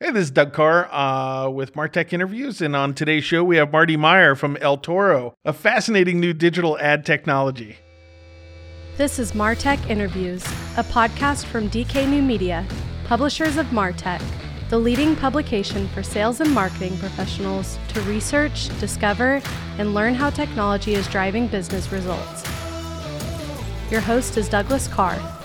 Hey, 0.00 0.12
this 0.12 0.26
is 0.26 0.30
Doug 0.30 0.52
Karr 0.52 0.88
uh, 0.94 1.50
with 1.50 1.74
Martech 1.74 2.12
Interviews. 2.12 2.60
And 2.60 2.76
on 2.76 2.94
today's 2.94 3.24
show, 3.24 3.42
we 3.42 3.56
have 3.56 3.72
Marty 3.72 3.96
Meyer 3.96 4.36
from 4.36 4.56
El 4.58 4.76
Toro, 4.76 5.34
a 5.44 5.52
fascinating 5.52 6.20
new 6.20 6.32
digital 6.32 6.78
ad 6.78 7.04
technology. 7.04 7.78
This 8.96 9.18
is 9.18 9.32
Martech 9.32 9.90
Interviews, 9.90 10.44
a 10.76 10.84
podcast 10.84 11.46
from 11.46 11.68
DK 11.68 12.08
New 12.08 12.22
Media, 12.22 12.64
publishers 13.06 13.56
of 13.56 13.66
Martech, 13.66 14.22
the 14.68 14.78
leading 14.78 15.16
publication 15.16 15.88
for 15.88 16.04
sales 16.04 16.40
and 16.40 16.54
marketing 16.54 16.96
professionals 16.98 17.76
to 17.88 18.00
research, 18.02 18.68
discover, 18.78 19.42
and 19.78 19.94
learn 19.94 20.14
how 20.14 20.30
technology 20.30 20.94
is 20.94 21.08
driving 21.08 21.48
business 21.48 21.90
results. 21.90 22.44
Your 23.90 24.00
host 24.00 24.36
is 24.36 24.48
Douglas 24.48 24.86
Karr. 24.86 25.37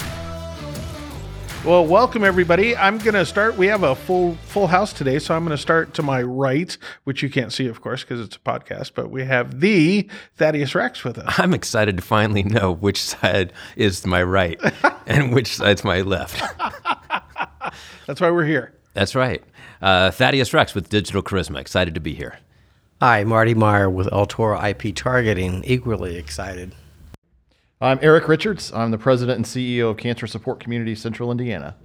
Well, 1.65 1.85
welcome 1.85 2.25
everybody. 2.25 2.75
I'm 2.75 2.97
going 2.97 3.13
to 3.13 3.25
start. 3.25 3.55
We 3.55 3.67
have 3.67 3.83
a 3.83 3.95
full 3.95 4.35
full 4.47 4.67
house 4.67 4.91
today, 4.91 5.17
so 5.17 5.33
I'm 5.33 5.45
going 5.45 5.55
to 5.55 5.61
start 5.61 5.93
to 5.93 6.03
my 6.03 6.21
right, 6.21 6.77
which 7.05 7.23
you 7.23 7.29
can't 7.29 7.53
see, 7.53 7.67
of 7.67 7.79
course, 7.79 8.03
because 8.03 8.19
it's 8.19 8.35
a 8.35 8.39
podcast. 8.39 8.91
But 8.95 9.09
we 9.09 9.23
have 9.23 9.61
the 9.61 10.09
Thaddeus 10.35 10.75
Rex 10.75 11.05
with 11.05 11.17
us. 11.17 11.33
I'm 11.37 11.53
excited 11.53 11.95
to 11.95 12.03
finally 12.03 12.43
know 12.43 12.73
which 12.73 13.01
side 13.01 13.53
is 13.77 14.05
my 14.05 14.21
right 14.21 14.59
and 15.07 15.33
which 15.33 15.55
side's 15.55 15.85
my 15.85 16.01
left. 16.01 16.43
That's 18.07 18.19
why 18.19 18.29
we're 18.29 18.43
here. 18.43 18.73
That's 18.93 19.15
right. 19.15 19.41
Uh, 19.81 20.11
Thaddeus 20.11 20.53
Rex 20.53 20.75
with 20.75 20.89
Digital 20.89 21.23
Charisma. 21.23 21.59
Excited 21.59 21.93
to 21.93 22.01
be 22.01 22.13
here. 22.13 22.39
Hi, 23.01 23.23
Marty 23.23 23.53
Meyer 23.53 23.89
with 23.89 24.11
El 24.11 24.25
Toro 24.25 24.61
IP 24.61 24.93
Targeting. 24.93 25.63
Equally 25.63 26.17
excited. 26.17 26.75
I'm 27.83 27.99
Eric 28.01 28.29
Richards. 28.29 28.71
I'm 28.71 28.91
the 28.91 28.97
president 28.97 29.35
and 29.35 29.45
CEO 29.45 29.91
of 29.91 29.97
Cancer 29.97 30.25
Support 30.25 30.61
Community 30.61 30.95
Central 30.95 31.31
Indiana. 31.31 31.75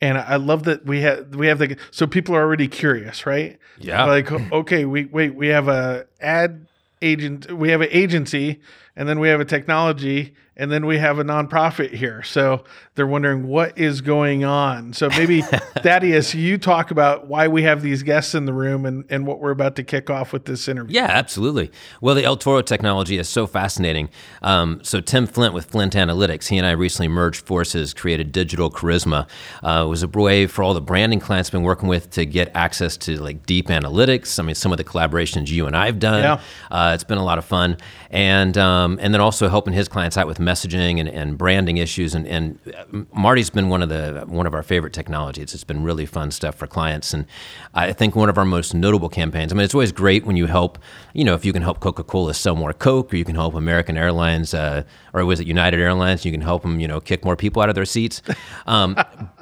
And 0.00 0.16
I 0.16 0.36
love 0.36 0.62
that 0.64 0.86
we 0.86 1.00
have 1.00 1.34
we 1.34 1.48
have 1.48 1.58
the 1.58 1.76
so 1.90 2.06
people 2.06 2.36
are 2.36 2.42
already 2.42 2.68
curious, 2.68 3.26
right? 3.26 3.58
Yeah. 3.80 4.04
Like 4.04 4.30
okay, 4.30 4.84
we 4.84 5.06
wait, 5.06 5.34
we 5.34 5.48
have 5.48 5.66
a 5.66 6.06
ad 6.20 6.68
agent, 7.02 7.50
we 7.50 7.70
have 7.70 7.80
an 7.80 7.88
agency, 7.90 8.60
and 8.94 9.08
then 9.08 9.18
we 9.18 9.28
have 9.28 9.40
a 9.40 9.44
technology, 9.44 10.34
and 10.56 10.70
then 10.70 10.86
we 10.86 10.98
have 10.98 11.18
a 11.18 11.24
nonprofit 11.24 11.92
here. 11.92 12.22
So 12.22 12.64
they're 12.94 13.06
wondering 13.06 13.48
what 13.48 13.76
is 13.76 14.00
going 14.00 14.44
on. 14.44 14.92
So 14.92 15.08
maybe 15.08 15.42
Thaddeus, 15.82 16.34
you 16.34 16.58
talk 16.58 16.90
about 16.90 17.26
why 17.26 17.48
we 17.48 17.64
have 17.64 17.82
these 17.82 18.02
guests 18.02 18.34
in 18.34 18.46
the 18.46 18.52
room 18.52 18.86
and, 18.86 19.04
and 19.10 19.26
what 19.26 19.40
we're 19.40 19.50
about 19.50 19.76
to 19.76 19.82
kick 19.82 20.10
off 20.10 20.32
with 20.32 20.44
this 20.44 20.68
interview. 20.68 20.94
Yeah, 20.94 21.06
absolutely. 21.06 21.72
Well, 22.00 22.14
the 22.14 22.24
El 22.24 22.36
Toro 22.36 22.62
technology 22.62 23.18
is 23.18 23.28
so 23.28 23.46
fascinating. 23.46 24.10
Um, 24.42 24.80
so 24.82 25.00
Tim 25.00 25.26
Flint 25.26 25.54
with 25.54 25.66
Flint 25.66 25.94
Analytics, 25.94 26.48
he 26.48 26.58
and 26.58 26.66
I 26.66 26.72
recently 26.72 27.08
merged 27.08 27.44
forces, 27.44 27.92
created 27.92 28.30
Digital 28.30 28.70
Charisma. 28.70 29.28
Uh, 29.62 29.84
it 29.84 29.88
was 29.88 30.02
a 30.02 30.08
way 30.08 30.46
for 30.46 30.62
all 30.62 30.74
the 30.74 30.80
branding 30.80 31.20
clients 31.20 31.50
been 31.50 31.62
working 31.62 31.88
with 31.88 32.10
to 32.10 32.24
get 32.24 32.54
access 32.54 32.96
to 32.98 33.20
like 33.20 33.44
deep 33.46 33.68
analytics. 33.68 34.38
I 34.38 34.42
mean, 34.42 34.54
some 34.54 34.72
of 34.72 34.78
the 34.78 34.84
collaborations 34.84 35.48
you 35.48 35.66
and 35.66 35.76
I've 35.76 35.98
done. 35.98 36.22
Yeah. 36.22 36.40
Uh, 36.70 36.92
it's 36.94 37.04
been 37.04 37.18
a 37.18 37.24
lot 37.24 37.38
of 37.38 37.44
fun, 37.44 37.76
and 38.14 38.56
um, 38.56 38.96
and 39.02 39.12
then 39.12 39.20
also 39.20 39.48
helping 39.48 39.74
his 39.74 39.88
clients 39.88 40.16
out 40.16 40.28
with 40.28 40.38
messaging 40.38 41.00
and, 41.00 41.08
and 41.08 41.36
branding 41.36 41.78
issues. 41.78 42.14
And, 42.14 42.28
and 42.28 43.06
Marty's 43.12 43.50
been 43.50 43.68
one 43.70 43.82
of 43.82 43.88
the 43.88 44.22
one 44.28 44.46
of 44.46 44.54
our 44.54 44.62
favorite 44.62 44.92
technologies. 44.92 45.52
It's 45.52 45.64
been 45.64 45.82
really 45.82 46.06
fun 46.06 46.30
stuff 46.30 46.54
for 46.54 46.68
clients, 46.68 47.12
and 47.12 47.26
I 47.74 47.92
think 47.92 48.14
one 48.14 48.28
of 48.28 48.38
our 48.38 48.44
most 48.44 48.72
notable 48.72 49.08
campaigns. 49.08 49.52
I 49.52 49.56
mean, 49.56 49.64
it's 49.64 49.74
always 49.74 49.90
great 49.90 50.24
when 50.24 50.36
you 50.36 50.46
help. 50.46 50.78
You 51.12 51.24
know, 51.24 51.34
if 51.34 51.44
you 51.44 51.52
can 51.52 51.62
help 51.62 51.80
Coca 51.80 52.04
Cola 52.04 52.34
sell 52.34 52.54
more 52.54 52.72
Coke, 52.72 53.12
or 53.12 53.16
you 53.16 53.24
can 53.24 53.34
help 53.34 53.54
American 53.54 53.96
Airlines, 53.96 54.54
uh, 54.54 54.84
or 55.12 55.24
was 55.24 55.40
it 55.40 55.48
United 55.48 55.80
Airlines? 55.80 56.24
You 56.24 56.30
can 56.30 56.40
help 56.40 56.62
them. 56.62 56.78
You 56.78 56.86
know, 56.86 57.00
kick 57.00 57.24
more 57.24 57.34
people 57.34 57.62
out 57.62 57.68
of 57.68 57.74
their 57.74 57.84
seats. 57.84 58.22
Um, 58.66 58.96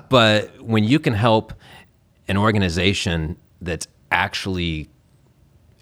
but 0.08 0.60
when 0.60 0.84
you 0.84 0.98
can 0.98 1.12
help 1.12 1.52
an 2.26 2.36
organization 2.36 3.36
that's 3.60 3.86
actually 4.10 4.88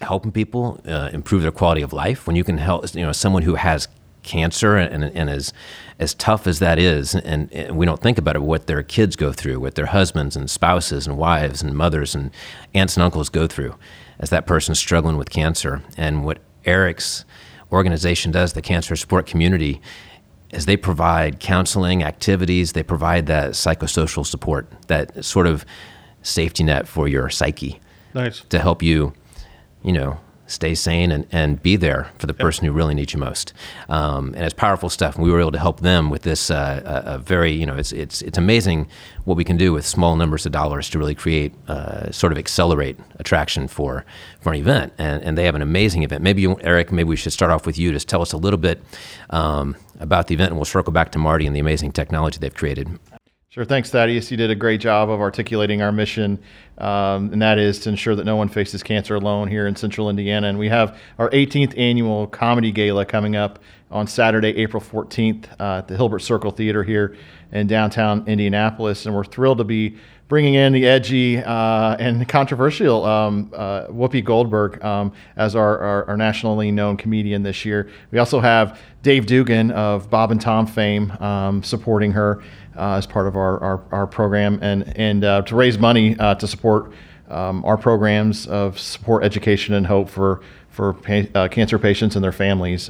helping 0.01 0.31
people 0.31 0.79
uh, 0.87 1.09
improve 1.13 1.41
their 1.41 1.51
quality 1.51 1.81
of 1.81 1.93
life 1.93 2.27
when 2.27 2.35
you 2.35 2.43
can 2.43 2.57
help 2.57 2.93
you 2.95 3.01
know 3.01 3.11
someone 3.11 3.43
who 3.43 3.55
has 3.55 3.87
cancer 4.23 4.77
and, 4.77 5.03
and 5.03 5.29
as 5.29 5.53
as 5.99 6.13
tough 6.13 6.45
as 6.47 6.59
that 6.59 6.77
is 6.77 7.15
and, 7.15 7.51
and, 7.51 7.75
we 7.75 7.85
don't 7.85 8.01
think 8.01 8.17
about 8.17 8.35
it 8.35 8.41
what 8.41 8.67
their 8.67 8.83
kids 8.83 9.15
go 9.15 9.31
through 9.31 9.59
what 9.59 9.75
their 9.75 9.87
husbands 9.87 10.35
and 10.35 10.49
spouses 10.49 11.07
and 11.07 11.17
wives 11.17 11.61
and 11.61 11.75
mothers 11.75 12.13
and 12.13 12.31
aunts 12.73 12.95
and 12.95 13.03
uncles 13.03 13.29
go 13.29 13.47
through 13.47 13.75
as 14.19 14.29
that 14.29 14.45
person's 14.45 14.77
struggling 14.77 15.17
with 15.17 15.29
cancer 15.29 15.81
and 15.97 16.23
what 16.23 16.39
eric's 16.65 17.25
organization 17.71 18.31
does 18.31 18.53
the 18.53 18.61
cancer 18.61 18.95
support 18.95 19.25
community 19.25 19.81
is 20.51 20.65
they 20.65 20.77
provide 20.77 21.39
counseling 21.39 22.03
activities 22.03 22.73
they 22.73 22.83
provide 22.83 23.25
that 23.25 23.51
psychosocial 23.51 24.25
support 24.25 24.69
that 24.87 25.23
sort 25.25 25.47
of 25.47 25.65
safety 26.21 26.63
net 26.63 26.87
for 26.87 27.07
your 27.07 27.29
psyche 27.29 27.79
Nice. 28.13 28.41
to 28.49 28.59
help 28.59 28.83
you 28.83 29.13
you 29.83 29.91
know, 29.91 30.19
stay 30.51 30.75
sane 30.75 31.11
and, 31.11 31.25
and 31.31 31.61
be 31.63 31.75
there 31.75 32.11
for 32.19 32.27
the 32.27 32.33
person 32.33 32.65
who 32.65 32.71
really 32.71 32.93
needs 32.93 33.13
you 33.13 33.19
most. 33.19 33.53
Um, 33.87 34.33
and 34.35 34.43
it's 34.43 34.53
powerful 34.53 34.89
stuff. 34.89 35.15
And 35.15 35.23
we 35.23 35.31
were 35.31 35.39
able 35.39 35.53
to 35.53 35.59
help 35.59 35.79
them 35.79 36.09
with 36.09 36.23
this 36.23 36.51
uh, 36.51 37.03
a, 37.05 37.15
a 37.15 37.17
very, 37.17 37.51
you 37.53 37.65
know, 37.65 37.75
it's, 37.75 37.91
it's, 37.91 38.21
it's 38.21 38.37
amazing 38.37 38.87
what 39.23 39.37
we 39.37 39.43
can 39.43 39.55
do 39.55 39.71
with 39.71 39.85
small 39.85 40.15
numbers 40.15 40.45
of 40.45 40.51
dollars 40.51 40.89
to 40.89 40.99
really 40.99 41.15
create, 41.15 41.53
uh, 41.67 42.11
sort 42.11 42.31
of 42.33 42.37
accelerate 42.37 42.99
attraction 43.17 43.67
for, 43.67 44.05
for 44.41 44.51
an 44.51 44.59
event. 44.59 44.93
And, 44.97 45.23
and 45.23 45.37
they 45.37 45.45
have 45.45 45.55
an 45.55 45.61
amazing 45.61 46.03
event. 46.03 46.21
Maybe, 46.21 46.41
you, 46.41 46.59
Eric, 46.61 46.91
maybe 46.91 47.07
we 47.07 47.15
should 47.15 47.33
start 47.33 47.51
off 47.51 47.65
with 47.65 47.77
you. 47.77 47.91
Just 47.93 48.09
tell 48.09 48.21
us 48.21 48.33
a 48.33 48.37
little 48.37 48.59
bit 48.59 48.83
um, 49.29 49.75
about 49.99 50.27
the 50.27 50.33
event 50.33 50.49
and 50.49 50.57
we'll 50.57 50.65
circle 50.65 50.91
back 50.91 51.11
to 51.13 51.19
Marty 51.19 51.47
and 51.47 51.55
the 51.55 51.59
amazing 51.59 51.93
technology 51.93 52.39
they've 52.39 52.53
created. 52.53 52.99
Sure. 53.51 53.65
Thanks, 53.65 53.89
Thaddeus. 53.89 54.31
You 54.31 54.37
did 54.37 54.49
a 54.49 54.55
great 54.55 54.79
job 54.79 55.09
of 55.09 55.19
articulating 55.19 55.81
our 55.81 55.91
mission, 55.91 56.39
um, 56.77 57.33
and 57.33 57.41
that 57.41 57.59
is 57.59 57.79
to 57.79 57.89
ensure 57.89 58.15
that 58.15 58.23
no 58.23 58.37
one 58.37 58.47
faces 58.47 58.81
cancer 58.81 59.15
alone 59.15 59.49
here 59.49 59.67
in 59.67 59.75
central 59.75 60.09
Indiana. 60.09 60.47
And 60.47 60.57
we 60.57 60.69
have 60.69 60.97
our 61.19 61.29
18th 61.31 61.77
annual 61.77 62.27
comedy 62.27 62.71
gala 62.71 63.05
coming 63.05 63.35
up 63.35 63.59
on 63.91 64.07
Saturday, 64.07 64.55
April 64.55 64.81
14th 64.81 65.47
uh, 65.59 65.79
at 65.79 65.89
the 65.89 65.97
Hilbert 65.97 66.19
Circle 66.19 66.51
Theater 66.51 66.81
here 66.81 67.17
in 67.51 67.67
downtown 67.67 68.25
Indianapolis. 68.25 69.05
And 69.05 69.13
we're 69.13 69.25
thrilled 69.25 69.57
to 69.57 69.65
be 69.65 69.97
bringing 70.31 70.53
in 70.53 70.71
the 70.71 70.87
edgy 70.87 71.39
uh, 71.39 71.97
and 71.99 72.25
controversial 72.25 73.03
um, 73.03 73.51
uh, 73.53 73.85
Whoopi 73.87 74.23
Goldberg 74.23 74.81
um, 74.81 75.11
as 75.35 75.57
our, 75.57 75.77
our, 75.77 76.05
our, 76.07 76.15
nationally 76.15 76.71
known 76.71 76.95
comedian 76.95 77.43
this 77.43 77.65
year. 77.65 77.89
We 78.11 78.17
also 78.17 78.39
have 78.39 78.79
Dave 79.03 79.25
Dugan 79.25 79.71
of 79.71 80.09
Bob 80.09 80.31
and 80.31 80.39
Tom 80.39 80.67
fame 80.67 81.11
um, 81.19 81.61
supporting 81.63 82.13
her 82.13 82.41
uh, 82.77 82.93
as 82.93 83.05
part 83.05 83.27
of 83.27 83.35
our, 83.35 83.61
our, 83.61 83.83
our 83.91 84.07
program 84.07 84.57
and, 84.61 84.97
and 84.97 85.25
uh, 85.25 85.41
to 85.41 85.53
raise 85.53 85.77
money 85.77 86.17
uh, 86.17 86.33
to 86.35 86.47
support 86.47 86.93
um, 87.27 87.65
our 87.65 87.75
programs 87.75 88.47
of 88.47 88.79
support 88.79 89.25
education 89.25 89.73
and 89.73 89.85
hope 89.85 90.07
for, 90.07 90.39
for 90.69 90.93
pa- 90.93 91.27
uh, 91.35 91.49
cancer 91.49 91.77
patients 91.77 92.15
and 92.15 92.23
their 92.23 92.31
families. 92.31 92.89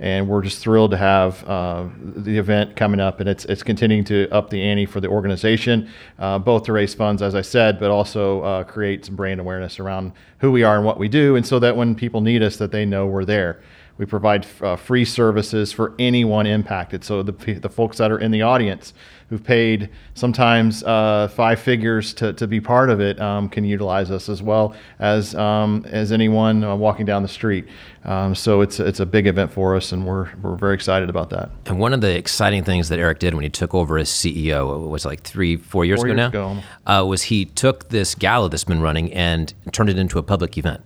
And 0.00 0.28
we're 0.28 0.42
just 0.42 0.60
thrilled 0.60 0.92
to 0.92 0.96
have 0.96 1.44
uh, 1.48 1.88
the 2.00 2.38
event 2.38 2.76
coming 2.76 3.00
up, 3.00 3.18
and 3.18 3.28
it's 3.28 3.44
it's 3.46 3.64
continuing 3.64 4.04
to 4.04 4.28
up 4.30 4.48
the 4.48 4.62
ante 4.62 4.86
for 4.86 5.00
the 5.00 5.08
organization, 5.08 5.90
uh, 6.18 6.38
both 6.38 6.64
to 6.64 6.72
raise 6.72 6.94
funds, 6.94 7.20
as 7.20 7.34
I 7.34 7.42
said, 7.42 7.80
but 7.80 7.90
also 7.90 8.42
uh, 8.42 8.64
create 8.64 9.04
some 9.04 9.16
brand 9.16 9.40
awareness 9.40 9.80
around 9.80 10.12
who 10.38 10.52
we 10.52 10.62
are 10.62 10.76
and 10.76 10.84
what 10.84 10.98
we 10.98 11.08
do, 11.08 11.34
and 11.34 11.44
so 11.44 11.58
that 11.58 11.76
when 11.76 11.96
people 11.96 12.20
need 12.20 12.42
us, 12.42 12.56
that 12.58 12.70
they 12.70 12.84
know 12.84 13.06
we're 13.06 13.24
there. 13.24 13.60
We 13.96 14.06
provide 14.06 14.46
uh, 14.60 14.76
free 14.76 15.04
services 15.04 15.72
for 15.72 15.92
anyone 15.98 16.46
impacted. 16.46 17.02
So 17.02 17.24
the 17.24 17.54
the 17.54 17.68
folks 17.68 17.98
that 17.98 18.12
are 18.12 18.18
in 18.20 18.30
the 18.30 18.42
audience 18.42 18.94
who've 19.28 19.44
paid 19.44 19.90
sometimes 20.14 20.82
uh, 20.84 21.28
five 21.28 21.60
figures 21.60 22.14
to, 22.14 22.32
to 22.32 22.46
be 22.46 22.60
part 22.60 22.90
of 22.90 23.00
it 23.00 23.20
um, 23.20 23.48
can 23.48 23.64
utilize 23.64 24.10
us 24.10 24.28
as 24.28 24.42
well 24.42 24.74
as 24.98 25.34
um, 25.34 25.84
as 25.88 26.12
anyone 26.12 26.64
uh, 26.64 26.74
walking 26.74 27.04
down 27.04 27.22
the 27.22 27.28
street. 27.28 27.66
Um, 28.04 28.34
so 28.34 28.62
it's 28.62 28.80
it's 28.80 29.00
a 29.00 29.06
big 29.06 29.26
event 29.26 29.52
for 29.52 29.76
us, 29.76 29.92
and 29.92 30.06
we're 30.06 30.30
we're 30.42 30.56
very 30.56 30.74
excited 30.74 31.10
about 31.10 31.30
that. 31.30 31.50
And 31.66 31.78
one 31.78 31.92
of 31.92 32.00
the 32.00 32.16
exciting 32.16 32.64
things 32.64 32.88
that 32.88 32.98
Eric 32.98 33.18
did 33.18 33.34
when 33.34 33.42
he 33.42 33.50
took 33.50 33.74
over 33.74 33.98
as 33.98 34.08
CEO 34.08 34.84
it 34.84 34.88
was 34.88 35.04
like 35.04 35.20
three 35.22 35.56
four 35.56 35.84
years 35.84 36.00
Four 36.00 36.08
ago 36.08 36.14
years 36.14 36.32
now 36.32 36.52
ago. 36.52 36.62
Uh, 36.86 37.04
was 37.04 37.24
he 37.24 37.44
took 37.44 37.90
this 37.90 38.14
gala 38.14 38.48
that's 38.48 38.64
been 38.64 38.80
running 38.80 39.12
and 39.12 39.52
turned 39.72 39.90
it 39.90 39.98
into 39.98 40.18
a 40.18 40.22
public 40.22 40.56
event. 40.56 40.80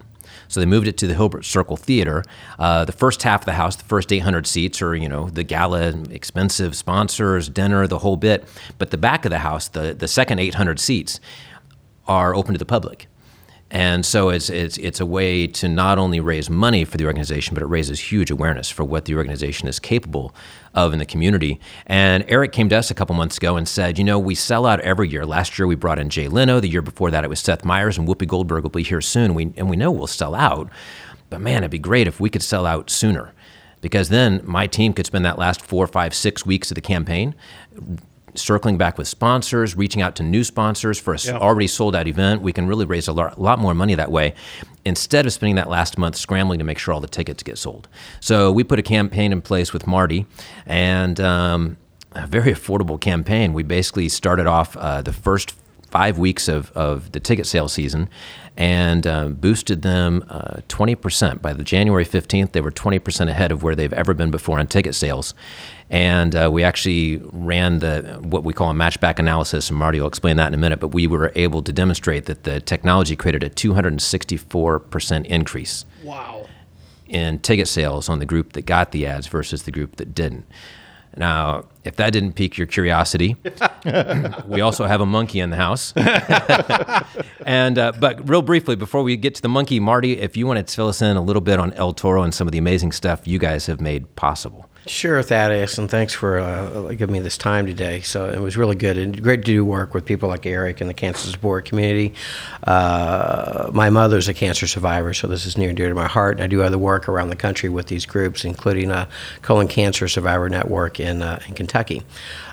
So 0.52 0.60
they 0.60 0.66
moved 0.66 0.86
it 0.86 0.98
to 0.98 1.06
the 1.06 1.14
Hilbert 1.14 1.44
Circle 1.44 1.78
Theater. 1.78 2.24
Uh, 2.58 2.84
the 2.84 2.92
first 2.92 3.22
half 3.22 3.42
of 3.42 3.46
the 3.46 3.54
house, 3.54 3.76
the 3.76 3.84
first 3.84 4.12
800 4.12 4.46
seats, 4.46 4.82
are 4.82 4.94
you 4.94 5.08
know 5.08 5.30
the 5.30 5.42
gala, 5.42 5.88
expensive 6.10 6.76
sponsors, 6.76 7.48
dinner, 7.48 7.86
the 7.86 8.00
whole 8.00 8.16
bit. 8.16 8.44
But 8.76 8.90
the 8.90 8.98
back 8.98 9.24
of 9.24 9.30
the 9.30 9.38
house, 9.38 9.68
the 9.68 9.94
the 9.94 10.08
second 10.08 10.40
800 10.40 10.78
seats, 10.78 11.20
are 12.06 12.34
open 12.34 12.52
to 12.52 12.58
the 12.58 12.66
public. 12.66 13.06
And 13.72 14.04
so 14.04 14.28
it's, 14.28 14.50
it's, 14.50 14.76
it's 14.76 15.00
a 15.00 15.06
way 15.06 15.46
to 15.46 15.66
not 15.66 15.98
only 15.98 16.20
raise 16.20 16.50
money 16.50 16.84
for 16.84 16.98
the 16.98 17.06
organization, 17.06 17.54
but 17.54 17.62
it 17.62 17.66
raises 17.66 17.98
huge 17.98 18.30
awareness 18.30 18.68
for 18.68 18.84
what 18.84 19.06
the 19.06 19.14
organization 19.14 19.66
is 19.66 19.78
capable 19.78 20.34
of 20.74 20.92
in 20.92 20.98
the 20.98 21.06
community. 21.06 21.58
And 21.86 22.22
Eric 22.28 22.52
came 22.52 22.68
to 22.68 22.76
us 22.76 22.90
a 22.90 22.94
couple 22.94 23.16
months 23.16 23.38
ago 23.38 23.56
and 23.56 23.66
said, 23.66 23.96
you 23.96 24.04
know, 24.04 24.18
we 24.18 24.34
sell 24.34 24.66
out 24.66 24.80
every 24.80 25.08
year. 25.08 25.24
Last 25.24 25.58
year 25.58 25.66
we 25.66 25.74
brought 25.74 25.98
in 25.98 26.10
Jay 26.10 26.28
Leno. 26.28 26.60
The 26.60 26.68
year 26.68 26.82
before 26.82 27.10
that 27.10 27.24
it 27.24 27.28
was 27.28 27.40
Seth 27.40 27.64
Meyers 27.64 27.96
and 27.96 28.06
Whoopi 28.06 28.28
Goldberg 28.28 28.62
will 28.62 28.70
be 28.70 28.82
here 28.82 29.00
soon. 29.00 29.32
We, 29.32 29.54
and 29.56 29.70
we 29.70 29.76
know 29.76 29.90
we'll 29.90 30.06
sell 30.06 30.34
out. 30.34 30.68
But 31.30 31.40
man, 31.40 31.58
it'd 31.58 31.70
be 31.70 31.78
great 31.78 32.06
if 32.06 32.20
we 32.20 32.28
could 32.28 32.42
sell 32.42 32.66
out 32.66 32.90
sooner 32.90 33.32
because 33.80 34.10
then 34.10 34.42
my 34.44 34.66
team 34.66 34.92
could 34.92 35.06
spend 35.06 35.24
that 35.24 35.38
last 35.38 35.62
four, 35.62 35.86
five, 35.86 36.14
six 36.14 36.44
weeks 36.44 36.70
of 36.70 36.74
the 36.74 36.82
campaign 36.82 37.34
circling 38.34 38.78
back 38.78 38.96
with 38.98 39.06
sponsors, 39.08 39.76
reaching 39.76 40.00
out 40.02 40.16
to 40.16 40.22
new 40.22 40.42
sponsors 40.44 40.98
for 40.98 41.14
a 41.14 41.18
Yeah. 41.18 41.36
already 41.36 41.66
sold 41.66 41.94
out 41.94 42.06
event. 42.08 42.40
We 42.42 42.52
can 42.52 42.66
really 42.66 42.86
raise 42.86 43.08
a 43.08 43.12
lot, 43.12 43.40
lot 43.40 43.58
more 43.58 43.74
money 43.74 43.94
that 43.94 44.10
way 44.10 44.34
instead 44.84 45.26
of 45.26 45.32
spending 45.32 45.56
that 45.56 45.68
last 45.68 45.98
month 45.98 46.16
scrambling 46.16 46.58
to 46.58 46.64
make 46.64 46.78
sure 46.78 46.92
all 46.94 47.00
the 47.00 47.06
tickets 47.06 47.42
get 47.42 47.58
sold. 47.58 47.88
So 48.20 48.50
we 48.50 48.64
put 48.64 48.78
a 48.78 48.82
campaign 48.82 49.32
in 49.32 49.40
place 49.42 49.72
with 49.72 49.86
Marty 49.86 50.26
and 50.66 51.20
um, 51.20 51.76
a 52.12 52.26
very 52.26 52.52
affordable 52.52 53.00
campaign. 53.00 53.52
We 53.52 53.62
basically 53.62 54.08
started 54.08 54.46
off 54.46 54.76
uh, 54.76 55.02
the 55.02 55.12
first 55.12 55.54
five 55.92 56.18
weeks 56.18 56.48
of, 56.48 56.72
of 56.72 57.12
the 57.12 57.20
ticket 57.20 57.46
sale 57.46 57.68
season 57.68 58.08
and 58.56 59.06
uh, 59.06 59.28
boosted 59.28 59.82
them 59.82 60.24
uh, 60.28 60.56
20%. 60.68 61.40
By 61.42 61.52
the 61.52 61.62
January 61.62 62.04
15th, 62.04 62.52
they 62.52 62.60
were 62.62 62.70
20% 62.70 63.28
ahead 63.28 63.52
of 63.52 63.62
where 63.62 63.74
they've 63.76 63.92
ever 63.92 64.14
been 64.14 64.30
before 64.30 64.58
on 64.58 64.66
ticket 64.66 64.94
sales. 64.94 65.34
And 65.90 66.34
uh, 66.34 66.50
we 66.50 66.64
actually 66.64 67.20
ran 67.32 67.80
the 67.80 68.18
what 68.22 68.42
we 68.44 68.54
call 68.54 68.70
a 68.70 68.74
matchback 68.74 69.18
analysis, 69.18 69.68
and 69.68 69.78
Marty 69.78 70.00
will 70.00 70.08
explain 70.08 70.36
that 70.38 70.48
in 70.48 70.54
a 70.54 70.58
minute. 70.58 70.80
But 70.80 70.88
we 70.88 71.06
were 71.06 71.30
able 71.34 71.62
to 71.62 71.72
demonstrate 71.72 72.24
that 72.24 72.44
the 72.44 72.60
technology 72.60 73.14
created 73.14 73.42
a 73.42 73.50
264% 73.50 75.26
increase 75.26 75.84
Wow. 76.02 76.46
in 77.06 77.38
ticket 77.40 77.68
sales 77.68 78.08
on 78.08 78.18
the 78.18 78.26
group 78.26 78.54
that 78.54 78.62
got 78.64 78.92
the 78.92 79.06
ads 79.06 79.26
versus 79.26 79.64
the 79.64 79.70
group 79.70 79.96
that 79.96 80.14
didn't. 80.14 80.46
Now, 81.16 81.64
if 81.84 81.96
that 81.96 82.12
didn't 82.12 82.34
pique 82.34 82.56
your 82.56 82.66
curiosity, 82.66 83.36
we 84.46 84.60
also 84.60 84.86
have 84.86 85.00
a 85.00 85.06
monkey 85.06 85.40
in 85.40 85.50
the 85.50 85.56
house. 85.56 85.92
and 87.46 87.78
uh, 87.78 87.92
but 87.98 88.28
real 88.28 88.42
briefly, 88.42 88.76
before 88.76 89.02
we 89.02 89.16
get 89.16 89.34
to 89.34 89.42
the 89.42 89.48
monkey, 89.48 89.78
Marty, 89.80 90.18
if 90.18 90.36
you 90.36 90.46
want 90.46 90.66
to 90.66 90.74
fill 90.74 90.88
us 90.88 91.02
in 91.02 91.16
a 91.16 91.22
little 91.22 91.42
bit 91.42 91.58
on 91.58 91.72
El 91.74 91.92
Toro 91.92 92.22
and 92.22 92.32
some 92.32 92.48
of 92.48 92.52
the 92.52 92.58
amazing 92.58 92.92
stuff 92.92 93.26
you 93.26 93.38
guys 93.38 93.66
have 93.66 93.80
made 93.80 94.14
possible. 94.16 94.68
Sure, 94.84 95.22
Thaddeus, 95.22 95.78
and 95.78 95.88
thanks 95.88 96.12
for 96.12 96.40
uh, 96.40 96.88
giving 96.94 97.12
me 97.12 97.20
this 97.20 97.38
time 97.38 97.66
today. 97.66 98.00
So 98.00 98.28
it 98.28 98.40
was 98.40 98.56
really 98.56 98.74
good 98.74 98.98
and 98.98 99.22
great 99.22 99.36
to 99.36 99.42
do 99.42 99.64
work 99.64 99.94
with 99.94 100.04
people 100.04 100.28
like 100.28 100.44
Eric 100.44 100.80
and 100.80 100.90
the 100.90 100.94
cancer 100.94 101.28
support 101.28 101.66
community. 101.66 102.14
Uh, 102.64 103.70
my 103.72 103.90
mother's 103.90 104.26
a 104.26 104.34
cancer 104.34 104.66
survivor, 104.66 105.14
so 105.14 105.28
this 105.28 105.46
is 105.46 105.56
near 105.56 105.68
and 105.68 105.76
dear 105.76 105.88
to 105.88 105.94
my 105.94 106.08
heart. 106.08 106.38
And 106.38 106.42
I 106.44 106.46
do 106.48 106.64
other 106.64 106.78
work 106.78 107.08
around 107.08 107.28
the 107.28 107.36
country 107.36 107.68
with 107.68 107.86
these 107.86 108.04
groups, 108.04 108.44
including 108.44 108.90
a 108.90 109.06
colon 109.42 109.68
cancer 109.68 110.08
survivor 110.08 110.48
network 110.48 110.98
in, 110.98 111.22
uh, 111.22 111.40
in 111.46 111.54
Kentucky. 111.54 112.02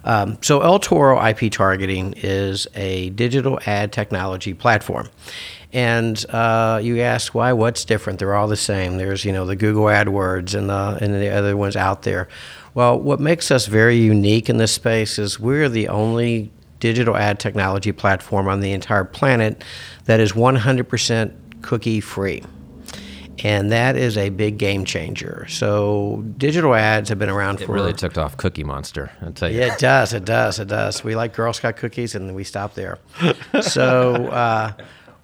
Um, 0.03 0.37
so 0.43 0.61
El 0.61 0.77
Toro 0.77 1.19
IP 1.25 1.51
targeting 1.51 2.13
is 2.17 2.67
a 2.75 3.09
digital 3.09 3.59
ad 3.65 3.91
technology 3.91 4.53
platform. 4.53 5.09
And 5.71 6.23
uh, 6.29 6.79
you 6.81 7.01
ask 7.01 7.35
why? 7.35 7.53
What's 7.53 7.85
different? 7.85 8.17
They're 8.19 8.33
all 8.35 8.47
the 8.47 8.57
same. 8.57 8.97
There's 8.97 9.23
you 9.23 9.31
know 9.31 9.45
the 9.45 9.55
Google 9.55 9.85
AdWords 9.85 10.55
and 10.55 10.69
the 10.69 10.97
and 10.99 11.13
the 11.13 11.29
other 11.29 11.55
ones 11.55 11.75
out 11.75 12.01
there. 12.03 12.27
Well, 12.73 12.99
what 12.99 13.19
makes 13.19 13.51
us 13.51 13.67
very 13.67 13.97
unique 13.97 14.49
in 14.49 14.57
this 14.57 14.71
space 14.71 15.19
is 15.19 15.39
we're 15.39 15.69
the 15.69 15.87
only 15.89 16.51
digital 16.79 17.15
ad 17.15 17.39
technology 17.39 17.91
platform 17.91 18.47
on 18.47 18.61
the 18.61 18.71
entire 18.71 19.03
planet 19.03 19.63
that 20.05 20.19
is 20.19 20.31
100% 20.31 21.61
cookie 21.61 21.99
free. 21.99 22.41
And 23.43 23.71
that 23.71 23.95
is 23.95 24.17
a 24.17 24.29
big 24.29 24.57
game 24.57 24.83
changer. 24.85 25.45
So 25.49 26.23
digital 26.37 26.75
ads 26.75 27.09
have 27.09 27.19
been 27.19 27.29
around 27.29 27.61
It 27.61 27.65
for 27.65 27.73
really 27.73 27.93
took 27.93 28.17
off 28.17 28.35
Cookie 28.37 28.65
Monster, 28.65 29.11
I'll 29.21 29.31
tell 29.31 29.49
you. 29.49 29.59
yeah, 29.59 29.73
it 29.73 29.79
does. 29.79 30.13
It 30.13 30.25
does. 30.25 30.59
It 30.59 30.67
does. 30.67 31.03
We 31.03 31.15
like 31.15 31.33
Girl 31.33 31.53
Scout 31.53 31.77
cookies, 31.77 32.15
and 32.15 32.35
we 32.35 32.43
stop 32.43 32.75
there. 32.75 32.97
so 33.61 34.27
uh, 34.27 34.73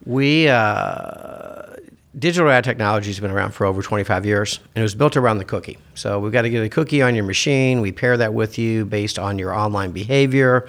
we 0.06 0.48
uh, 0.48 1.76
digital 2.18 2.50
ad 2.50 2.64
technology 2.64 3.10
has 3.10 3.20
been 3.20 3.32
around 3.32 3.52
for 3.52 3.66
over 3.66 3.82
25 3.82 4.26
years, 4.26 4.60
and 4.76 4.82
it 4.82 4.84
was 4.84 4.96
built 4.96 5.18
around 5.18 5.38
the 5.38 5.46
cookie. 5.46 5.78
So 5.96 6.20
we've 6.20 6.32
got 6.32 6.44
to 6.44 6.50
get 6.50 6.64
a 6.64 6.70
cookie 6.70 7.02
on 7.02 7.16
your 7.16 7.26
machine. 7.26 7.82
We 7.82 7.92
pair 7.92 8.16
that 8.18 8.34
with 8.34 8.58
you 8.58 8.86
based 8.86 9.20
on 9.20 9.38
your 9.40 9.54
online 9.54 9.92
behavior, 9.92 10.68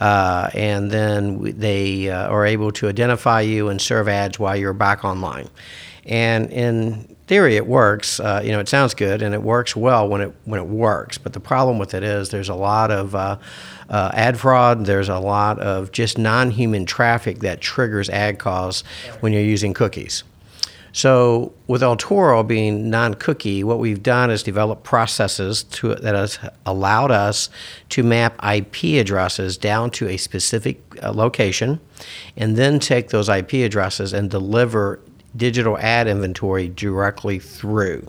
uh, 0.00 0.50
and 0.54 0.90
then 0.90 1.38
we, 1.38 1.52
they 1.52 2.10
uh, 2.10 2.28
are 2.28 2.46
able 2.46 2.70
to 2.72 2.88
identify 2.88 3.40
you 3.40 3.68
and 3.68 3.80
serve 3.80 4.08
ads 4.08 4.38
while 4.38 4.56
you're 4.56 4.72
back 4.72 5.04
online. 5.04 5.48
And 6.06 6.52
in 6.52 7.16
theory, 7.26 7.56
it 7.56 7.66
works. 7.66 8.20
Uh, 8.20 8.42
you 8.44 8.52
know, 8.52 8.60
it 8.60 8.68
sounds 8.68 8.94
good, 8.94 9.22
and 9.22 9.34
it 9.34 9.42
works 9.42 9.74
well 9.74 10.08
when 10.08 10.20
it 10.20 10.34
when 10.44 10.60
it 10.60 10.66
works. 10.66 11.18
But 11.18 11.32
the 11.32 11.40
problem 11.40 11.78
with 11.78 11.94
it 11.94 12.02
is 12.02 12.28
there's 12.28 12.50
a 12.50 12.54
lot 12.54 12.90
of 12.90 13.14
uh, 13.14 13.38
uh, 13.88 14.10
ad 14.14 14.38
fraud. 14.38 14.86
There's 14.86 15.08
a 15.08 15.18
lot 15.18 15.58
of 15.58 15.92
just 15.92 16.18
non-human 16.18 16.86
traffic 16.86 17.40
that 17.40 17.60
triggers 17.60 18.08
ad 18.10 18.38
calls 18.38 18.82
when 19.20 19.32
you're 19.32 19.42
using 19.42 19.74
cookies. 19.74 20.24
So 20.94 21.52
with 21.66 21.82
El 21.82 21.96
Toro 21.96 22.44
being 22.44 22.88
non-cookie, 22.88 23.64
what 23.64 23.80
we've 23.80 24.00
done 24.00 24.30
is 24.30 24.44
develop 24.44 24.84
processes 24.84 25.64
to, 25.64 25.96
that 25.96 26.14
has 26.14 26.38
allowed 26.64 27.10
us 27.10 27.50
to 27.88 28.04
map 28.04 28.38
IP 28.44 29.00
addresses 29.00 29.58
down 29.58 29.90
to 29.90 30.06
a 30.06 30.16
specific 30.16 30.80
uh, 31.02 31.12
location, 31.12 31.80
and 32.36 32.54
then 32.54 32.78
take 32.78 33.08
those 33.08 33.28
IP 33.28 33.54
addresses 33.54 34.12
and 34.12 34.30
deliver 34.30 35.00
digital 35.36 35.76
ad 35.78 36.06
inventory 36.06 36.68
directly 36.68 37.40
through. 37.40 38.06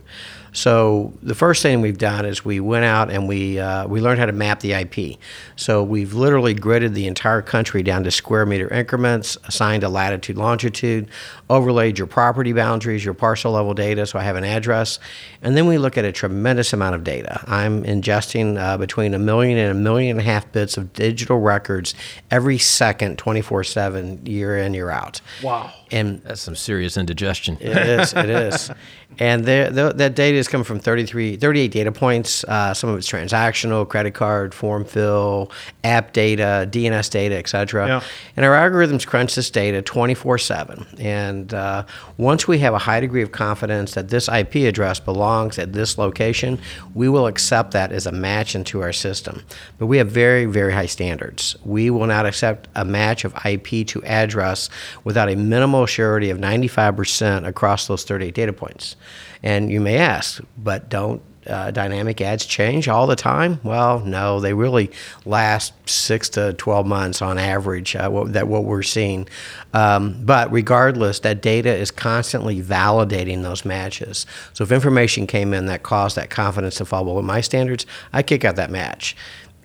So 0.55 1.13
the 1.21 1.35
first 1.35 1.61
thing 1.61 1.81
we've 1.81 1.97
done 1.97 2.25
is 2.25 2.45
we 2.45 2.61
went 2.61 2.85
out 2.85 3.11
and 3.11 3.27
we 3.27 3.59
uh, 3.59 3.87
we 3.87 3.99
learned 3.99 4.19
how 4.19 4.25
to 4.25 4.31
map 4.31 4.61
the 4.61 4.71
IP. 4.71 5.19
So 5.57 5.83
we've 5.83 6.13
literally 6.13 6.55
gridded 6.55 6.93
the 6.93 7.07
entire 7.07 7.41
country 7.41 7.83
down 7.83 8.05
to 8.05 8.11
square 8.11 8.45
meter 8.45 8.73
increments, 8.73 9.37
assigned 9.43 9.83
a 9.83 9.89
latitude, 9.89 10.37
longitude, 10.37 11.09
overlaid 11.49 11.97
your 11.97 12.07
property 12.07 12.53
boundaries, 12.53 13.03
your 13.03 13.13
parcel 13.13 13.51
level 13.51 13.73
data. 13.73 14.05
So 14.05 14.17
I 14.17 14.23
have 14.23 14.37
an 14.37 14.45
address, 14.45 14.97
and 15.41 15.57
then 15.57 15.67
we 15.67 15.77
look 15.77 15.97
at 15.97 16.05
a 16.05 16.13
tremendous 16.13 16.71
amount 16.71 16.95
of 16.95 17.03
data. 17.03 17.43
I'm 17.47 17.83
ingesting 17.83 18.57
uh, 18.57 18.77
between 18.77 19.13
a 19.13 19.19
million 19.19 19.57
and 19.57 19.71
a 19.71 19.79
million 19.79 20.17
and 20.17 20.25
a 20.25 20.31
half 20.31 20.49
bits 20.53 20.77
of 20.77 20.93
digital 20.93 21.39
records 21.39 21.93
every 22.31 22.59
second, 22.59 23.17
24/7, 23.17 24.25
year 24.25 24.57
in 24.57 24.73
year 24.73 24.89
out. 24.89 25.19
Wow. 25.43 25.73
And 25.95 26.21
That's 26.23 26.41
some 26.41 26.55
serious 26.55 26.97
indigestion. 26.97 27.57
it 27.61 27.77
is. 27.77 28.13
It 28.13 28.29
is. 28.29 28.71
And 29.17 29.45
there, 29.45 29.69
there, 29.69 29.93
that 29.93 30.13
data 30.15 30.37
is 30.37 30.49
coming 30.49 30.65
from 30.65 30.79
33, 30.79 31.37
38 31.37 31.71
data 31.71 31.91
points. 31.91 32.43
Uh, 32.43 32.73
some 32.73 32.89
of 32.89 32.97
it's 32.97 33.09
transactional, 33.09 33.87
credit 33.87 34.13
card, 34.13 34.53
form 34.53 34.83
fill, 34.83 35.51
app 35.85 36.11
data, 36.11 36.67
DNS 36.69 37.09
data, 37.09 37.35
et 37.37 37.47
cetera. 37.47 37.87
Yeah. 37.87 38.03
And 38.35 38.45
our 38.45 38.51
algorithms 38.53 39.07
crunch 39.07 39.35
this 39.35 39.49
data 39.49 39.81
24 39.81 40.37
7. 40.37 40.85
And 40.99 41.53
uh, 41.53 41.85
once 42.17 42.45
we 42.45 42.59
have 42.59 42.73
a 42.73 42.77
high 42.77 42.99
degree 42.99 43.21
of 43.21 43.31
confidence 43.31 43.93
that 43.93 44.09
this 44.09 44.27
IP 44.27 44.55
address 44.55 44.99
belongs 44.99 45.57
at 45.57 45.71
this 45.71 45.97
location, 45.97 46.59
we 46.93 47.07
will 47.07 47.27
accept 47.27 47.71
that 47.71 47.93
as 47.93 48.05
a 48.05 48.11
match 48.11 48.53
into 48.53 48.81
our 48.81 48.91
system. 48.91 49.43
But 49.77 49.85
we 49.85 49.97
have 49.97 50.09
very, 50.09 50.45
very 50.45 50.73
high 50.73 50.87
standards. 50.87 51.55
We 51.63 51.89
will 51.89 52.07
not 52.07 52.25
accept 52.25 52.67
a 52.75 52.83
match 52.83 53.23
of 53.23 53.33
IP 53.45 53.87
to 53.87 54.03
address 54.03 54.69
without 55.05 55.29
a 55.29 55.35
minimal 55.35 55.84
surety 55.87 56.29
of 56.29 56.37
95% 56.37 57.47
across 57.47 57.87
those 57.87 58.03
38 58.03 58.33
data 58.33 58.53
points. 58.53 58.95
And 59.43 59.71
you 59.71 59.79
may 59.79 59.97
ask, 59.97 60.41
but 60.57 60.89
don't 60.89 61.21
uh, 61.47 61.71
dynamic 61.71 62.21
ads 62.21 62.45
change 62.45 62.87
all 62.87 63.07
the 63.07 63.15
time? 63.15 63.59
Well, 63.63 63.99
no, 63.99 64.39
they 64.39 64.53
really 64.53 64.91
last 65.25 65.73
six 65.87 66.29
to 66.29 66.53
12 66.53 66.85
months 66.87 67.21
on 67.21 67.37
average, 67.37 67.95
uh, 67.95 68.09
what, 68.09 68.33
that 68.33 68.47
what 68.47 68.63
we're 68.63 68.81
seeing. 68.81 69.27
Um, 69.73 70.19
but 70.23 70.51
regardless, 70.51 71.19
that 71.19 71.41
data 71.41 71.73
is 71.73 71.91
constantly 71.91 72.61
validating 72.61 73.43
those 73.43 73.65
matches. 73.65 74.25
So 74.53 74.63
if 74.63 74.71
information 74.71 75.27
came 75.27 75.53
in 75.53 75.67
that 75.67 75.83
caused 75.83 76.15
that 76.17 76.29
confidence 76.29 76.75
to 76.75 76.85
fall 76.85 77.03
below 77.03 77.21
my 77.21 77.41
standards, 77.41 77.85
I 78.13 78.23
kick 78.23 78.43
out 78.43 78.55
that 78.55 78.71
match. 78.71 79.15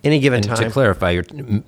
Any 0.03 0.19
given 0.19 0.37
And 0.37 0.47
time. 0.47 0.57
to 0.57 0.71
clarify, 0.71 1.11
your, 1.11 1.23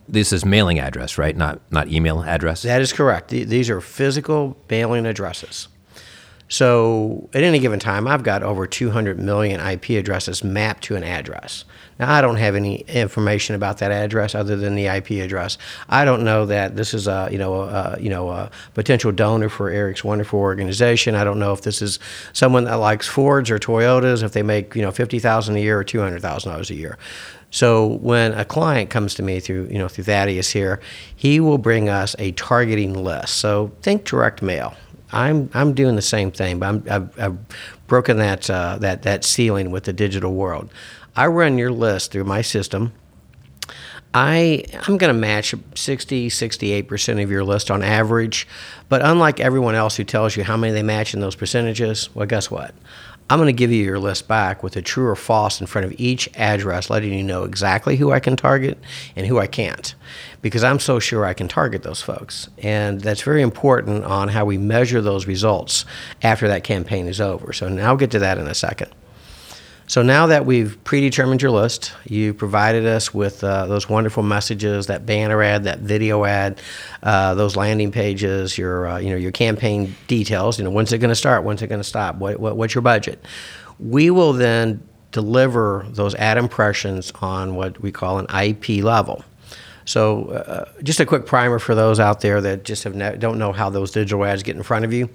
this 0.07 0.33
is 0.33 0.43
mailing 0.43 0.79
address, 0.79 1.17
right? 1.19 1.35
Not 1.37 1.59
not 1.71 1.87
email 1.89 2.23
address. 2.23 2.63
That 2.63 2.81
is 2.81 2.91
correct. 2.91 3.29
These 3.29 3.69
are 3.69 3.79
physical 3.79 4.57
mailing 4.69 5.05
addresses. 5.05 5.67
So 6.49 7.29
at 7.33 7.41
any 7.41 7.57
given 7.59 7.79
time, 7.79 8.07
I've 8.07 8.21
got 8.23 8.43
over 8.43 8.67
200 8.67 9.19
million 9.19 9.59
IP 9.59 9.91
addresses 9.91 10.43
mapped 10.43 10.83
to 10.83 10.95
an 10.95 11.03
address. 11.03 11.65
Now, 11.99 12.11
I 12.13 12.21
don't 12.21 12.35
have 12.35 12.55
any 12.55 12.77
information 12.81 13.55
about 13.55 13.77
that 13.79 13.91
address 13.91 14.35
other 14.35 14.55
than 14.55 14.75
the 14.75 14.87
IP 14.87 15.11
address. 15.23 15.57
I 15.89 16.05
don't 16.05 16.23
know 16.23 16.45
that 16.47 16.75
this 16.75 16.93
is 16.93 17.07
a 17.07 17.29
you 17.31 17.37
know 17.37 17.61
a, 17.61 17.97
you 17.99 18.09
know 18.09 18.29
a 18.29 18.51
potential 18.73 19.11
donor 19.11 19.49
for 19.49 19.69
Eric's 19.69 20.03
wonderful 20.03 20.39
organization. 20.39 21.15
I 21.15 21.23
don't 21.23 21.39
know 21.39 21.53
if 21.53 21.61
this 21.61 21.81
is 21.81 21.99
someone 22.33 22.65
that 22.65 22.75
likes 22.75 23.07
Fords 23.07 23.49
or 23.51 23.57
Toyotas, 23.59 24.23
if 24.23 24.31
they 24.33 24.43
make 24.43 24.75
you 24.75 24.81
know 24.81 24.91
50,000 24.91 25.55
a 25.55 25.59
year 25.59 25.79
or 25.79 25.83
200,000 25.83 26.51
dollars 26.51 26.69
a 26.71 26.75
year. 26.75 26.97
So 27.53 27.85
when 27.85 28.33
a 28.33 28.43
client 28.43 28.89
comes 28.89 29.13
to 29.13 29.23
me 29.23 29.39
through, 29.39 29.67
you 29.69 29.77
know, 29.77 29.87
through 29.87 30.05
Thaddeus 30.05 30.49
here, 30.49 30.81
he 31.15 31.39
will 31.39 31.59
bring 31.59 31.87
us 31.87 32.15
a 32.17 32.31
targeting 32.31 32.95
list. 32.95 33.35
So 33.35 33.71
think 33.83 34.05
direct 34.05 34.41
mail. 34.41 34.73
I'm 35.11 35.51
I'm 35.53 35.75
doing 35.75 35.95
the 35.95 36.01
same 36.01 36.31
thing, 36.31 36.57
but 36.57 36.65
I'm, 36.67 36.83
I've, 36.89 37.19
I've 37.19 37.37
broken 37.85 38.17
that 38.17 38.49
uh, 38.49 38.79
that 38.79 39.03
that 39.03 39.23
ceiling 39.23 39.69
with 39.69 39.83
the 39.83 39.93
digital 39.93 40.33
world. 40.33 40.73
I 41.15 41.27
run 41.27 41.59
your 41.59 41.71
list 41.71 42.11
through 42.11 42.23
my 42.23 42.41
system. 42.41 42.91
I 44.15 44.63
I'm 44.87 44.97
going 44.97 45.13
to 45.13 45.19
match 45.19 45.53
60 45.75 46.29
68% 46.29 47.23
of 47.23 47.29
your 47.29 47.43
list 47.43 47.69
on 47.69 47.83
average, 47.83 48.47
but 48.89 49.03
unlike 49.03 49.39
everyone 49.39 49.75
else 49.75 49.95
who 49.95 50.03
tells 50.03 50.35
you 50.35 50.43
how 50.43 50.57
many 50.57 50.73
they 50.73 50.81
match 50.81 51.13
in 51.13 51.19
those 51.19 51.35
percentages, 51.35 52.09
well 52.15 52.25
guess 52.25 52.49
what? 52.49 52.73
I'm 53.29 53.39
going 53.39 53.47
to 53.47 53.53
give 53.53 53.71
you 53.71 53.83
your 53.83 53.99
list 53.99 54.27
back 54.27 54.63
with 54.63 54.75
a 54.75 54.81
true 54.81 55.07
or 55.07 55.15
false 55.15 55.61
in 55.61 55.67
front 55.67 55.85
of 55.85 55.93
each 55.97 56.29
address, 56.35 56.89
letting 56.89 57.13
you 57.13 57.23
know 57.23 57.43
exactly 57.43 57.95
who 57.95 58.11
I 58.11 58.19
can 58.19 58.35
target 58.35 58.77
and 59.15 59.25
who 59.25 59.39
I 59.39 59.47
can't, 59.47 59.95
because 60.41 60.63
I'm 60.63 60.79
so 60.79 60.99
sure 60.99 61.25
I 61.25 61.33
can 61.33 61.47
target 61.47 61.83
those 61.83 62.01
folks. 62.01 62.49
And 62.59 63.01
that's 63.01 63.21
very 63.21 63.41
important 63.41 64.03
on 64.03 64.27
how 64.27 64.45
we 64.45 64.57
measure 64.57 65.01
those 65.01 65.25
results 65.25 65.85
after 66.21 66.47
that 66.47 66.63
campaign 66.63 67.07
is 67.07 67.21
over. 67.21 67.53
So 67.53 67.69
now 67.69 67.87
I'll 67.87 67.97
get 67.97 68.11
to 68.11 68.19
that 68.19 68.37
in 68.37 68.47
a 68.47 68.53
second. 68.53 68.91
So 69.85 70.01
now 70.01 70.27
that 70.27 70.45
we've 70.45 70.81
predetermined 70.85 71.41
your 71.41 71.51
list, 71.51 71.93
you 72.05 72.33
provided 72.33 72.85
us 72.85 73.13
with 73.13 73.43
uh, 73.43 73.67
those 73.67 73.89
wonderful 73.89 74.23
messages, 74.23 74.87
that 74.87 75.05
banner 75.05 75.43
ad, 75.43 75.65
that 75.65 75.79
video 75.79 76.23
ad, 76.23 76.61
uh, 77.01 77.35
those 77.35 77.55
landing 77.55 77.91
pages, 77.91 78.57
your 78.57 78.87
uh, 78.87 78.97
you 78.97 79.09
know 79.09 79.17
your 79.17 79.31
campaign 79.31 79.95
details. 80.07 80.57
You 80.57 80.63
know 80.63 80.71
when's 80.71 80.93
it 80.93 80.99
going 80.99 81.09
to 81.09 81.15
start? 81.15 81.43
When's 81.43 81.61
it 81.61 81.67
going 81.67 81.81
to 81.81 81.87
stop? 81.87 82.15
What, 82.15 82.39
what, 82.39 82.55
what's 82.55 82.73
your 82.73 82.81
budget? 82.81 83.23
We 83.79 84.09
will 84.09 84.33
then 84.33 84.81
deliver 85.11 85.85
those 85.89 86.15
ad 86.15 86.37
impressions 86.37 87.11
on 87.21 87.55
what 87.55 87.81
we 87.81 87.91
call 87.91 88.19
an 88.19 88.27
IP 88.33 88.83
level. 88.83 89.23
So, 89.85 90.29
uh, 90.29 90.71
just 90.81 91.01
a 91.01 91.05
quick 91.05 91.25
primer 91.25 91.59
for 91.59 91.75
those 91.75 91.99
out 91.99 92.21
there 92.21 92.39
that 92.39 92.63
just 92.63 92.85
have 92.85 92.95
ne- 92.95 93.17
don't 93.17 93.37
know 93.37 93.51
how 93.51 93.69
those 93.69 93.91
digital 93.91 94.23
ads 94.23 94.41
get 94.41 94.55
in 94.55 94.63
front 94.63 94.85
of 94.85 94.93
you 94.93 95.09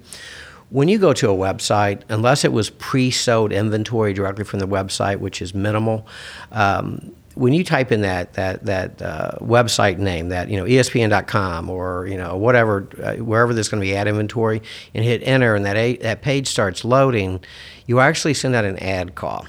when 0.69 0.87
you 0.87 0.99
go 0.99 1.13
to 1.13 1.29
a 1.29 1.35
website, 1.35 2.01
unless 2.09 2.45
it 2.45 2.53
was 2.53 2.69
pre-sowed 2.69 3.51
inventory 3.51 4.13
directly 4.13 4.43
from 4.43 4.59
the 4.59 4.67
website, 4.67 5.17
which 5.17 5.41
is 5.41 5.53
minimal, 5.53 6.05
um, 6.51 7.11
when 7.35 7.53
you 7.53 7.63
type 7.63 7.91
in 7.91 8.01
that 8.01 8.33
that 8.33 8.65
that 8.65 9.01
uh, 9.01 9.31
website 9.39 9.97
name, 9.97 10.29
that 10.29 10.49
you 10.49 10.57
know 10.57 10.65
ESPN.com 10.65 11.69
or 11.69 12.05
you 12.07 12.17
know 12.17 12.35
whatever 12.35 12.87
uh, 13.01 13.15
wherever 13.15 13.53
there's 13.53 13.69
going 13.69 13.81
to 13.81 13.85
be 13.85 13.95
ad 13.95 14.07
inventory, 14.07 14.61
and 14.93 15.05
hit 15.05 15.21
enter, 15.23 15.55
and 15.55 15.65
that 15.65 15.77
a- 15.77 15.97
that 15.97 16.21
page 16.21 16.47
starts 16.47 16.83
loading, 16.83 17.43
you 17.85 17.99
actually 17.99 18.33
send 18.33 18.55
out 18.55 18.65
an 18.65 18.77
ad 18.79 19.15
call. 19.15 19.45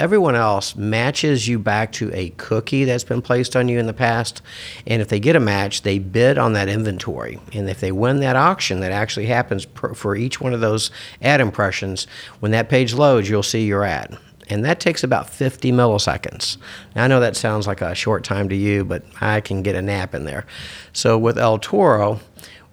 Everyone 0.00 0.34
else 0.34 0.74
matches 0.74 1.46
you 1.46 1.58
back 1.58 1.92
to 1.92 2.10
a 2.12 2.30
cookie 2.30 2.84
that's 2.84 3.04
been 3.04 3.22
placed 3.22 3.54
on 3.54 3.68
you 3.68 3.78
in 3.78 3.86
the 3.86 3.92
past. 3.92 4.42
And 4.86 5.00
if 5.00 5.08
they 5.08 5.20
get 5.20 5.36
a 5.36 5.40
match, 5.40 5.82
they 5.82 5.98
bid 5.98 6.38
on 6.38 6.54
that 6.54 6.68
inventory. 6.68 7.38
And 7.52 7.68
if 7.68 7.80
they 7.80 7.92
win 7.92 8.20
that 8.20 8.36
auction 8.36 8.80
that 8.80 8.92
actually 8.92 9.26
happens 9.26 9.64
per, 9.64 9.94
for 9.94 10.16
each 10.16 10.40
one 10.40 10.54
of 10.54 10.60
those 10.60 10.90
ad 11.20 11.40
impressions, 11.40 12.06
when 12.40 12.52
that 12.52 12.68
page 12.68 12.94
loads, 12.94 13.28
you'll 13.28 13.42
see 13.42 13.66
your 13.66 13.84
ad. 13.84 14.18
And 14.48 14.64
that 14.64 14.80
takes 14.80 15.04
about 15.04 15.30
50 15.30 15.72
milliseconds. 15.72 16.58
Now, 16.94 17.04
I 17.04 17.06
know 17.06 17.20
that 17.20 17.36
sounds 17.36 17.66
like 17.66 17.80
a 17.80 17.94
short 17.94 18.24
time 18.24 18.48
to 18.48 18.56
you, 18.56 18.84
but 18.84 19.04
I 19.20 19.40
can 19.40 19.62
get 19.62 19.76
a 19.76 19.82
nap 19.82 20.14
in 20.14 20.24
there. 20.24 20.46
So 20.92 21.16
with 21.16 21.38
El 21.38 21.58
Toro, 21.58 22.20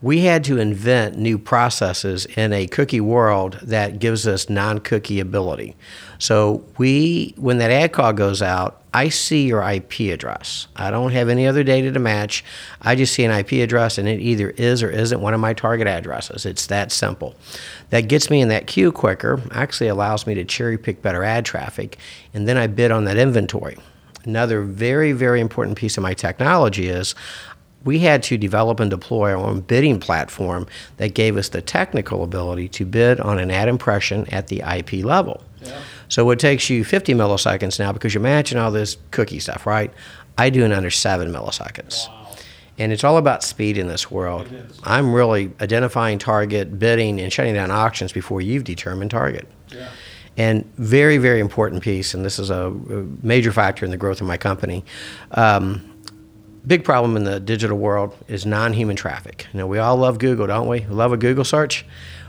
we 0.01 0.21
had 0.21 0.43
to 0.45 0.57
invent 0.57 1.17
new 1.17 1.37
processes 1.37 2.25
in 2.25 2.53
a 2.53 2.67
cookie 2.67 3.01
world 3.01 3.59
that 3.61 3.99
gives 3.99 4.25
us 4.25 4.49
non-cookie 4.49 5.19
ability. 5.19 5.75
So 6.19 6.63
we, 6.77 7.33
when 7.37 7.57
that 7.57 7.71
ad 7.71 7.91
call 7.91 8.13
goes 8.13 8.41
out, 8.41 8.81
I 8.93 9.09
see 9.09 9.45
your 9.45 9.61
IP 9.61 10.11
address. 10.11 10.67
I 10.75 10.89
don't 10.89 11.11
have 11.11 11.29
any 11.29 11.45
other 11.45 11.63
data 11.63 11.91
to 11.91 11.99
match. 11.99 12.43
I 12.81 12.95
just 12.95 13.13
see 13.13 13.23
an 13.23 13.31
IP 13.31 13.53
address, 13.63 13.97
and 13.97 14.07
it 14.07 14.19
either 14.19 14.49
is 14.51 14.81
or 14.81 14.89
isn't 14.89 15.21
one 15.21 15.33
of 15.33 15.39
my 15.39 15.53
target 15.53 15.87
addresses. 15.87 16.45
It's 16.45 16.65
that 16.67 16.91
simple. 16.91 17.35
That 17.91 18.07
gets 18.07 18.29
me 18.29 18.41
in 18.41 18.47
that 18.47 18.67
queue 18.67 18.91
quicker. 18.91 19.41
Actually, 19.51 19.89
allows 19.89 20.25
me 20.25 20.33
to 20.35 20.45
cherry 20.45 20.77
pick 20.77 21.01
better 21.01 21.23
ad 21.23 21.45
traffic, 21.45 21.97
and 22.33 22.47
then 22.47 22.57
I 22.57 22.67
bid 22.67 22.91
on 22.91 23.03
that 23.03 23.17
inventory. 23.17 23.77
Another 24.23 24.63
very, 24.63 25.11
very 25.11 25.39
important 25.39 25.77
piece 25.77 25.97
of 25.97 26.03
my 26.03 26.13
technology 26.13 26.87
is 26.87 27.15
we 27.85 27.99
had 27.99 28.23
to 28.23 28.37
develop 28.37 28.79
and 28.79 28.89
deploy 28.89 29.31
our 29.31 29.37
own 29.37 29.61
bidding 29.61 29.99
platform 29.99 30.67
that 30.97 31.13
gave 31.13 31.37
us 31.37 31.49
the 31.49 31.61
technical 31.61 32.23
ability 32.23 32.67
to 32.67 32.85
bid 32.85 33.19
on 33.19 33.39
an 33.39 33.51
ad 33.51 33.67
impression 33.69 34.27
at 34.33 34.47
the 34.47 34.61
IP 34.61 35.05
level. 35.05 35.43
Yeah. 35.61 35.81
So 36.09 36.29
it 36.31 36.39
takes 36.39 36.69
you 36.69 36.83
50 36.83 37.13
milliseconds 37.13 37.79
now 37.79 37.91
because 37.91 38.13
you're 38.13 38.23
matching 38.23 38.57
all 38.57 38.71
this 38.71 38.97
cookie 39.11 39.39
stuff, 39.39 39.65
right? 39.65 39.93
I 40.37 40.49
do 40.49 40.63
in 40.63 40.71
under 40.71 40.89
seven 40.89 41.31
milliseconds. 41.31 42.07
Wow. 42.07 42.15
And 42.77 42.93
it's 42.93 43.03
all 43.03 43.17
about 43.17 43.43
speed 43.43 43.77
in 43.77 43.87
this 43.87 44.09
world. 44.09 44.47
I'm 44.83 45.13
really 45.13 45.51
identifying 45.59 46.17
target, 46.17 46.79
bidding, 46.79 47.19
and 47.19 47.31
shutting 47.31 47.53
down 47.53 47.71
auctions 47.71 48.13
before 48.13 48.39
you've 48.39 48.63
determined 48.63 49.11
target. 49.11 49.47
Yeah. 49.67 49.89
And 50.37 50.63
very, 50.77 51.17
very 51.17 51.41
important 51.41 51.83
piece, 51.83 52.13
and 52.13 52.23
this 52.23 52.39
is 52.39 52.49
a 52.49 52.71
major 53.21 53.51
factor 53.51 53.83
in 53.83 53.91
the 53.91 53.97
growth 53.97 54.21
of 54.21 54.27
my 54.27 54.37
company. 54.37 54.85
Um, 55.31 55.88
big 56.65 56.83
problem 56.83 57.17
in 57.17 57.23
the 57.23 57.39
digital 57.39 57.77
world 57.77 58.15
is 58.27 58.45
non-human 58.45 58.95
traffic. 58.95 59.47
You 59.53 59.59
know, 59.59 59.67
we 59.67 59.79
all 59.79 59.97
love 59.97 60.19
Google, 60.19 60.47
don't 60.47 60.67
we? 60.67 60.81
we 60.81 60.85
love 60.87 61.13
a 61.13 61.17
Google 61.17 61.43
search. 61.43 61.85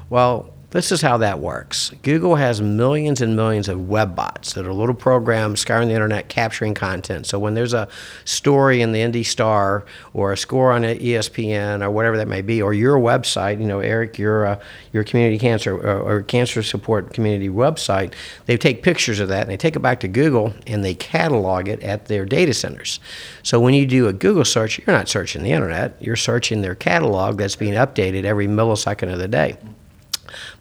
Well, 0.08 0.49
this 0.70 0.92
is 0.92 1.02
how 1.02 1.16
that 1.16 1.40
works. 1.40 1.90
Google 2.02 2.36
has 2.36 2.62
millions 2.62 3.20
and 3.20 3.34
millions 3.34 3.68
of 3.68 3.88
web 3.88 4.14
bots 4.14 4.52
that 4.52 4.66
are 4.66 4.72
little 4.72 4.94
programs 4.94 5.60
scouring 5.60 5.88
the 5.88 5.94
internet 5.94 6.28
capturing 6.28 6.74
content. 6.74 7.26
So 7.26 7.40
when 7.40 7.54
there's 7.54 7.74
a 7.74 7.88
story 8.24 8.80
in 8.80 8.92
the 8.92 9.00
Indy 9.00 9.24
Star 9.24 9.84
or 10.14 10.32
a 10.32 10.36
score 10.36 10.70
on 10.70 10.82
ESPN 10.82 11.82
or 11.82 11.90
whatever 11.90 12.16
that 12.18 12.28
may 12.28 12.40
be, 12.40 12.62
or 12.62 12.72
your 12.72 12.98
website, 12.98 13.60
you 13.60 13.66
know, 13.66 13.80
Eric, 13.80 14.16
your 14.16 14.46
uh, 14.46 14.60
your 14.92 15.02
community 15.02 15.38
cancer 15.38 15.76
or, 15.76 15.88
uh, 15.88 16.02
or 16.02 16.22
cancer 16.22 16.62
support 16.62 17.12
community 17.12 17.48
website, 17.48 18.14
they 18.46 18.56
take 18.56 18.84
pictures 18.84 19.18
of 19.18 19.28
that 19.28 19.42
and 19.42 19.50
they 19.50 19.56
take 19.56 19.74
it 19.74 19.80
back 19.80 19.98
to 20.00 20.08
Google 20.08 20.54
and 20.68 20.84
they 20.84 20.94
catalog 20.94 21.68
it 21.68 21.82
at 21.82 22.06
their 22.06 22.24
data 22.24 22.54
centers. 22.54 23.00
So 23.42 23.58
when 23.58 23.74
you 23.74 23.86
do 23.86 24.06
a 24.06 24.12
Google 24.12 24.44
search, 24.44 24.78
you're 24.78 24.96
not 24.96 25.08
searching 25.08 25.42
the 25.42 25.50
internet, 25.50 25.96
you're 26.00 26.14
searching 26.14 26.62
their 26.62 26.76
catalog 26.76 27.38
that's 27.38 27.56
being 27.56 27.74
updated 27.74 28.24
every 28.24 28.46
millisecond 28.46 29.12
of 29.12 29.18
the 29.18 29.28
day. 29.28 29.56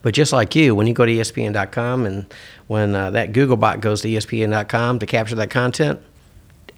But 0.02 0.14
just 0.14 0.32
like 0.32 0.54
you, 0.54 0.74
when 0.74 0.86
you 0.86 0.94
go 0.94 1.06
to 1.06 1.12
ESPN.com 1.12 2.06
and 2.06 2.32
when 2.66 2.94
uh, 2.94 3.10
that 3.10 3.32
Google 3.32 3.56
bot 3.56 3.80
goes 3.80 4.02
to 4.02 4.08
ESPN.com 4.08 4.98
to 4.98 5.06
capture 5.06 5.34
that 5.36 5.50
content, 5.50 6.00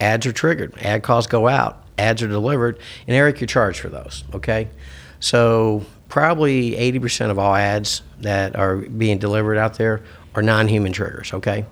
ads 0.01 0.27
are 0.27 0.33
triggered, 0.33 0.75
ad 0.79 1.03
calls 1.03 1.27
go 1.27 1.49
out, 1.49 1.85
ads 1.99 2.23
are 2.23 2.29
delivered, 2.29 2.79
and 3.07 3.17
Eric, 3.17 3.41
you're 3.41 3.47
charged 3.47 3.81
for 3.81 3.89
those. 3.89 4.25
Okay, 4.35 4.69
so 5.21 5.85
probably 6.09 6.73
80% 6.73 7.31
of 7.31 7.39
all 7.39 7.55
ads 7.55 8.03
that 8.21 8.57
are 8.57 8.77
being 8.77 9.19
delivered 9.19 9.57
out 9.57 9.75
there 9.75 10.03
are 10.35 10.43
non-human 10.43 10.93
triggers. 10.93 11.33
Okay, 11.33 11.65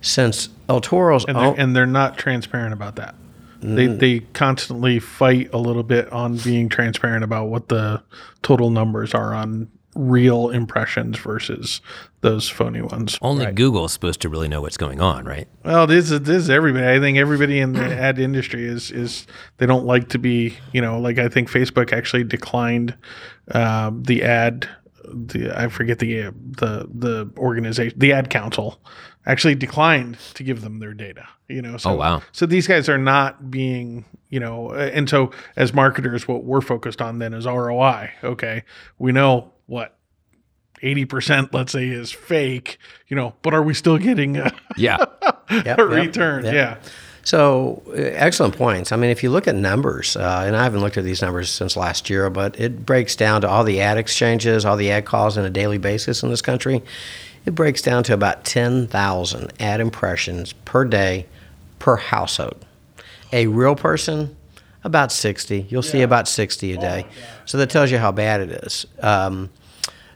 since 0.00 0.48
El 0.68 0.80
Toro's 0.80 1.24
and 1.24 1.36
they're, 1.36 1.44
own, 1.44 1.58
and 1.58 1.76
they're 1.76 1.86
not 1.86 2.18
transparent 2.18 2.72
about 2.72 2.96
that. 2.96 3.14
They, 3.60 3.86
mm. 3.86 3.98
they 4.00 4.20
constantly 4.32 4.98
fight 4.98 5.50
a 5.52 5.58
little 5.58 5.84
bit 5.84 6.12
on 6.12 6.36
being 6.36 6.68
transparent 6.68 7.22
about 7.22 7.46
what 7.46 7.68
the 7.68 8.02
total 8.42 8.70
numbers 8.70 9.14
are 9.14 9.32
on 9.32 9.70
real 9.94 10.48
impressions 10.50 11.18
versus 11.18 11.80
those 12.22 12.48
phony 12.48 12.80
ones. 12.80 13.18
Only 13.20 13.46
right. 13.46 13.54
Google 13.54 13.84
is 13.84 13.92
supposed 13.92 14.20
to 14.22 14.28
really 14.28 14.48
know 14.48 14.62
what's 14.62 14.76
going 14.76 15.00
on, 15.00 15.24
right? 15.24 15.48
Well, 15.64 15.86
this 15.86 16.10
is 16.10 16.20
this 16.20 16.44
is 16.44 16.50
everybody. 16.50 16.86
I 16.86 17.00
think 17.00 17.18
everybody 17.18 17.58
in 17.58 17.72
the 17.72 17.84
ad 17.84 18.18
industry 18.18 18.64
is 18.64 18.90
is 18.90 19.26
they 19.58 19.66
don't 19.66 19.84
like 19.84 20.08
to 20.10 20.18
be, 20.18 20.56
you 20.72 20.80
know, 20.80 20.98
like 20.98 21.18
I 21.18 21.28
think 21.28 21.50
Facebook 21.50 21.92
actually 21.92 22.24
declined 22.24 22.96
uh, 23.50 23.90
the 23.94 24.22
ad. 24.22 24.68
The 25.04 25.52
I 25.54 25.68
forget 25.68 25.98
the 25.98 26.32
the 26.42 26.88
the 26.94 27.30
organization, 27.36 27.98
the 27.98 28.12
ad 28.12 28.30
council, 28.30 28.80
actually 29.26 29.56
declined 29.56 30.16
to 30.34 30.42
give 30.42 30.62
them 30.62 30.78
their 30.78 30.94
data. 30.94 31.28
You 31.48 31.60
know, 31.60 31.76
so 31.76 31.90
oh, 31.90 31.94
wow. 31.96 32.22
so 32.32 32.46
these 32.46 32.66
guys 32.66 32.88
are 32.88 32.98
not 32.98 33.50
being, 33.50 34.04
you 34.30 34.40
know, 34.40 34.72
and 34.72 35.10
so 35.10 35.32
as 35.56 35.74
marketers, 35.74 36.26
what 36.26 36.44
we're 36.44 36.62
focused 36.62 37.02
on 37.02 37.18
then 37.18 37.34
is 37.34 37.46
ROI. 37.46 38.10
Okay, 38.24 38.62
we 38.98 39.12
know 39.12 39.52
what 39.66 39.96
80% 40.82 41.52
let's 41.52 41.72
say 41.72 41.88
is 41.88 42.10
fake 42.10 42.78
you 43.08 43.16
know 43.16 43.34
but 43.42 43.54
are 43.54 43.62
we 43.62 43.74
still 43.74 43.98
getting 43.98 44.36
a, 44.36 44.52
yeah. 44.76 44.98
yep, 45.50 45.78
a 45.78 45.84
return? 45.84 46.44
yep. 46.44 46.54
yeah. 46.54 46.78
So 47.24 47.84
uh, 47.88 47.92
excellent 47.92 48.56
points. 48.56 48.90
I 48.90 48.96
mean 48.96 49.10
if 49.10 49.22
you 49.22 49.30
look 49.30 49.46
at 49.46 49.54
numbers 49.54 50.16
uh, 50.16 50.44
and 50.46 50.56
i 50.56 50.64
haven't 50.64 50.80
looked 50.80 50.96
at 50.96 51.04
these 51.04 51.22
numbers 51.22 51.50
since 51.50 51.76
last 51.76 52.10
year 52.10 52.28
but 52.30 52.58
it 52.58 52.84
breaks 52.84 53.14
down 53.14 53.42
to 53.42 53.48
all 53.48 53.64
the 53.64 53.80
ad 53.80 53.98
exchanges 53.98 54.64
all 54.64 54.76
the 54.76 54.90
ad 54.90 55.04
calls 55.04 55.38
on 55.38 55.44
a 55.44 55.50
daily 55.50 55.78
basis 55.78 56.22
in 56.22 56.30
this 56.30 56.42
country 56.42 56.82
it 57.44 57.54
breaks 57.54 57.82
down 57.82 58.04
to 58.04 58.14
about 58.14 58.44
10,000 58.44 59.52
ad 59.60 59.80
impressions 59.80 60.52
per 60.52 60.84
day 60.84 61.26
per 61.78 61.96
household. 61.96 62.64
A 63.32 63.46
real 63.48 63.74
person 63.74 64.36
about 64.84 65.12
60 65.12 65.66
you'll 65.68 65.84
yeah. 65.84 65.90
see 65.90 66.02
about 66.02 66.28
60 66.28 66.72
a 66.72 66.76
day 66.78 67.06
oh, 67.08 67.42
so 67.44 67.58
that 67.58 67.70
tells 67.70 67.90
you 67.90 67.98
how 67.98 68.12
bad 68.12 68.40
it 68.40 68.50
is 68.64 68.86
um, 69.00 69.50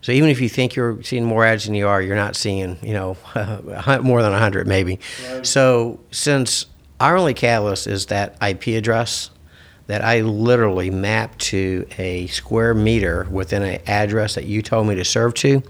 so 0.06 0.12
even 0.12 0.30
if 0.30 0.40
you 0.40 0.48
think 0.48 0.76
you're 0.76 1.02
seeing 1.02 1.24
more 1.24 1.44
ads 1.44 1.64
than 1.64 1.74
you 1.74 1.88
are, 1.88 2.00
you're 2.00 2.14
not 2.14 2.36
seeing, 2.36 2.78
you 2.80 2.92
know, 2.92 3.16
more 4.04 4.22
than 4.22 4.30
100 4.30 4.64
maybe. 4.64 5.00
Right. 5.28 5.44
So 5.44 5.98
since 6.12 6.66
our 7.00 7.16
only 7.16 7.34
catalyst 7.34 7.88
is 7.88 8.06
that 8.06 8.36
IP 8.40 8.68
address 8.68 9.30
that 9.88 10.04
I 10.04 10.20
literally 10.20 10.90
map 10.90 11.36
to 11.38 11.86
a 11.98 12.28
square 12.28 12.72
meter 12.72 13.26
within 13.30 13.64
an 13.64 13.80
address 13.88 14.36
that 14.36 14.44
you 14.44 14.62
told 14.62 14.86
me 14.86 14.94
to 14.94 15.04
serve 15.04 15.34
to, 15.34 15.62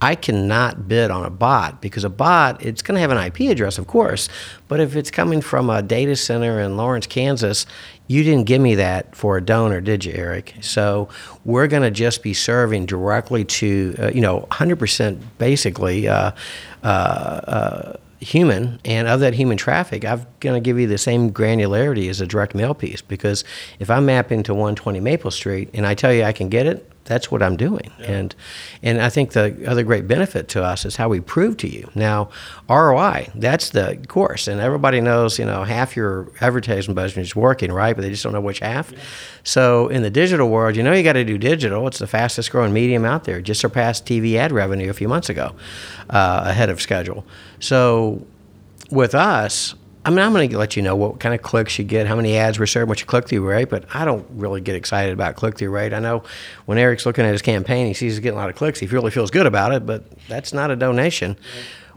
I 0.00 0.14
cannot 0.14 0.88
bid 0.88 1.10
on 1.10 1.24
a 1.24 1.30
bot 1.30 1.80
because 1.80 2.04
a 2.04 2.10
bot, 2.10 2.64
it's 2.64 2.82
going 2.82 2.96
to 2.96 3.00
have 3.00 3.10
an 3.10 3.18
IP 3.18 3.50
address, 3.50 3.78
of 3.78 3.86
course, 3.86 4.28
but 4.68 4.78
if 4.78 4.94
it's 4.94 5.10
coming 5.10 5.40
from 5.40 5.70
a 5.70 5.80
data 5.80 6.16
center 6.16 6.60
in 6.60 6.76
Lawrence, 6.76 7.06
Kansas, 7.06 7.66
you 8.06 8.22
didn't 8.22 8.44
give 8.44 8.60
me 8.60 8.76
that 8.76 9.14
for 9.16 9.36
a 9.36 9.40
donor, 9.40 9.80
did 9.80 10.04
you, 10.04 10.12
Eric? 10.14 10.54
So 10.60 11.08
we're 11.44 11.66
going 11.66 11.82
to 11.82 11.90
just 11.90 12.22
be 12.22 12.34
serving 12.34 12.86
directly 12.86 13.44
to, 13.44 13.96
uh, 13.98 14.08
you 14.08 14.20
know, 14.20 14.46
100% 14.50 15.20
basically 15.38 16.06
uh, 16.06 16.30
uh, 16.84 16.86
uh, 16.86 17.96
human. 18.20 18.78
And 18.84 19.08
of 19.08 19.20
that 19.20 19.34
human 19.34 19.56
traffic, 19.56 20.04
I'm 20.04 20.26
going 20.40 20.54
to 20.54 20.64
give 20.64 20.78
you 20.78 20.86
the 20.86 20.98
same 20.98 21.32
granularity 21.32 22.08
as 22.08 22.20
a 22.20 22.26
direct 22.26 22.54
mail 22.54 22.74
piece 22.74 23.02
because 23.02 23.44
if 23.80 23.90
I'm 23.90 24.06
mapping 24.06 24.42
to 24.44 24.54
120 24.54 25.00
Maple 25.00 25.30
Street 25.30 25.70
and 25.74 25.86
I 25.86 25.94
tell 25.94 26.12
you 26.12 26.22
I 26.22 26.32
can 26.32 26.48
get 26.48 26.66
it, 26.66 26.90
that's 27.06 27.30
what 27.30 27.42
I'm 27.42 27.56
doing. 27.56 27.90
Yeah. 27.98 28.12
And 28.12 28.34
and 28.82 29.00
I 29.00 29.08
think 29.08 29.32
the 29.32 29.64
other 29.66 29.82
great 29.82 30.06
benefit 30.06 30.48
to 30.48 30.62
us 30.62 30.84
is 30.84 30.96
how 30.96 31.08
we 31.08 31.20
prove 31.20 31.56
to 31.58 31.68
you. 31.68 31.88
Now, 31.94 32.28
ROI, 32.68 33.30
that's 33.34 33.70
the 33.70 33.98
course. 34.08 34.48
And 34.48 34.60
everybody 34.60 35.00
knows, 35.00 35.38
you 35.38 35.44
know, 35.44 35.64
half 35.64 35.96
your 35.96 36.30
advertising 36.40 36.94
budget 36.94 37.18
is 37.18 37.34
working, 37.34 37.72
right? 37.72 37.94
But 37.94 38.02
they 38.02 38.10
just 38.10 38.22
don't 38.22 38.32
know 38.32 38.40
which 38.40 38.58
half. 38.58 38.92
Yeah. 38.92 38.98
So 39.44 39.88
in 39.88 40.02
the 40.02 40.10
digital 40.10 40.50
world, 40.50 40.76
you 40.76 40.82
know 40.82 40.92
you 40.92 41.02
got 41.02 41.14
to 41.14 41.24
do 41.24 41.38
digital. 41.38 41.86
It's 41.86 41.98
the 41.98 42.06
fastest 42.06 42.50
growing 42.50 42.72
medium 42.72 43.04
out 43.04 43.24
there. 43.24 43.40
Just 43.40 43.60
surpassed 43.60 44.04
TV 44.04 44.34
ad 44.34 44.52
revenue 44.52 44.90
a 44.90 44.94
few 44.94 45.08
months 45.08 45.28
ago, 45.28 45.54
uh, 46.10 46.42
ahead 46.44 46.68
of 46.68 46.80
schedule. 46.80 47.24
So 47.60 48.26
with 48.90 49.14
us, 49.14 49.74
I 50.06 50.10
mean, 50.10 50.20
I'm 50.20 50.32
going 50.32 50.48
to 50.48 50.56
let 50.56 50.76
you 50.76 50.82
know 50.82 50.94
what 50.94 51.18
kind 51.18 51.34
of 51.34 51.42
clicks 51.42 51.80
you 51.80 51.84
get, 51.84 52.06
how 52.06 52.14
many 52.14 52.36
ads 52.36 52.60
were 52.60 52.66
served, 52.68 52.88
what 52.88 53.00
your 53.00 53.08
click 53.08 53.26
through 53.26 53.44
rate, 53.44 53.68
but 53.68 53.86
I 53.92 54.04
don't 54.04 54.24
really 54.30 54.60
get 54.60 54.76
excited 54.76 55.12
about 55.12 55.34
click 55.34 55.58
through 55.58 55.70
rate. 55.70 55.92
I 55.92 55.98
know 55.98 56.22
when 56.66 56.78
Eric's 56.78 57.06
looking 57.06 57.24
at 57.24 57.32
his 57.32 57.42
campaign, 57.42 57.88
he 57.88 57.92
sees 57.92 58.12
he's 58.12 58.20
getting 58.20 58.38
a 58.38 58.40
lot 58.40 58.48
of 58.48 58.54
clicks. 58.54 58.78
He 58.78 58.86
really 58.86 59.10
feels 59.10 59.32
good 59.32 59.46
about 59.46 59.72
it, 59.72 59.84
but 59.84 60.04
that's 60.28 60.52
not 60.52 60.70
a 60.70 60.76
donation. 60.76 61.36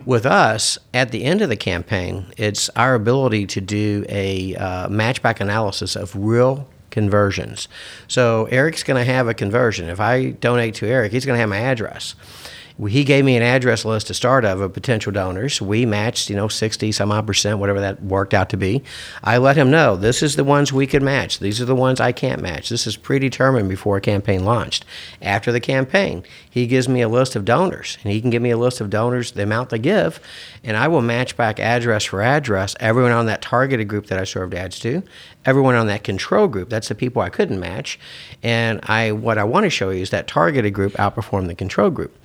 With 0.07 0.25
us, 0.25 0.79
at 0.91 1.11
the 1.11 1.23
end 1.23 1.43
of 1.43 1.49
the 1.49 1.55
campaign, 1.55 2.25
it's 2.35 2.67
our 2.69 2.95
ability 2.95 3.45
to 3.45 3.61
do 3.61 4.05
a 4.09 4.55
uh, 4.55 4.87
matchback 4.87 5.39
analysis 5.39 5.95
of 5.95 6.15
real 6.15 6.67
conversions. 6.89 7.67
So 8.07 8.45
Eric's 8.45 8.81
going 8.81 9.05
to 9.05 9.11
have 9.11 9.27
a 9.27 9.35
conversion. 9.35 9.87
If 9.87 9.99
I 9.99 10.31
donate 10.31 10.73
to 10.75 10.87
Eric, 10.87 11.11
he's 11.11 11.27
going 11.27 11.35
to 11.35 11.41
have 11.41 11.49
my 11.49 11.59
address 11.59 12.15
he 12.87 13.03
gave 13.03 13.25
me 13.25 13.35
an 13.35 13.43
address 13.43 13.83
list 13.83 14.07
to 14.07 14.13
start 14.13 14.45
of 14.45 14.61
of 14.61 14.73
potential 14.73 15.11
donors. 15.11 15.61
We 15.61 15.85
matched, 15.85 16.29
you 16.29 16.35
know, 16.35 16.47
60 16.47 16.91
some 16.93 17.11
odd 17.11 17.27
percent, 17.27 17.59
whatever 17.59 17.81
that 17.81 18.01
worked 18.01 18.33
out 18.33 18.49
to 18.49 18.57
be. 18.57 18.83
I 19.23 19.37
let 19.37 19.57
him 19.57 19.69
know 19.69 19.95
this 19.95 20.23
is 20.23 20.35
the 20.35 20.43
ones 20.45 20.71
we 20.71 20.87
could 20.87 21.03
match. 21.03 21.39
These 21.39 21.59
are 21.59 21.65
the 21.65 21.75
ones 21.75 21.99
I 21.99 22.11
can't 22.13 22.41
match. 22.41 22.69
This 22.69 22.87
is 22.87 22.95
predetermined 22.95 23.67
before 23.67 23.97
a 23.97 24.01
campaign 24.01 24.45
launched. 24.45 24.85
After 25.21 25.51
the 25.51 25.59
campaign, 25.59 26.23
he 26.49 26.67
gives 26.67 26.87
me 26.87 27.01
a 27.01 27.09
list 27.09 27.35
of 27.35 27.45
donors, 27.45 27.97
and 28.03 28.13
he 28.13 28.21
can 28.21 28.29
give 28.29 28.41
me 28.41 28.51
a 28.51 28.57
list 28.57 28.79
of 28.79 28.89
donors, 28.89 29.31
the 29.31 29.43
amount 29.43 29.69
they 29.69 29.79
give, 29.79 30.19
and 30.63 30.77
I 30.77 30.87
will 30.87 31.01
match 31.01 31.35
back 31.35 31.59
address 31.59 32.05
for 32.05 32.21
address 32.21 32.75
everyone 32.79 33.11
on 33.11 33.25
that 33.25 33.41
targeted 33.41 33.87
group 33.87 34.07
that 34.07 34.19
I 34.19 34.23
served 34.23 34.53
ads 34.53 34.79
to, 34.79 35.03
everyone 35.45 35.75
on 35.75 35.87
that 35.87 36.03
control 36.03 36.47
group. 36.47 36.69
That's 36.69 36.87
the 36.87 36.95
people 36.95 37.21
I 37.21 37.29
couldn't 37.29 37.59
match, 37.59 37.99
and 38.41 38.79
I 38.83 39.11
what 39.11 39.37
I 39.37 39.43
want 39.43 39.65
to 39.65 39.69
show 39.69 39.89
you 39.89 40.01
is 40.01 40.11
that 40.11 40.27
targeted 40.27 40.73
group 40.73 40.93
outperformed 40.93 41.47
the 41.47 41.55
control 41.55 41.89
group 41.89 42.15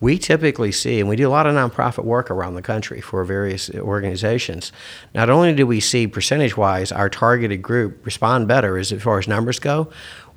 we 0.00 0.18
typically 0.18 0.72
see, 0.72 1.00
and 1.00 1.08
we 1.08 1.16
do 1.16 1.28
a 1.28 1.30
lot 1.30 1.46
of 1.46 1.54
nonprofit 1.54 2.04
work 2.04 2.30
around 2.30 2.54
the 2.54 2.62
country 2.62 3.00
for 3.00 3.24
various 3.24 3.70
organizations. 3.70 4.72
Not 5.14 5.30
only 5.30 5.54
do 5.54 5.66
we 5.66 5.80
see 5.80 6.06
percentage 6.06 6.56
wise 6.56 6.92
our 6.92 7.08
targeted 7.08 7.62
group 7.62 8.04
respond 8.04 8.48
better 8.48 8.76
as 8.76 8.92
far 8.92 9.18
as 9.18 9.28
numbers 9.28 9.58
go, 9.58 9.90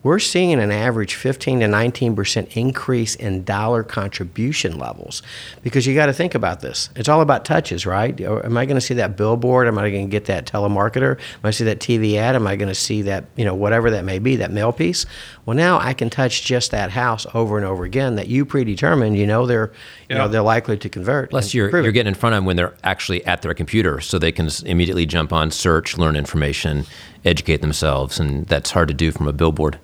we're 0.04 0.20
seeing 0.20 0.54
an 0.54 0.72
average 0.72 1.16
15 1.16 1.62
to 1.62 1.66
19% 1.66 2.56
increase 2.56 3.16
in 3.16 3.44
dollar 3.44 3.84
contribution 3.84 4.78
levels 4.78 5.24
because 5.64 5.88
you 5.88 5.96
got 5.96 6.06
to 6.06 6.14
think 6.14 6.36
about 6.36 6.62
this. 6.62 6.90
It's 6.96 7.10
all 7.10 7.22
about 7.22 7.46
touches, 7.46 7.86
right? 7.86 8.20
Am 8.22 8.58
I 8.58 8.66
going 8.66 8.76
to 8.76 8.82
see 8.82 8.94
that 8.96 9.18
billboard? 9.18 9.68
Am 9.68 9.78
I 9.78 9.90
going 9.90 10.08
to 10.08 10.12
get 10.12 10.26
that 10.26 10.46
telemarketer? 10.46 11.18
Am 11.18 11.40
I 11.44 11.52
see 11.52 11.64
that 11.66 11.80
TV 11.80 12.16
ad? 12.16 12.36
Am 12.36 12.46
I 12.46 12.56
going 12.56 12.70
to 12.70 12.76
see 12.76 13.02
that, 13.04 13.26
you 13.36 13.44
know, 13.44 13.56
whatever 13.56 13.90
that 13.92 14.06
may 14.06 14.20
be, 14.20 14.36
that 14.38 14.52
mail 14.52 14.72
piece? 14.72 15.06
Well, 15.46 15.58
now 15.58 15.80
I 15.80 15.94
can 15.94 16.10
touch 16.10 16.44
just 16.44 16.72
that 16.72 16.92
house 16.92 17.26
over 17.34 17.58
and 17.58 17.66
over 17.66 17.84
again 17.84 18.16
that 18.16 18.28
you 18.28 18.46
predetermined, 18.46 19.18
you 19.18 19.26
know, 19.26 19.46
they're, 19.46 19.72
you 20.10 20.16
yeah. 20.16 20.18
know, 20.20 20.28
they're 20.28 20.42
likely 20.42 20.78
to 20.78 20.90
convert. 20.90 21.32
Plus 21.32 21.54
you're, 21.54 21.70
you're 21.82 21.92
getting 21.92 22.10
in 22.10 22.16
front 22.16 22.34
of 22.34 22.38
them 22.38 22.46
when 22.46 22.56
they're 22.56 22.76
actually 22.84 23.26
at 23.26 23.42
their 23.42 23.54
computer 23.54 24.00
so 24.00 24.20
they 24.20 24.32
can 24.32 24.50
immediately 24.66 25.06
jump 25.06 25.34
on, 25.34 25.50
search, 25.52 25.98
learn 25.98 26.16
information, 26.16 26.86
educate 27.26 27.62
themselves. 27.62 28.20
And 28.20 28.46
that's 28.48 28.72
hard 28.72 28.88
to 28.88 28.94
do 28.94 29.12
from 29.12 29.28
a 29.28 29.34
billboard 29.34 29.80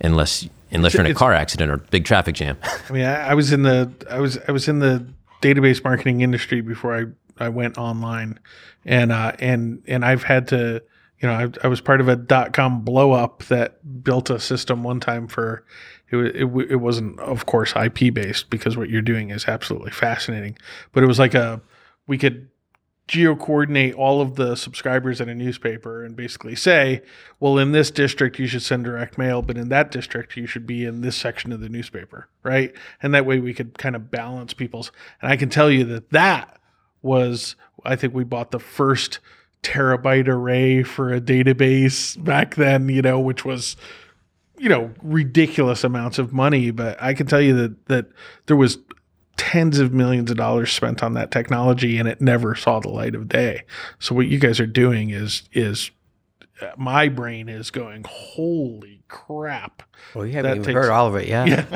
unless 0.00 0.48
unless 0.70 0.94
you're 0.94 1.04
in 1.04 1.10
a 1.10 1.14
car 1.14 1.32
accident 1.32 1.70
or 1.70 1.78
big 1.78 2.04
traffic 2.04 2.34
jam. 2.34 2.56
I 2.88 2.92
mean, 2.92 3.04
I, 3.04 3.30
I, 3.30 3.34
was 3.34 3.52
in 3.52 3.62
the 3.62 3.92
I 4.10 4.20
was 4.20 4.38
I 4.48 4.52
was 4.52 4.68
in 4.68 4.78
the 4.78 5.06
database 5.42 5.84
marketing 5.84 6.22
industry 6.22 6.60
before 6.60 6.96
I 6.96 7.04
I 7.44 7.48
went 7.48 7.78
online, 7.78 8.38
and 8.84 9.12
uh, 9.12 9.32
and 9.38 9.82
and 9.86 10.04
I've 10.04 10.22
had 10.24 10.48
to. 10.48 10.82
You 11.20 11.28
know, 11.28 11.34
I, 11.34 11.66
I 11.66 11.68
was 11.68 11.80
part 11.80 12.00
of 12.00 12.08
a 12.08 12.16
dot 12.16 12.52
com 12.52 12.80
blow 12.80 13.12
up 13.12 13.44
that 13.44 14.02
built 14.02 14.28
a 14.28 14.40
system 14.40 14.82
one 14.82 14.98
time 14.98 15.28
for 15.28 15.64
it, 16.10 16.36
it, 16.36 16.70
it 16.70 16.76
wasn't 16.80 17.18
of 17.20 17.46
course 17.46 17.74
IP 17.76 18.12
based 18.12 18.50
because 18.50 18.76
what 18.76 18.90
you're 18.90 19.02
doing 19.02 19.30
is 19.30 19.46
absolutely 19.46 19.92
fascinating, 19.92 20.58
but 20.92 21.04
it 21.04 21.06
was 21.06 21.20
like 21.20 21.34
a 21.34 21.60
we 22.08 22.18
could 22.18 22.48
geo 23.08 23.34
coordinate 23.34 23.94
all 23.94 24.20
of 24.20 24.36
the 24.36 24.54
subscribers 24.54 25.20
in 25.20 25.28
a 25.28 25.34
newspaper 25.34 26.04
and 26.04 26.16
basically 26.16 26.54
say, 26.54 27.02
well, 27.40 27.58
in 27.58 27.72
this 27.72 27.90
district, 27.90 28.38
you 28.38 28.46
should 28.46 28.62
send 28.62 28.84
direct 28.84 29.18
mail, 29.18 29.42
but 29.42 29.58
in 29.58 29.68
that 29.68 29.90
district, 29.90 30.36
you 30.36 30.46
should 30.46 30.66
be 30.66 30.84
in 30.84 31.00
this 31.00 31.16
section 31.16 31.52
of 31.52 31.60
the 31.60 31.68
newspaper, 31.68 32.28
right? 32.42 32.72
And 33.02 33.12
that 33.14 33.26
way 33.26 33.40
we 33.40 33.54
could 33.54 33.76
kind 33.76 33.96
of 33.96 34.10
balance 34.10 34.54
people's. 34.54 34.92
And 35.20 35.30
I 35.30 35.36
can 35.36 35.50
tell 35.50 35.70
you 35.70 35.84
that 35.86 36.10
that 36.10 36.58
was, 37.02 37.56
I 37.84 37.96
think 37.96 38.14
we 38.14 38.24
bought 38.24 38.50
the 38.50 38.60
first 38.60 39.18
terabyte 39.62 40.28
array 40.28 40.82
for 40.82 41.12
a 41.12 41.20
database 41.20 42.22
back 42.22 42.54
then, 42.54 42.88
you 42.88 43.02
know, 43.02 43.20
which 43.20 43.44
was 43.44 43.76
you 44.58 44.68
know 44.68 44.92
ridiculous 45.02 45.82
amounts 45.82 46.18
of 46.20 46.32
money 46.32 46.70
but 46.70 46.96
i 47.02 47.14
can 47.14 47.26
tell 47.26 47.40
you 47.40 47.52
that 47.54 47.86
that 47.86 48.06
there 48.46 48.54
was 48.54 48.78
tens 49.42 49.80
of 49.80 49.92
millions 49.92 50.30
of 50.30 50.36
dollars 50.36 50.72
spent 50.72 51.02
on 51.02 51.14
that 51.14 51.32
technology 51.32 51.98
and 51.98 52.08
it 52.08 52.20
never 52.20 52.54
saw 52.54 52.78
the 52.78 52.88
light 52.88 53.16
of 53.16 53.28
day. 53.28 53.64
So 53.98 54.14
what 54.14 54.28
you 54.28 54.38
guys 54.38 54.60
are 54.60 54.66
doing 54.66 55.10
is 55.10 55.42
is 55.52 55.90
uh, 56.60 56.70
my 56.76 57.08
brain 57.08 57.48
is 57.48 57.72
going, 57.72 58.04
holy 58.08 59.02
crap. 59.08 59.82
Well, 60.14 60.24
you 60.24 60.34
haven't 60.34 60.52
even 60.52 60.62
takes, 60.62 60.74
heard 60.74 60.90
all 60.90 61.08
of 61.08 61.16
it 61.16 61.26
yet. 61.26 61.48
Yeah. 61.48 61.66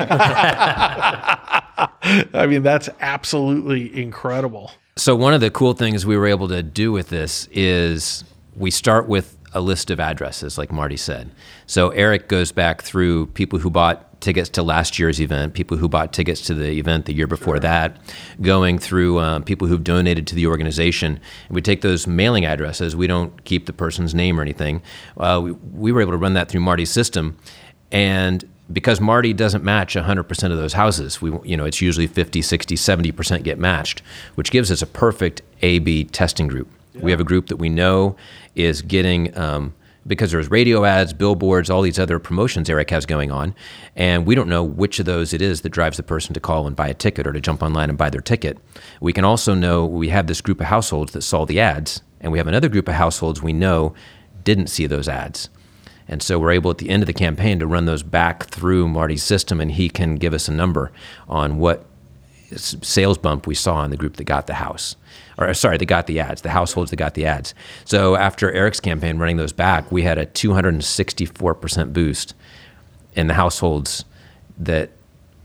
I 2.33 2.47
mean, 2.47 2.63
that's 2.63 2.87
absolutely 3.01 4.01
incredible. 4.01 4.71
So 4.95 5.13
one 5.13 5.33
of 5.33 5.41
the 5.41 5.51
cool 5.51 5.73
things 5.73 6.05
we 6.05 6.15
were 6.15 6.27
able 6.27 6.47
to 6.47 6.63
do 6.63 6.93
with 6.93 7.09
this 7.09 7.49
is 7.51 8.23
we 8.55 8.71
start 8.71 9.09
with 9.09 9.37
a 9.51 9.59
list 9.59 9.91
of 9.91 9.99
addresses, 9.99 10.57
like 10.57 10.71
Marty 10.71 10.95
said. 10.95 11.31
So 11.65 11.89
Eric 11.89 12.29
goes 12.29 12.53
back 12.53 12.81
through 12.81 13.25
people 13.27 13.59
who 13.59 13.69
bought 13.69 14.06
tickets 14.19 14.49
to 14.49 14.63
last 14.63 14.99
year's 14.99 15.21
event, 15.21 15.53
people 15.53 15.77
who 15.77 15.87
bought 15.87 16.13
tickets 16.13 16.41
to 16.41 16.53
the 16.53 16.79
event 16.79 17.05
the 17.05 17.13
year 17.13 17.27
before 17.27 17.55
sure. 17.55 17.59
that, 17.61 17.97
going 18.41 18.79
through 18.79 19.19
um, 19.19 19.43
people 19.43 19.67
who've 19.67 19.83
donated 19.83 20.27
to 20.27 20.35
the 20.35 20.47
organization. 20.47 21.19
And 21.47 21.55
we 21.55 21.61
take 21.61 21.81
those 21.81 22.07
mailing 22.07 22.45
addresses. 22.45 22.95
We 22.95 23.07
don't 23.07 23.43
keep 23.45 23.65
the 23.65 23.73
person's 23.73 24.15
name 24.15 24.39
or 24.39 24.41
anything. 24.41 24.81
Uh, 25.17 25.41
we, 25.43 25.51
we 25.51 25.91
were 25.91 26.01
able 26.01 26.13
to 26.13 26.17
run 26.17 26.33
that 26.33 26.49
through 26.49 26.61
Marty's 26.61 26.89
system, 26.89 27.37
and 27.91 28.43
because 28.71 28.99
Marty 28.99 29.33
doesn't 29.33 29.63
match 29.63 29.95
100% 29.95 30.51
of 30.51 30.57
those 30.57 30.73
houses, 30.73 31.21
we 31.21 31.31
you 31.43 31.55
know 31.55 31.65
it's 31.65 31.81
usually 31.81 32.07
50, 32.07 32.41
60, 32.41 32.75
70% 32.75 33.43
get 33.43 33.57
matched, 33.57 34.01
which 34.35 34.51
gives 34.51 34.71
us 34.71 34.81
a 34.81 34.87
perfect 34.87 35.41
A/B 35.61 36.05
testing 36.05 36.47
group. 36.47 36.67
Yeah. 36.93 37.01
We 37.01 37.11
have 37.11 37.19
a 37.19 37.25
group 37.25 37.47
that 37.47 37.57
we 37.57 37.69
know 37.69 38.15
is 38.55 38.81
getting. 38.81 39.37
Um, 39.37 39.73
because 40.07 40.31
there's 40.31 40.49
radio 40.49 40.85
ads, 40.85 41.13
billboards, 41.13 41.69
all 41.69 41.81
these 41.81 41.99
other 41.99 42.19
promotions 42.19 42.69
Eric 42.69 42.89
has 42.89 43.05
going 43.05 43.31
on, 43.31 43.53
and 43.95 44.25
we 44.25 44.35
don't 44.35 44.49
know 44.49 44.63
which 44.63 44.99
of 44.99 45.05
those 45.05 45.33
it 45.33 45.41
is 45.41 45.61
that 45.61 45.69
drives 45.69 45.97
the 45.97 46.03
person 46.03 46.33
to 46.33 46.39
call 46.39 46.65
and 46.65 46.75
buy 46.75 46.87
a 46.87 46.93
ticket 46.93 47.27
or 47.27 47.33
to 47.33 47.41
jump 47.41 47.61
online 47.61 47.89
and 47.89 47.97
buy 47.97 48.09
their 48.09 48.21
ticket. 48.21 48.57
We 49.01 49.13
can 49.13 49.25
also 49.25 49.53
know 49.53 49.85
we 49.85 50.09
have 50.09 50.27
this 50.27 50.41
group 50.41 50.61
of 50.61 50.67
households 50.67 51.13
that 51.13 51.21
saw 51.21 51.45
the 51.45 51.59
ads, 51.59 52.01
and 52.21 52.31
we 52.31 52.37
have 52.37 52.47
another 52.47 52.69
group 52.69 52.87
of 52.87 52.95
households 52.95 53.41
we 53.41 53.53
know 53.53 53.93
didn't 54.43 54.67
see 54.67 54.87
those 54.87 55.09
ads. 55.09 55.49
And 56.07 56.23
so 56.23 56.39
we're 56.39 56.51
able 56.51 56.71
at 56.71 56.77
the 56.77 56.89
end 56.89 57.03
of 57.03 57.07
the 57.07 57.13
campaign 57.13 57.59
to 57.59 57.67
run 57.67 57.85
those 57.85 58.01
back 58.01 58.45
through 58.45 58.87
Marty's 58.87 59.23
system, 59.23 59.59
and 59.59 59.71
he 59.71 59.89
can 59.89 60.15
give 60.15 60.33
us 60.33 60.47
a 60.47 60.53
number 60.53 60.91
on 61.27 61.57
what 61.57 61.85
sales 62.55 63.17
bump 63.17 63.45
we 63.45 63.55
saw 63.55 63.83
in 63.83 63.91
the 63.91 63.97
group 63.97 64.15
that 64.15 64.23
got 64.23 64.47
the 64.47 64.53
house 64.53 64.95
or 65.37 65.53
sorry, 65.53 65.77
they 65.77 65.85
got 65.85 66.07
the 66.07 66.19
ads, 66.19 66.41
the 66.41 66.49
households 66.49 66.89
that 66.89 66.97
got 66.97 67.13
the 67.13 67.25
ads. 67.25 67.53
So 67.85 68.15
after 68.15 68.51
Eric's 68.51 68.79
campaign 68.79 69.17
running 69.17 69.37
those 69.37 69.53
back, 69.53 69.91
we 69.91 70.01
had 70.01 70.17
a 70.17 70.25
264% 70.25 71.93
boost 71.93 72.33
in 73.13 73.27
the 73.27 73.33
households 73.33 74.05
that 74.57 74.91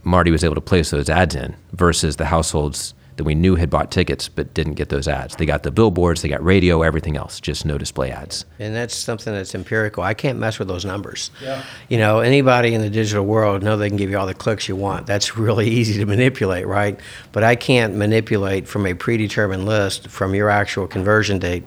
Marty 0.02 0.30
was 0.30 0.42
able 0.44 0.54
to 0.54 0.60
place 0.60 0.90
those 0.90 1.08
ads 1.08 1.34
in 1.34 1.54
versus 1.72 2.16
the 2.16 2.26
households 2.26 2.94
that 3.22 3.26
that 3.26 3.26
we 3.28 3.34
knew 3.36 3.54
had 3.54 3.70
bought 3.70 3.90
tickets 3.92 4.28
but 4.28 4.52
didn't 4.52 4.74
get 4.74 4.88
those 4.88 5.06
ads. 5.06 5.36
They 5.36 5.46
got 5.46 5.62
the 5.62 5.70
billboards, 5.70 6.22
they 6.22 6.28
got 6.28 6.42
radio, 6.44 6.82
everything 6.82 7.16
else, 7.16 7.40
just 7.40 7.64
no 7.64 7.78
display 7.78 8.10
ads. 8.10 8.44
And 8.58 8.74
that's 8.74 8.96
something 8.96 9.32
that's 9.32 9.54
empirical. 9.54 10.02
I 10.02 10.14
can't 10.14 10.38
mess 10.38 10.58
with 10.58 10.66
those 10.66 10.84
numbers. 10.84 11.30
Yeah. 11.40 11.62
You 11.88 11.98
know, 11.98 12.18
anybody 12.18 12.74
in 12.74 12.80
the 12.80 12.90
digital 12.90 13.24
world 13.24 13.62
know 13.62 13.76
they 13.76 13.88
can 13.88 13.96
give 13.96 14.10
you 14.10 14.18
all 14.18 14.26
the 14.26 14.34
clicks 14.34 14.68
you 14.68 14.74
want. 14.74 15.06
That's 15.06 15.36
really 15.36 15.68
easy 15.78 15.98
to 16.00 16.06
manipulate, 16.06 16.66
right? 16.66 16.98
But 17.30 17.44
I 17.44 17.54
can't 17.54 17.94
manipulate 17.94 18.66
from 18.66 18.86
a 18.86 18.94
predetermined 18.94 19.66
list 19.66 20.08
from 20.08 20.34
your 20.34 20.50
actual 20.50 20.88
conversion 20.88 21.38
date 21.38 21.64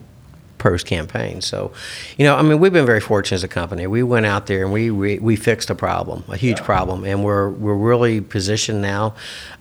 post 0.65 0.87
campaign. 0.87 1.41
So, 1.41 1.71
you 2.17 2.25
know, 2.25 2.35
I 2.35 2.41
mean, 2.41 2.59
we've 2.59 2.73
been 2.73 2.87
very 2.87 2.99
fortunate 2.99 3.35
as 3.35 3.43
a 3.43 3.47
company. 3.47 3.85
We 3.85 4.01
went 4.01 4.25
out 4.25 4.47
there 4.47 4.63
and 4.63 4.73
we 4.73 4.89
we, 4.89 5.19
we 5.19 5.35
fixed 5.35 5.69
a 5.69 5.75
problem, 5.75 6.23
a 6.27 6.37
huge 6.37 6.57
yeah. 6.57 6.65
problem, 6.65 7.03
and 7.03 7.23
we're 7.23 7.51
we're 7.51 7.75
really 7.75 8.19
positioned 8.19 8.81
now 8.81 9.13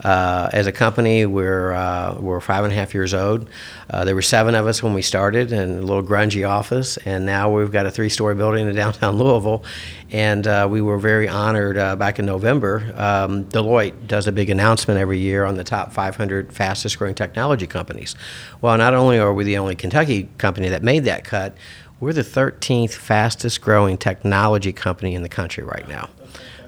uh, 0.03 0.49
as 0.55 0.67
a 0.67 0.73
company. 0.73 1.27
We're 1.27 1.73
uh, 1.73 2.17
we're 2.19 2.41
five 2.41 2.65
and 2.65 2.73
a 2.73 2.77
half 2.77 2.95
years 2.95 3.13
old. 3.13 3.51
Uh, 3.91 4.05
there 4.07 4.15
were 4.15 4.23
seven 4.23 4.55
of 4.55 4.67
us 4.67 4.83
when 4.83 4.95
we 4.95 5.03
started 5.03 5.53
in 5.53 5.79
a 5.79 5.83
little 5.83 6.03
grungy 6.03 6.49
office, 6.49 6.97
and 7.05 7.27
now 7.27 7.55
we've 7.55 7.71
got 7.71 7.85
a 7.85 7.91
three-story 7.91 8.35
building 8.35 8.67
in 8.67 8.75
downtown 8.75 9.19
Louisville, 9.19 9.63
and 10.11 10.47
uh, 10.47 10.67
we 10.71 10.81
were 10.81 10.97
very 10.97 11.29
honored 11.29 11.77
uh, 11.77 11.97
back 11.97 12.19
in 12.21 12.25
November. 12.25 12.95
Um, 12.97 13.45
Deloitte 13.47 14.07
does 14.07 14.29
a 14.29 14.33
big 14.33 14.49
announcement 14.49 15.01
every 15.01 15.19
year 15.19 15.45
on 15.45 15.57
the 15.57 15.65
top 15.65 15.93
500 15.93 16.53
fastest 16.53 16.99
growing 16.99 17.17
technology 17.17 17.67
companies. 17.67 18.15
Well, 18.61 18.79
not 18.79 18.95
only 18.95 19.19
are 19.19 19.35
we 19.35 19.43
the 19.43 19.59
only 19.59 19.75
Kentucky 19.75 20.29
company 20.39 20.69
that 20.69 20.85
made 20.85 20.94
that 21.01 21.25
cut, 21.25 21.57
we're 22.01 22.13
the 22.13 22.23
13th 22.23 22.93
fastest 22.93 23.61
growing 23.61 23.99
technology 23.99 24.73
company 24.73 25.15
in 25.15 25.23
the 25.23 25.29
country 25.29 25.65
right 25.65 25.89
now. 25.89 26.11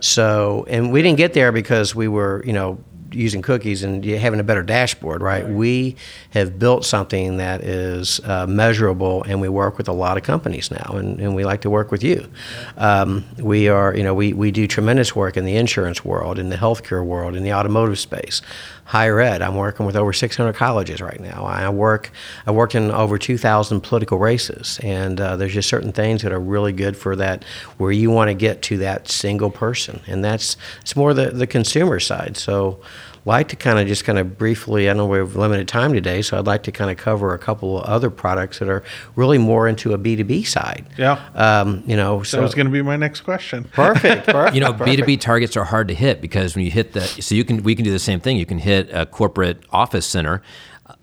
So, 0.01 0.67
and 0.69 0.93
we 0.93 1.03
didn't 1.03 1.19
get 1.19 1.33
there 1.33 1.53
because 1.53 1.95
we 1.95 2.09
were, 2.09 2.43
you 2.45 2.53
know, 2.53 2.79
using 3.12 3.42
cookies 3.42 3.83
and 3.83 4.05
having 4.05 4.40
a 4.40 4.45
better 4.45 4.62
dashboard, 4.62 5.23
right? 5.23 5.45
right. 5.45 5.53
We 5.53 5.97
have 6.31 6.59
built 6.59 6.85
something 6.85 7.37
that 7.38 7.62
is 7.62 8.21
uh, 8.25 8.47
measurable, 8.47 9.23
and 9.25 9.40
we 9.40 9.49
work 9.49 9.79
with 9.79 9.88
a 9.88 9.92
lot 9.92 10.16
of 10.16 10.23
companies 10.23 10.71
now, 10.71 10.95
and, 10.97 11.21
and 11.21 11.35
we 11.35 11.45
like 11.45 11.61
to 11.62 11.71
work 11.71 11.90
with 11.90 12.03
you. 12.03 12.29
Um, 12.77 13.25
we 13.38 13.69
are, 13.69 13.95
you 13.97 14.03
know, 14.03 14.14
we, 14.14 14.33
we 14.33 14.51
do 14.51 14.66
tremendous 14.66 15.14
work 15.14 15.37
in 15.37 15.45
the 15.45 15.57
insurance 15.57 16.05
world, 16.05 16.38
in 16.38 16.49
the 16.49 16.57
healthcare 16.57 17.05
world, 17.05 17.37
in 17.37 17.42
the 17.42 17.53
automotive 17.53 17.99
space 17.99 18.42
higher 18.87 19.19
ed. 19.21 19.42
I'm 19.42 19.57
working 19.57 19.85
with 19.85 19.97
over 19.97 20.12
600 20.12 20.55
colleges 20.55 21.03
right 21.03 21.21
now. 21.21 21.45
I 21.45 21.69
work 21.69 22.12
I 22.47 22.53
work 22.53 22.75
in 22.75 22.90
over 22.92 23.19
2,000 23.19 23.81
political 23.81 24.19
races, 24.19 24.81
and 24.83 25.21
uh, 25.21 25.37
there's 25.37 25.53
just 25.53 25.69
certain 25.69 25.92
things 25.92 26.23
that 26.23 26.33
are 26.33 26.40
really 26.40 26.73
good 26.73 26.97
for 26.97 27.16
that 27.16 27.45
where 27.79 27.92
you 27.92 28.11
want 28.11 28.29
to 28.29 28.35
get 28.35 28.62
to 28.62 28.79
that 28.79 29.09
single 29.09 29.51
person, 29.51 30.01
and 30.07 30.25
that's 30.25 30.57
it's 30.81 30.97
more 30.97 31.12
the 31.12 31.31
the 31.31 31.47
consumer 31.47 32.01
side. 32.01 32.37
So 32.37 32.81
like 33.27 33.49
to 33.49 33.57
kind 33.57 33.79
of 33.79 33.89
just 33.89 34.05
kind 34.05 34.19
of 34.19 34.39
briefly, 34.39 34.89
I 34.89 34.93
know 34.93 35.07
we 35.07 35.19
have 35.19 35.35
limited 35.35 35.67
time 35.67 35.93
today, 35.93 36.23
so 36.23 36.39
I'd 36.39 36.47
like 36.47 36.62
to 36.62 36.73
kind 36.73 36.91
of 36.91 36.97
cover 36.97 37.35
a 37.35 37.39
couple 37.39 37.79
of 37.79 37.85
other 37.85 38.09
products 38.09 38.61
that 38.61 38.69
are 38.69 38.85
really 39.17 39.37
more 39.37 39.67
into 39.69 39.93
a 39.93 39.99
B2B 39.99 40.47
side. 40.47 40.87
Yeah. 40.97 41.21
Um, 41.35 41.83
you 41.87 41.97
know, 41.97 42.23
so. 42.23 42.39
That 42.39 42.45
was 42.45 42.55
going 42.55 42.67
to 42.67 42.73
be 42.73 42.83
my 42.83 42.97
next 42.97 43.23
question. 43.23 43.65
Perfect. 43.73 44.27
perfect 44.29 44.55
you 44.55 44.61
know, 44.61 44.73
perfect. 44.73 45.03
B2B 45.03 45.21
targets 45.21 45.57
are 45.57 45.65
hard 45.65 45.89
to 45.89 45.95
hit 45.95 46.21
because 46.21 46.55
when 46.55 46.65
you 46.65 46.71
hit 46.71 46.93
the, 46.93 47.01
so 47.01 47.35
you 47.35 47.45
can, 47.45 47.62
we 47.62 47.75
can 47.75 47.85
do 47.85 47.91
the 47.91 47.99
same 47.99 48.21
thing. 48.21 48.37
You 48.37 48.47
can 48.47 48.59
hit 48.59 48.89
a 48.93 49.05
corporate 49.05 49.65
office 49.71 50.07
center 50.07 50.43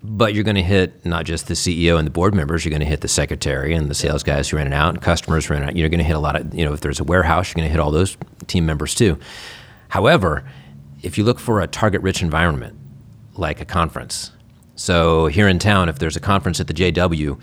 but 0.02 0.34
you're 0.34 0.44
going 0.44 0.54
to 0.54 0.62
hit 0.62 1.04
not 1.04 1.24
just 1.24 1.46
the 1.46 1.54
CEO 1.54 1.98
and 1.98 2.06
the 2.06 2.10
board 2.10 2.34
members, 2.34 2.64
you're 2.64 2.70
going 2.70 2.80
to 2.80 2.86
hit 2.86 3.00
the 3.02 3.08
secretary 3.08 3.74
and 3.74 3.90
the 3.90 3.94
sales 3.94 4.22
guys 4.22 4.48
who 4.48 4.56
are 4.56 4.60
in 4.60 4.66
and 4.66 4.74
out 4.74 4.90
and 4.90 5.02
customers 5.02 5.46
who 5.46 5.54
are 5.54 5.56
in 5.56 5.62
and 5.62 5.70
out. 5.70 5.76
You're 5.76 5.88
going 5.88 5.98
to 5.98 6.04
hit 6.04 6.16
a 6.16 6.20
lot 6.20 6.36
of, 6.36 6.54
you 6.54 6.64
know, 6.64 6.72
if 6.72 6.80
there's 6.80 7.00
a 7.00 7.04
warehouse, 7.04 7.48
you're 7.48 7.56
going 7.56 7.68
to 7.68 7.70
hit 7.70 7.80
all 7.80 7.90
those 7.90 8.16
team 8.46 8.64
members 8.64 8.94
too. 8.94 9.18
However, 9.88 10.44
if 11.04 11.18
you 11.18 11.24
look 11.24 11.38
for 11.38 11.60
a 11.60 11.66
target 11.66 12.00
rich 12.00 12.22
environment, 12.22 12.76
like 13.36 13.60
a 13.60 13.64
conference, 13.64 14.32
so 14.74 15.26
here 15.26 15.46
in 15.46 15.58
town, 15.58 15.88
if 15.88 15.98
there's 15.98 16.16
a 16.16 16.20
conference 16.20 16.60
at 16.60 16.66
the 16.66 16.74
JW 16.74 17.38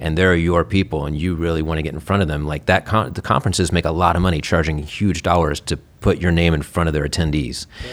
and 0.00 0.18
there 0.18 0.30
are 0.30 0.36
your 0.36 0.64
people 0.64 1.06
and 1.06 1.16
you 1.16 1.34
really 1.34 1.62
want 1.62 1.78
to 1.78 1.82
get 1.82 1.94
in 1.94 2.00
front 2.00 2.22
of 2.22 2.28
them, 2.28 2.46
like 2.46 2.66
that, 2.66 2.84
con- 2.84 3.12
the 3.12 3.22
conferences 3.22 3.72
make 3.72 3.84
a 3.84 3.92
lot 3.92 4.16
of 4.16 4.22
money 4.22 4.40
charging 4.40 4.78
huge 4.78 5.22
dollars 5.22 5.60
to 5.60 5.76
put 6.00 6.20
your 6.20 6.32
name 6.32 6.52
in 6.52 6.62
front 6.62 6.88
of 6.88 6.92
their 6.92 7.06
attendees. 7.08 7.66
Yeah. 7.84 7.92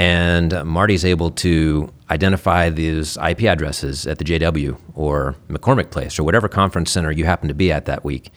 And 0.00 0.54
uh, 0.54 0.64
Marty's 0.64 1.04
able 1.04 1.32
to 1.32 1.92
identify 2.10 2.70
these 2.70 3.16
IP 3.16 3.42
addresses 3.42 4.06
at 4.06 4.18
the 4.18 4.24
JW 4.24 4.78
or 4.94 5.34
McCormick 5.48 5.90
Place 5.90 6.18
or 6.18 6.22
whatever 6.22 6.48
conference 6.48 6.92
center 6.92 7.10
you 7.10 7.24
happen 7.24 7.48
to 7.48 7.54
be 7.54 7.72
at 7.72 7.86
that 7.86 8.04
week 8.04 8.30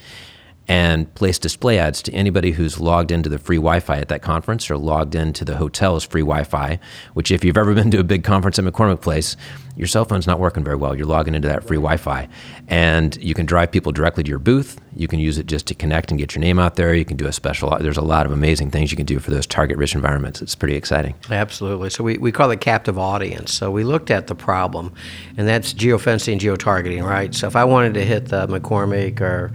and 0.68 1.14
place 1.16 1.40
display 1.40 1.80
ads 1.80 2.02
to 2.04 2.14
anybody 2.14 2.52
who's 2.52 2.80
logged 2.80 3.12
into 3.12 3.30
the 3.30 3.40
free 3.40 3.58
Wi-Fi 3.58 3.98
at 3.98 4.08
that 4.10 4.22
conference 4.22 4.70
or 4.70 4.78
logged 4.78 5.16
into 5.16 5.44
the 5.44 5.58
hotel's 5.58 6.04
free 6.04 6.22
Wi-Fi. 6.22 6.80
Which, 7.14 7.32
if 7.32 7.44
you've 7.44 7.58
ever 7.58 7.74
been 7.74 7.92
to 7.92 8.00
a 8.00 8.04
big 8.04 8.24
conference 8.24 8.58
at 8.60 8.66
McCormick 8.66 9.02
Place, 9.02 9.36
your 9.76 9.88
cell 9.88 10.06
phone's 10.06 10.28
not 10.28 10.40
working 10.40 10.64
very 10.64 10.76
well. 10.76 10.96
You're 10.96 11.08
logging 11.08 11.34
into 11.34 11.48
that 11.48 11.64
free 11.64 11.78
Wi-Fi, 11.78 12.28
and 12.68 13.16
you 13.18 13.34
can 13.34 13.46
drive 13.46 13.72
people 13.72 13.92
directly 13.92 14.24
to 14.24 14.30
your 14.30 14.40
booth. 14.40 14.80
You 14.96 15.08
can 15.08 15.20
use 15.20 15.38
it 15.38 15.46
just 15.46 15.66
to 15.68 15.76
connect 15.76 16.12
and 16.12 16.20
get 16.20 16.36
your 16.36 16.42
name 16.42 16.60
out 16.60 16.76
there. 16.76 16.94
You 16.94 17.06
can 17.06 17.18
do 17.18 17.26
a 17.26 17.32
special. 17.32 17.76
There's 17.80 17.98
a 17.98 18.02
lot 18.02 18.26
of 18.26 18.32
amazing 18.32 18.72
things 18.72 18.92
you 18.92 18.98
can 18.98 19.06
do 19.06 19.20
for 19.20 19.32
those 19.32 19.48
target-rich 19.48 19.96
environments. 19.96 20.42
It's 20.42 20.56
pretty 20.56 20.76
exciting. 20.76 21.16
Absolutely. 21.30 21.90
So 21.90 22.04
we, 22.04 22.18
we 22.18 22.32
call 22.32 22.52
it 22.52 22.62
captive 22.62 23.00
audience. 23.00 23.54
So 23.54 23.72
we 23.72 23.84
looked 23.84 24.12
at 24.12 24.28
the 24.28 24.36
problem, 24.36 24.94
and 25.38 25.48
that's 25.48 25.74
geofencing, 25.74 26.40
geotargeting, 26.40 27.04
right? 27.04 27.34
So 27.34 27.48
if 27.48 27.56
I 27.56 27.64
wanted 27.64 27.94
to 27.96 28.06
hit 28.06 28.28
the 28.28 28.48
McCormick 28.48 29.22
or 29.22 29.52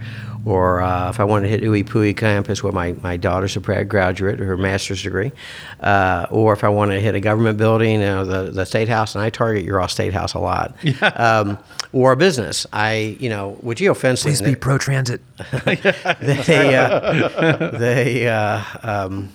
or 0.47 0.81
uh, 0.81 1.09
if 1.09 1.19
I 1.19 1.25
wanted 1.25 1.47
to 1.47 1.49
hit 1.49 1.61
IUPUI 1.61 2.15
campus 2.15 2.63
where 2.63 2.71
my, 2.71 2.93
my 3.03 3.17
daughter's 3.17 3.57
a 3.57 3.59
grad 3.59 3.89
graduate, 3.89 4.39
her 4.39 4.55
master's 4.55 5.03
degree, 5.03 5.33
uh, 5.81 6.25
or 6.31 6.53
if 6.53 6.63
I 6.63 6.69
want 6.69 6.91
to 6.91 7.01
hit 7.01 7.15
a 7.15 7.19
government 7.19 7.57
building, 7.57 7.99
you 7.99 7.99
know, 7.99 8.23
the, 8.23 8.51
the 8.51 8.65
state 8.65 8.87
house, 8.87 9.13
and 9.13 9.21
I 9.21 9.29
target 9.29 9.65
your 9.65 9.81
all 9.81 9.89
state 9.89 10.13
house 10.13 10.35
a 10.35 10.39
lot, 10.39 10.73
yeah. 10.83 11.07
um, 11.07 11.57
or 11.91 12.13
a 12.13 12.15
business. 12.15 12.65
I, 12.71 13.17
you 13.19 13.29
know, 13.29 13.57
with 13.61 13.79
geofencing. 13.79 14.23
Please 14.23 14.41
be 14.41 14.55
pro 14.55 14.77
transit. 14.77 15.19
they, 15.65 16.75
uh, 16.75 17.77
they, 17.77 18.27
uh, 18.29 18.63
um, 18.83 19.29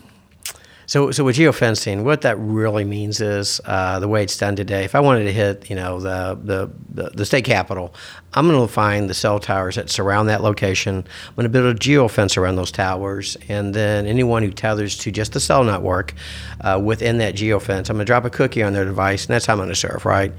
so, 0.92 1.10
so 1.10 1.24
with 1.24 1.36
geofencing, 1.36 2.04
what 2.04 2.20
that 2.20 2.38
really 2.38 2.84
means 2.84 3.22
is 3.22 3.62
uh, 3.64 3.98
the 3.98 4.06
way 4.06 4.22
it's 4.22 4.36
done 4.36 4.56
today. 4.56 4.84
If 4.84 4.94
I 4.94 5.00
wanted 5.00 5.24
to 5.24 5.32
hit, 5.32 5.70
you 5.70 5.74
know, 5.74 5.98
the 5.98 6.38
the, 6.44 6.70
the, 6.90 7.10
the 7.14 7.24
state 7.24 7.46
capitol, 7.46 7.94
I'm 8.34 8.46
going 8.46 8.60
to 8.60 8.70
find 8.70 9.08
the 9.08 9.14
cell 9.14 9.38
towers 9.38 9.76
that 9.76 9.88
surround 9.88 10.28
that 10.28 10.42
location. 10.42 10.96
I'm 10.96 11.34
going 11.34 11.44
to 11.44 11.48
build 11.48 11.74
a 11.74 11.78
geofence 11.78 12.36
around 12.36 12.56
those 12.56 12.70
towers, 12.70 13.38
and 13.48 13.72
then 13.72 14.04
anyone 14.04 14.42
who 14.42 14.50
tethers 14.50 14.98
to 14.98 15.10
just 15.10 15.32
the 15.32 15.40
cell 15.40 15.64
network 15.64 16.12
uh, 16.60 16.78
within 16.84 17.16
that 17.18 17.36
geofence, 17.36 17.88
I'm 17.88 17.96
going 17.96 18.00
to 18.00 18.04
drop 18.04 18.26
a 18.26 18.30
cookie 18.30 18.62
on 18.62 18.74
their 18.74 18.84
device, 18.84 19.24
and 19.24 19.32
that's 19.32 19.46
how 19.46 19.54
I'm 19.54 19.60
going 19.60 19.70
to 19.70 19.74
serve, 19.74 20.04
right? 20.04 20.34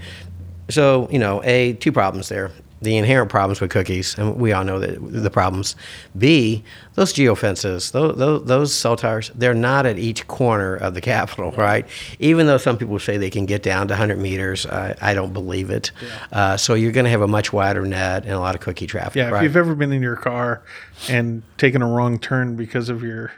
So, 0.70 1.10
you 1.12 1.18
know, 1.18 1.42
a 1.44 1.74
two 1.74 1.92
problems 1.92 2.30
there 2.30 2.52
the 2.84 2.98
inherent 2.98 3.30
problems 3.30 3.62
with 3.62 3.72
cookies, 3.72 4.18
and 4.18 4.36
we 4.36 4.52
all 4.52 4.64
know 4.64 4.80
that 4.80 4.98
the 5.00 5.30
problems. 5.30 5.76
B, 6.18 6.64
those 6.94 7.14
geofences, 7.14 7.92
those, 7.92 8.18
those, 8.18 8.46
those 8.46 8.74
cell 8.74 8.96
towers, 8.96 9.32
they're 9.36 9.54
not 9.54 9.86
at 9.86 9.98
each 9.98 10.28
corner 10.28 10.76
of 10.76 10.94
the 10.94 11.02
Capitol, 11.02 11.52
right? 11.52 11.88
Even 12.20 12.48
though 12.48 12.58
some 12.58 12.78
people 12.78 13.00
say 13.00 13.18
they 13.18 13.30
can 13.30 13.46
get 13.46 13.64
down 13.64 13.88
to 13.88 13.94
100 13.94 14.20
meters, 14.20 14.66
I, 14.66 14.96
I 15.02 15.14
don't 15.14 15.34
believe 15.34 15.70
it. 15.70 15.92
Yeah. 16.02 16.28
Uh, 16.32 16.58
so 16.58 16.74
you're 16.74 16.92
going 16.92 17.06
to 17.06 17.12
have 17.12 17.22
a 17.22 17.28
much 17.28 17.52
wider 17.52 17.86
net 17.86 18.24
and 18.24 18.34
a 18.34 18.40
lot 18.40 18.56
of 18.56 18.62
cookie 18.62 18.88
traffic. 18.88 19.16
Yeah, 19.16 19.30
right? 19.30 19.38
if 19.40 19.44
you've 19.44 19.58
ever 19.58 19.76
been 19.76 19.92
in 19.92 20.02
your 20.02 20.18
car 20.18 20.64
and 21.10 21.44
taken 21.58 21.82
a 21.82 21.88
wrong 21.88 22.20
turn 22.20 22.56
because 22.56 22.90
of 22.90 23.04
your 23.04 23.32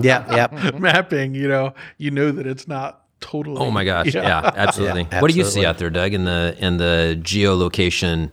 yeah, 0.00 0.48
yeah. 0.52 0.70
mapping, 0.78 1.34
you 1.34 1.48
know, 1.48 1.74
you 1.98 2.10
know 2.10 2.30
that 2.32 2.46
it's 2.46 2.68
not 2.68 3.05
totally. 3.20 3.58
Oh 3.58 3.70
my 3.70 3.84
gosh! 3.84 4.14
Yeah, 4.14 4.22
yeah 4.22 4.50
absolutely. 4.54 5.06
yeah, 5.10 5.20
What 5.20 5.30
do 5.30 5.36
you 5.36 5.44
see 5.44 5.64
out 5.64 5.78
there, 5.78 5.90
Doug, 5.90 6.12
in 6.12 6.24
the 6.24 6.56
in 6.58 6.76
the 6.76 7.18
geolocation 7.22 8.30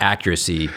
accuracy 0.00 0.70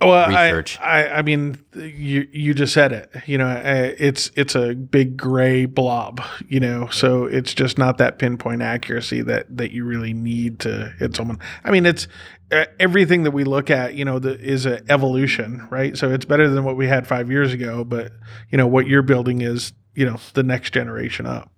well, 0.00 0.28
research? 0.28 0.78
I, 0.80 1.04
I, 1.04 1.18
I 1.18 1.22
mean, 1.22 1.58
you 1.74 2.28
you 2.32 2.54
just 2.54 2.72
said 2.72 2.92
it. 2.92 3.10
You 3.26 3.38
know, 3.38 3.48
uh, 3.48 3.92
it's 3.98 4.30
it's 4.36 4.54
a 4.54 4.74
big 4.74 5.16
gray 5.16 5.66
blob. 5.66 6.20
You 6.48 6.60
know, 6.60 6.88
so 6.88 7.24
it's 7.24 7.54
just 7.54 7.78
not 7.78 7.98
that 7.98 8.18
pinpoint 8.18 8.62
accuracy 8.62 9.22
that 9.22 9.56
that 9.56 9.72
you 9.72 9.84
really 9.84 10.12
need 10.12 10.60
to 10.60 10.92
hit 10.98 11.14
someone. 11.14 11.38
I 11.64 11.70
mean, 11.70 11.86
it's 11.86 12.08
uh, 12.52 12.66
everything 12.78 13.22
that 13.24 13.32
we 13.32 13.44
look 13.44 13.70
at. 13.70 13.94
You 13.94 14.04
know, 14.04 14.18
the, 14.18 14.38
is 14.38 14.66
an 14.66 14.84
evolution, 14.88 15.66
right? 15.70 15.96
So 15.96 16.10
it's 16.10 16.24
better 16.24 16.48
than 16.48 16.64
what 16.64 16.76
we 16.76 16.86
had 16.86 17.06
five 17.06 17.30
years 17.30 17.52
ago. 17.52 17.84
But 17.84 18.12
you 18.50 18.58
know, 18.58 18.66
what 18.66 18.86
you're 18.86 19.02
building 19.02 19.40
is 19.40 19.72
you 19.94 20.06
know 20.06 20.18
the 20.34 20.42
next 20.42 20.72
generation 20.72 21.26
up. 21.26 21.50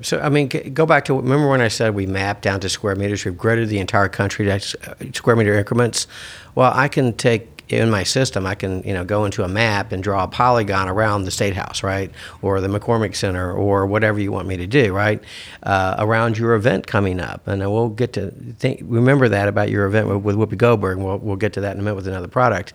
So, 0.00 0.20
I 0.20 0.28
mean, 0.28 0.48
go 0.48 0.86
back 0.86 1.04
to 1.06 1.14
remember 1.14 1.48
when 1.48 1.60
I 1.60 1.68
said 1.68 1.94
we 1.94 2.06
mapped 2.06 2.42
down 2.42 2.60
to 2.60 2.68
square 2.68 2.94
meters? 2.94 3.24
We've 3.24 3.34
gridded 3.34 3.68
the 3.68 3.78
entire 3.78 4.08
country 4.08 4.46
to 4.46 4.52
uh, 4.54 4.94
square 5.12 5.36
meter 5.36 5.58
increments. 5.58 6.06
Well, 6.54 6.72
I 6.74 6.88
can 6.88 7.12
take 7.12 7.52
in 7.72 7.90
my 7.90 8.02
system, 8.02 8.46
I 8.46 8.54
can 8.54 8.82
you 8.82 8.92
know 8.92 9.04
go 9.04 9.24
into 9.24 9.44
a 9.44 9.48
map 9.48 9.92
and 9.92 10.02
draw 10.02 10.24
a 10.24 10.28
polygon 10.28 10.88
around 10.88 11.24
the 11.24 11.30
state 11.30 11.54
house, 11.54 11.82
right, 11.82 12.10
or 12.42 12.60
the 12.60 12.68
McCormick 12.68 13.16
Center, 13.16 13.52
or 13.52 13.86
whatever 13.86 14.20
you 14.20 14.30
want 14.30 14.46
me 14.46 14.56
to 14.58 14.66
do, 14.66 14.92
right, 14.92 15.22
uh, 15.62 15.96
around 15.98 16.36
your 16.36 16.54
event 16.54 16.86
coming 16.86 17.18
up, 17.18 17.46
and 17.46 17.60
we'll 17.60 17.88
get 17.88 18.12
to 18.14 18.30
think, 18.58 18.80
remember 18.84 19.28
that 19.28 19.48
about 19.48 19.70
your 19.70 19.86
event 19.86 20.08
with, 20.08 20.18
with 20.18 20.36
Whoopi 20.36 20.58
Goldberg. 20.58 20.98
We'll 20.98 21.18
we'll 21.18 21.36
get 21.36 21.54
to 21.54 21.60
that 21.62 21.72
in 21.72 21.80
a 21.80 21.82
minute 21.82 21.96
with 21.96 22.08
another 22.08 22.28
product, 22.28 22.74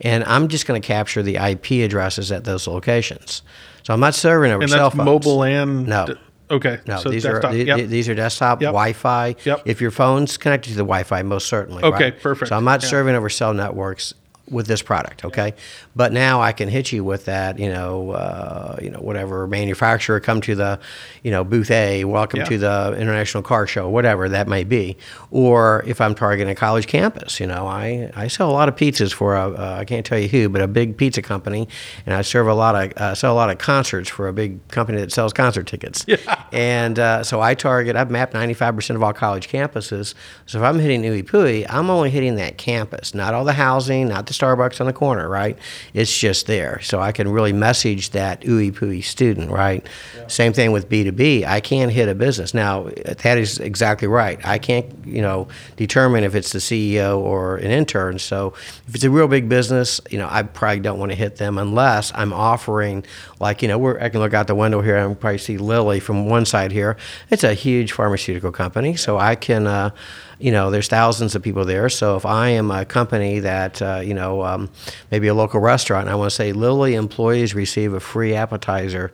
and 0.00 0.24
I'm 0.24 0.48
just 0.48 0.66
going 0.66 0.80
to 0.80 0.86
capture 0.86 1.22
the 1.22 1.36
IP 1.36 1.84
addresses 1.84 2.32
at 2.32 2.44
those 2.44 2.66
locations. 2.66 3.42
So 3.82 3.94
I'm 3.94 4.00
not 4.00 4.14
serving 4.14 4.50
over 4.50 4.62
and 4.62 4.70
cell 4.70 4.90
that's 4.90 4.96
mobile 4.96 5.44
and 5.44 5.86
no 5.86 6.06
Okay. 6.50 6.78
No, 6.86 6.98
so 6.98 7.10
these 7.10 7.22
desktop. 7.24 7.52
are 7.52 7.56
yep. 7.56 7.88
these 7.88 8.08
are 8.08 8.14
desktop 8.14 8.60
Yep. 8.62 8.68
Wi-Fi. 8.68 9.36
Yep. 9.44 9.62
If 9.66 9.80
your 9.80 9.90
phone's 9.90 10.36
connected 10.36 10.70
to 10.70 10.76
the 10.76 10.82
Wi-Fi, 10.84 11.22
most 11.22 11.46
certainly. 11.48 11.82
Okay, 11.82 12.04
right? 12.04 12.20
perfect. 12.20 12.48
So 12.48 12.56
I'm 12.56 12.64
not 12.64 12.82
Yeah. 12.82 12.88
serving 12.88 13.14
over 13.14 13.28
cell 13.28 13.52
networks 13.54 14.14
with 14.50 14.66
this 14.66 14.82
product, 14.82 15.24
okay? 15.24 15.54
But 15.96 16.12
now 16.12 16.40
I 16.40 16.52
can 16.52 16.68
hit 16.68 16.92
you 16.92 17.04
with 17.04 17.24
that, 17.26 17.58
you 17.58 17.68
know, 17.68 18.12
uh, 18.12 18.76
you 18.80 18.90
know, 18.90 18.98
whatever 19.00 19.46
manufacturer 19.46 20.20
come 20.20 20.40
to 20.42 20.54
the, 20.54 20.80
you 21.22 21.30
know, 21.30 21.44
booth 21.44 21.70
A, 21.70 22.04
welcome 22.04 22.40
Yeah. 22.40 22.46
to 22.46 22.58
the 22.58 22.96
International 22.98 23.42
Car 23.42 23.66
Show, 23.66 23.88
whatever 23.88 24.28
that 24.28 24.48
may 24.48 24.64
be. 24.64 24.96
Or 25.30 25.82
if 25.86 26.00
I'm 26.00 26.14
targeting 26.14 26.50
a 26.50 26.54
college 26.54 26.86
campus, 26.86 27.40
you 27.40 27.46
know, 27.46 27.66
I, 27.66 28.10
I 28.16 28.28
sell 28.28 28.50
a 28.50 28.52
lot 28.52 28.68
of 28.68 28.76
pizzas 28.76 29.12
for 29.12 29.36
a 29.36 29.48
uh, 29.50 29.76
I 29.80 29.84
can't 29.84 30.04
tell 30.04 30.18
you 30.18 30.28
who, 30.28 30.48
but 30.48 30.60
a 30.62 30.68
big 30.68 30.96
pizza 30.96 31.22
company, 31.22 31.68
and 32.06 32.14
I 32.14 32.22
serve 32.22 32.46
a 32.48 32.54
lot 32.54 32.74
of 32.74 32.92
uh, 32.96 33.14
sell 33.14 33.32
a 33.32 33.36
lot 33.36 33.50
of 33.50 33.58
concerts 33.58 34.08
for 34.08 34.28
a 34.28 34.32
big 34.32 34.66
company 34.68 34.98
that 35.00 35.12
sells 35.12 35.32
concert 35.32 35.66
tickets. 35.66 36.04
Yeah. 36.08 36.16
And 36.52 36.98
uh, 36.98 37.22
so 37.24 37.40
I 37.40 37.54
target. 37.54 37.96
I've 37.96 38.10
mapped 38.10 38.32
95% 38.34 38.94
of 38.96 39.02
all 39.02 39.12
college 39.12 39.48
campuses. 39.48 40.14
So 40.46 40.58
if 40.58 40.64
I'm 40.64 40.78
hitting 40.78 41.02
IUPUI, 41.02 41.66
I'm 41.68 41.90
only 41.90 42.10
hitting 42.10 42.36
that 42.36 42.56
campus, 42.58 43.14
not 43.14 43.34
all 43.34 43.44
the 43.44 43.52
housing, 43.52 44.08
not 44.08 44.26
the 44.26 44.34
Starbucks 44.38 44.80
on 44.80 44.86
the 44.86 44.92
corner, 44.92 45.28
right? 45.28 45.58
It's 45.94 46.16
just 46.16 46.46
there. 46.46 46.80
So 46.82 47.00
I 47.00 47.12
can 47.12 47.28
really 47.28 47.52
message 47.52 48.10
that 48.10 48.42
IUPUI 48.42 49.02
student, 49.02 49.50
right? 49.50 49.86
Same 50.28 50.52
thing 50.52 50.72
with 50.72 50.88
B2B. 50.88 51.44
I 51.44 51.60
can't 51.60 51.90
hit 51.90 52.08
a 52.08 52.14
business. 52.14 52.54
Now, 52.54 52.84
that 53.04 53.38
is 53.38 53.58
exactly 53.58 54.08
right. 54.08 54.38
I 54.46 54.58
can't, 54.58 54.86
you 55.06 55.22
know, 55.22 55.48
determine 55.76 56.24
if 56.24 56.34
it's 56.34 56.52
the 56.52 56.58
CEO 56.58 57.18
or 57.18 57.56
an 57.56 57.70
intern. 57.70 58.18
So 58.18 58.54
if 58.86 58.94
it's 58.94 59.04
a 59.04 59.10
real 59.10 59.28
big 59.28 59.48
business, 59.48 60.00
you 60.10 60.18
know, 60.18 60.28
I 60.30 60.42
probably 60.42 60.80
don't 60.80 60.98
want 60.98 61.12
to 61.12 61.16
hit 61.16 61.36
them 61.36 61.58
unless 61.58 62.12
I'm 62.14 62.32
offering, 62.32 63.04
like, 63.40 63.62
you 63.62 63.68
know, 63.68 63.78
we're, 63.78 63.98
I 64.00 64.08
can 64.08 64.20
look 64.20 64.34
out 64.34 64.46
the 64.46 64.54
window 64.54 64.80
here 64.82 64.96
and 64.96 65.18
probably 65.18 65.38
see 65.38 65.58
Lilly 65.58 66.00
from 66.00 66.26
one 66.26 66.44
side 66.44 66.72
here. 66.72 66.96
It's 67.30 67.44
a 67.44 67.54
huge 67.54 67.92
pharmaceutical 67.92 68.52
company. 68.52 68.96
So 68.96 69.18
I 69.18 69.34
can, 69.34 69.66
uh, 69.66 69.90
you 70.38 70.52
know, 70.52 70.70
there's 70.70 70.88
thousands 70.88 71.34
of 71.34 71.42
people 71.42 71.64
there. 71.64 71.88
So 71.88 72.16
if 72.16 72.24
I 72.24 72.50
am 72.50 72.70
a 72.70 72.84
company 72.84 73.40
that, 73.40 73.82
uh, 73.82 74.00
you 74.04 74.14
know, 74.14 74.44
um, 74.44 74.70
maybe 75.10 75.26
a 75.26 75.34
local 75.34 75.60
restaurant, 75.60 76.06
and 76.06 76.10
I 76.10 76.14
want 76.14 76.30
to 76.30 76.34
say 76.34 76.52
Lilly 76.52 76.94
employees 76.94 77.54
receive 77.54 77.92
a 77.92 78.00
free 78.00 78.34
appetizer. 78.34 79.12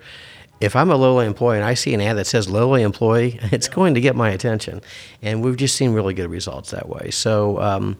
If 0.61 0.77
I'm 0.77 0.91
a 0.91 0.97
Lilly 0.97 1.27
employee 1.27 1.57
and 1.57 1.65
I 1.65 1.75
see 1.75 1.95
an 1.95 2.01
ad 2.01 2.17
that 2.19 2.27
says 2.27 2.49
Lilly 2.49 2.83
employee, 2.83 3.39
it's 3.45 3.69
going 3.69 3.95
to 3.95 4.01
get 4.01 4.15
my 4.15 4.31
attention. 4.31 4.83
And 5.23 5.43
we've 5.43 5.57
just 5.57 5.77
seen 5.77 5.93
really 5.93 6.15
good 6.15 6.31
results 6.31 6.71
that 6.73 6.89
way. 6.89 7.11
So, 7.11 7.61
um, 7.61 7.99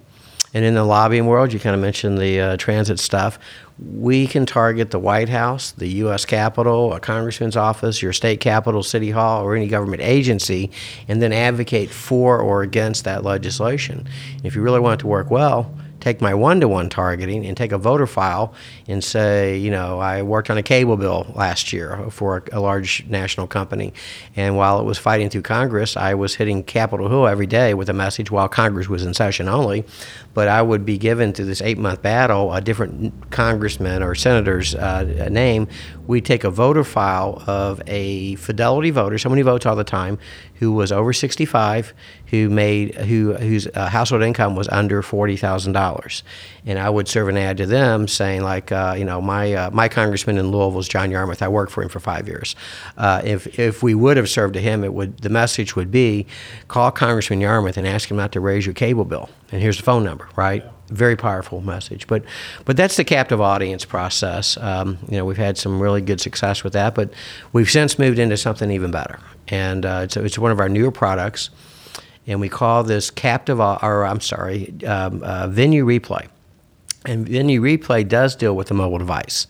and 0.53 0.65
in 0.65 0.75
the 0.75 0.85
lobbying 0.85 1.27
world, 1.27 1.53
you 1.53 1.59
kind 1.59 1.75
of 1.75 1.83
mentioned 1.83 2.19
the 2.19 2.41
uh, 2.41 2.57
transit 2.57 3.01
stuff. 3.01 3.41
We 3.77 4.29
can 4.29 4.47
target 4.47 4.93
the 4.93 5.01
White 5.01 5.29
House, 5.29 5.73
the 5.73 5.89
U.S. 5.89 6.25
Capitol, 6.25 6.93
a 6.93 7.01
congressman's 7.01 7.57
office, 7.57 8.03
your 8.03 8.13
state 8.13 8.39
capitol, 8.39 8.85
city 8.85 9.11
hall, 9.11 9.45
or 9.45 9.57
any 9.57 9.67
government 9.67 10.01
agency, 10.01 10.71
and 11.09 11.21
then 11.21 11.33
advocate 11.33 11.91
for 11.91 12.39
or 12.39 12.63
against 12.63 13.03
that 13.05 13.25
legislation. 13.25 14.07
If 14.45 14.55
you 14.55 14.63
really 14.63 14.79
want 14.79 15.01
it 15.01 15.03
to 15.03 15.09
work 15.09 15.29
well, 15.29 15.75
take 15.99 16.21
my 16.21 16.35
one-to-one 16.35 16.89
targeting 16.89 17.45
and 17.45 17.57
take 17.57 17.73
a 17.73 17.79
voter 17.79 18.07
file 18.07 18.55
and 18.87 19.03
say, 19.03 19.57
you 19.57 19.71
know, 19.71 19.99
I 19.99 20.23
worked 20.23 20.51
on 20.51 20.59
a 20.59 20.63
cable 20.63 20.97
bill 20.97 21.27
last 21.35 21.73
year 21.73 22.07
for 22.11 22.45
a, 22.53 22.59
a 22.59 22.61
large 22.61 23.05
national 23.07 23.47
company, 23.47 23.93
and 24.37 24.57
while 24.57 24.81
it 24.81 24.85
was 24.85 24.99
fighting 24.99 25.31
through 25.31 25.43
Congress, 25.43 25.97
I 25.97 26.15
was 26.15 26.35
hitting 26.35 26.63
Capitol 26.63 27.09
Hill 27.09 27.27
every 27.27 27.47
day 27.47 27.75
with 27.75 27.89
a 27.89 27.95
message 27.95 28.31
while 28.31 28.49
Congress 28.49 28.89
was 28.89 29.05
in 29.05 29.15
session 29.15 29.49
only. 29.49 29.85
But 30.35 30.49
I 30.49 30.63
would 30.63 30.85
be 30.85 30.99
given 30.99 31.33
to 31.35 31.45
this 31.45 31.63
eight-month 31.63 32.03
battle 32.03 32.53
a 32.53 32.61
different 32.61 33.31
congressman 33.31 34.03
or 34.03 34.15
senator's 34.15 34.75
uh, 34.75 35.29
name. 35.31 35.69
We 36.07 36.21
take 36.21 36.45
a 36.45 36.51
voter 36.51 36.85
file 36.85 37.43
of 37.47 37.81
a 37.87 38.35
fidelity 38.35 38.91
voter, 38.91 39.17
someone 39.17 39.39
who 39.39 39.45
votes 39.45 39.65
all 39.65 39.77
the 39.77 39.85
time, 39.85 40.19
who 40.57 40.73
was 40.73 40.93
over 40.93 41.13
65, 41.13 41.95
who 42.27 42.51
made 42.51 42.95
who 42.97 43.35
whose 43.35 43.69
uh, 43.75 43.89
household 43.89 44.23
income 44.23 44.57
was 44.57 44.69
under 44.69 45.03
forty 45.03 45.37
thousand 45.37 45.73
dollars, 45.73 46.23
and 46.67 46.79
I 46.79 46.91
would 46.91 47.07
serve 47.07 47.29
an 47.29 47.37
ad 47.37 47.57
to 47.59 47.67
them 47.67 48.09
saying 48.09 48.43
like, 48.43 48.73
uh, 48.75 48.95
you 48.95 49.05
know, 49.05 49.21
my 49.21 49.55
uh, 49.55 49.71
my 49.71 49.89
congressman 49.89 50.37
in 50.37 50.51
Louisville 50.51 50.81
is 50.81 50.89
John 50.89 51.11
Yarmuth. 51.11 51.43
I 51.43 51.49
worked 51.49 51.73
for 51.73 51.83
him 51.83 51.89
for 51.89 52.01
five 52.01 52.29
years. 52.29 52.57
Uh, 52.97 53.23
if 53.25 53.59
if 53.59 53.83
we 53.83 53.95
would 53.95 54.17
have 54.17 54.29
served 54.29 54.55
to 54.55 54.61
him, 54.61 54.85
it 54.85 54.93
would 54.93 55.19
the 55.19 55.29
message 55.29 55.77
would 55.77 55.91
be, 55.91 56.27
call 56.69 56.91
Congressman 56.91 57.41
Yarmuth 57.41 57.77
and 57.77 57.87
ask 57.87 58.11
him 58.11 58.17
not 58.17 58.33
to 58.33 58.41
raise 58.41 58.67
your 58.67 58.75
cable 58.75 59.05
bill. 59.05 59.31
And 59.53 59.63
here's 59.63 59.77
the 59.77 59.83
phone 59.85 60.05
number, 60.05 60.29
right? 60.37 60.65
Very 60.89 61.17
powerful 61.17 61.61
message, 61.61 62.07
but 62.07 62.25
but 62.65 62.77
that's 62.77 62.97
the 62.97 63.05
captive 63.05 63.41
audience 63.41 63.85
process. 63.85 64.59
Um, 64.59 64.99
you 65.09 65.17
know, 65.17 65.25
we've 65.25 65.39
had 65.39 65.57
some 65.57 65.81
really 65.81 66.03
good 66.03 66.21
success 66.21 66.63
with 66.63 66.75
that, 66.75 66.95
but 66.95 67.11
we've 67.53 67.71
since 67.71 67.99
moved 67.99 68.19
into 68.19 68.37
something 68.37 68.71
even 68.71 68.91
better, 68.91 69.19
and 69.49 69.87
uh, 69.87 70.01
it's 70.05 70.17
it's 70.17 70.39
one 70.39 70.51
of 70.51 70.61
our 70.61 70.69
newer 70.69 70.91
products, 70.91 71.49
and 72.27 72.39
we 72.39 72.51
call 72.51 72.85
this 72.85 73.11
captive, 73.11 73.61
or 73.61 74.05
I'm 74.05 74.21
sorry, 74.21 74.75
um, 74.85 75.23
uh, 75.23 75.49
venue 75.49 75.87
replay. 75.87 76.29
And 77.05 77.29
Venue 77.29 77.61
Replay 77.61 78.09
does 78.09 78.35
deal 78.35 78.57
with 78.57 78.69
the 78.69 78.75
mobile 78.75 78.99
device. 78.99 79.47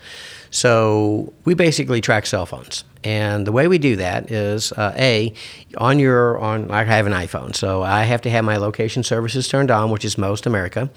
So 0.50 1.32
we 1.44 1.54
basically 1.54 2.00
track 2.00 2.26
cell 2.26 2.46
phones. 2.46 2.84
And 3.02 3.46
the 3.46 3.52
way 3.52 3.68
we 3.68 3.76
do 3.76 3.96
that 3.96 4.30
is 4.30 4.72
uh, 4.72 4.94
A, 4.96 5.34
on 5.76 5.98
your, 5.98 6.38
on, 6.38 6.70
I 6.70 6.84
have 6.84 7.06
an 7.06 7.12
iPhone, 7.12 7.54
so 7.54 7.82
I 7.82 8.04
have 8.04 8.22
to 8.22 8.30
have 8.30 8.44
my 8.44 8.56
location 8.56 9.02
services 9.02 9.46
turned 9.46 9.70
on, 9.70 9.90
which 9.90 10.04
is 10.04 10.16
most 10.16 10.46
America. 10.46 10.88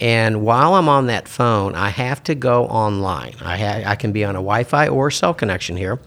And 0.00 0.42
while 0.42 0.74
I'm 0.74 0.88
on 0.88 1.06
that 1.06 1.28
phone, 1.28 1.74
I 1.74 1.90
have 1.90 2.22
to 2.24 2.34
go 2.34 2.64
online. 2.66 3.34
I, 3.40 3.58
ha- 3.58 3.90
I 3.90 3.94
can 3.94 4.10
be 4.12 4.24
on 4.24 4.34
a 4.34 4.40
Wi 4.40 4.64
Fi 4.64 4.88
or 4.88 5.10
cell 5.10 5.34
connection 5.34 5.76
here. 5.76 6.00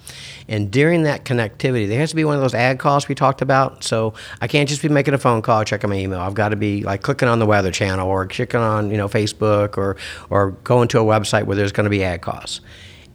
And 0.47 0.71
during 0.71 1.03
that 1.03 1.25
connectivity, 1.25 1.87
there 1.87 1.99
has 1.99 2.11
to 2.11 2.15
be 2.15 2.23
one 2.23 2.35
of 2.35 2.41
those 2.41 2.53
ad 2.53 2.79
calls 2.79 3.07
we 3.07 3.15
talked 3.15 3.41
about. 3.41 3.83
So 3.83 4.13
I 4.41 4.47
can't 4.47 4.69
just 4.69 4.81
be 4.81 4.89
making 4.89 5.13
a 5.13 5.17
phone 5.17 5.41
call, 5.41 5.63
checking 5.63 5.89
my 5.89 5.97
email. 5.97 6.19
I've 6.19 6.35
got 6.35 6.49
to 6.49 6.55
be 6.55 6.83
like 6.83 7.01
clicking 7.01 7.27
on 7.27 7.39
the 7.39 7.45
Weather 7.45 7.71
Channel 7.71 8.07
or 8.07 8.27
clicking 8.27 8.59
on 8.59 8.91
you 8.91 8.97
know 8.97 9.07
Facebook 9.07 9.77
or 9.77 9.97
or 10.29 10.51
going 10.63 10.87
to 10.89 10.99
a 10.99 11.03
website 11.03 11.45
where 11.45 11.55
there's 11.55 11.71
going 11.71 11.85
to 11.85 11.89
be 11.89 12.03
ad 12.03 12.21
calls. 12.21 12.61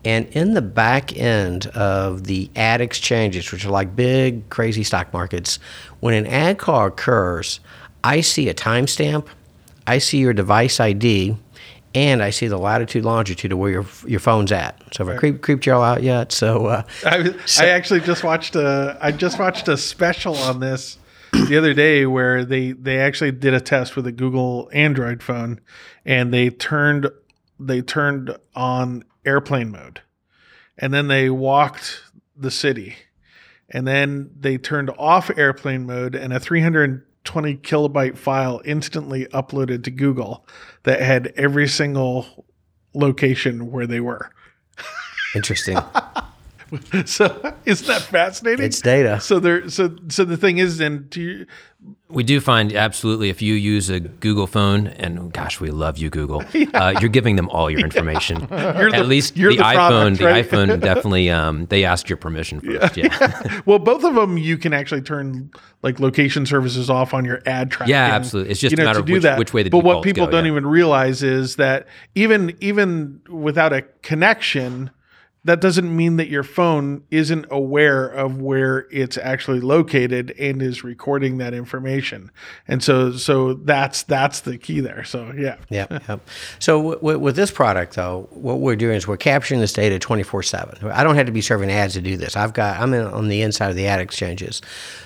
And 0.05 0.27
in 0.29 0.55
the 0.55 0.63
back 0.63 1.17
end 1.17 1.67
of 1.69 2.25
the 2.25 2.51
ad 2.57 2.81
exchanges, 2.81 3.53
which 3.53 3.67
are 3.67 3.71
like 3.71 3.95
big, 3.95 4.49
crazy 4.49 4.83
stock 4.83 5.13
markets, 5.13 5.59
when 6.01 6.15
an 6.15 6.27
ad 6.27 6.59
call 6.59 6.87
occurs, 6.87 7.61
I 8.03 8.23
see 8.23 8.49
a 8.49 8.55
timestamp, 8.55 9.27
I 9.87 9.99
see 9.99 10.19
your 10.19 10.33
device 10.33 10.81
ID, 10.81 11.37
and 11.95 12.23
I 12.23 12.31
see 12.31 12.47
the 12.47 12.59
latitude, 12.59 13.05
longitude 13.05 13.53
of 13.53 13.59
where 13.59 13.71
your 13.71 13.87
your 14.07 14.21
phone's 14.21 14.53
at. 14.53 14.81
So 14.93 15.05
have 15.05 15.17
I 15.17 15.19
creep, 15.19 15.43
creeped 15.43 15.67
y'all 15.67 15.83
out 15.83 16.03
yet? 16.03 16.33
So, 16.33 16.67
uh, 16.67 16.83
I, 17.05 17.35
I 17.59 17.69
actually 17.69 18.01
just 18.01 18.23
watched 18.23 18.55
a 18.57 18.97
I 19.01 19.13
just 19.13 19.39
watched 19.39 19.69
a 19.69 19.77
special 19.77 20.37
on 20.37 20.61
this 20.61 20.99
the 21.33 21.57
other 21.57 21.75
day 21.75 22.07
where 22.07 22.45
they 22.45 22.73
they 22.73 22.99
actually 22.99 23.33
did 23.33 23.55
a 23.55 23.61
test 23.61 23.97
with 23.97 24.07
a 24.07 24.13
Google 24.13 24.71
Android 24.73 25.23
phone 25.23 25.61
and 26.05 26.33
they 26.33 26.51
turned 26.51 27.09
they 27.59 27.83
turned 27.83 28.37
on 28.55 29.05
airplane 29.25 29.71
mode 29.71 30.01
and 30.79 30.95
then 30.95 31.09
they 31.09 31.29
walked 31.29 32.03
the 32.37 32.51
city 32.51 32.97
and 33.69 33.87
then 33.87 34.31
they 34.39 34.59
turned 34.59 34.91
off 34.99 35.31
airplane 35.37 35.87
mode 35.87 36.15
and 36.15 36.33
a 36.33 36.41
320 37.25 37.57
kilobyte 37.59 38.17
file 38.17 38.61
instantly 38.65 39.27
uploaded 39.27 39.85
to 39.85 39.91
Google 39.91 40.47
that 40.85 41.01
had 41.01 41.33
every 41.37 41.69
single 41.69 42.47
location 42.95 43.71
where 43.71 43.87
they 43.87 44.01
were. 44.01 44.31
interesting. 45.35 45.79
So 47.07 47.55
isn't 47.65 47.87
that 47.87 48.03
fascinating? 48.03 48.65
It's 48.67 48.81
data. 48.81 49.21
So 49.21 49.39
there, 49.41 49.69
so 49.71 49.97
so 50.09 50.25
the 50.25 50.37
thing 50.37 50.59
is, 50.59 50.79
then 50.79 51.09
to 51.11 51.21
you, 51.21 51.47
We 52.09 52.23
do 52.23 52.41
find 52.41 52.73
absolutely 52.75 53.29
if 53.31 53.41
you 53.43 53.55
use 53.55 53.89
a 53.89 54.01
Google 54.01 54.47
phone, 54.47 54.87
and 54.89 55.33
gosh, 55.33 55.61
we 55.61 55.71
love 55.71 55.99
you, 55.99 56.11
Google. 56.11 56.43
Uh, 56.75 56.95
you're 57.01 57.11
giving 57.11 57.37
them 57.37 57.49
all 57.51 57.69
your 57.71 57.81
information. 57.81 58.41
You're 58.51 58.89
At 58.89 58.93
the- 58.93 59.05
least 59.05 59.37
you're 59.37 59.51
the, 59.53 59.59
the 59.59 59.63
iPhone. 59.65 60.17
product, 60.17 60.19
the 60.51 60.57
iPhone 60.57 60.81
definitely. 60.81 61.31
Um, 61.31 61.67
they 61.67 61.85
ask 61.85 62.09
your 62.09 62.17
permission 62.17 62.61
first. 62.61 62.97
Yeah. 62.97 63.61
well, 63.67 63.79
both 63.79 64.05
of 64.05 64.15
them 64.15 64.39
you 64.39 64.57
can 64.57 64.73
actually 64.73 65.03
turn 65.03 65.51
like 65.83 65.99
location 66.01 66.47
services 66.47 66.89
off 66.91 67.13
on 67.13 67.25
your 67.25 67.41
ad 67.47 67.71
tracking. 67.71 67.91
Yeah, 67.93 68.15
absolutely. 68.15 68.51
It's 68.53 68.61
just 68.61 68.73
you 68.73 68.77
a 68.77 68.85
know, 68.85 68.85
matter 68.91 68.99
to 68.99 69.01
of 69.01 69.07
do 69.07 69.13
which- 69.15 69.23
that. 69.25 69.39
which 69.39 69.53
way 69.55 69.63
the 69.65 69.71
But 69.71 69.85
what 69.85 70.03
people 70.05 70.27
go, 70.27 70.33
don't 70.33 70.45
yeah. 70.45 70.53
even 70.53 70.67
realize 70.67 71.23
is 71.23 71.57
that 71.57 71.87
even 72.15 72.57
even 72.61 73.21
without 73.29 73.73
a 73.73 73.83
connection. 74.03 74.91
That 75.45 75.63
doesn't 75.63 75.95
mean 75.97 76.17
that 76.17 76.29
your 76.29 76.43
phone 76.43 77.03
isn't 77.11 77.47
aware 77.51 78.07
of 78.07 78.43
where 78.43 78.87
it's 78.91 79.17
actually 79.17 79.61
located 79.61 80.33
and 80.39 80.61
is 80.61 80.85
recording 80.85 81.39
that 81.39 81.55
information. 81.55 82.31
And 82.69 82.85
so, 82.85 83.13
so 83.13 83.55
that's 83.55 84.03
that's 84.03 84.41
the 84.41 84.59
key 84.59 84.81
there. 84.81 85.03
So, 85.05 85.33
yeah, 85.37 85.57
Yep, 85.71 86.03
yep. 86.09 86.21
So 86.59 86.93
w- 86.95 87.19
with 87.19 87.37
this 87.37 87.51
product, 87.51 87.95
though, 87.95 88.29
what 88.33 88.61
we're 88.61 88.77
doing 88.77 88.97
is 88.97 89.09
we're 89.09 89.17
capturing 89.17 89.61
this 89.61 89.73
data 89.73 89.99
24/7. 89.99 90.91
I 90.93 91.03
don't 91.03 91.15
have 91.17 91.27
to 91.27 91.33
be 91.33 91.41
serving 91.41 91.71
ads 91.71 91.95
to 91.95 92.03
do 92.03 92.17
this. 92.19 92.37
I've 92.37 92.53
got 92.53 92.79
I'm 92.79 92.93
in, 92.93 93.07
on 93.07 93.29
the 93.29 93.41
inside 93.41 93.71
of 93.71 93.77
the 93.77 93.87
ad 93.87 94.01
exchanges, 94.01 94.61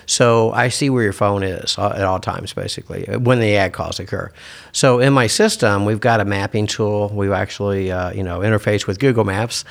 so 0.06 0.50
I 0.52 0.68
see 0.68 0.90
where 0.90 1.04
your 1.04 1.12
phone 1.12 1.42
is 1.44 1.78
uh, 1.78 1.90
at 1.90 2.02
all 2.02 2.18
times, 2.18 2.52
basically, 2.52 3.08
uh, 3.08 3.18
when 3.20 3.38
the 3.38 3.56
ad 3.56 3.72
calls 3.72 4.00
occur. 4.00 4.32
So 4.72 4.98
in 4.98 5.12
my 5.12 5.28
system, 5.28 5.84
we've 5.84 6.00
got 6.00 6.20
a 6.20 6.24
mapping 6.24 6.66
tool. 6.66 7.10
We've 7.14 7.30
actually, 7.30 7.92
uh, 7.92 8.12
you 8.12 8.22
know, 8.22 8.40
interface 8.40 8.86
with 8.86 8.98
Google 8.98 9.24
Maps. 9.24 9.64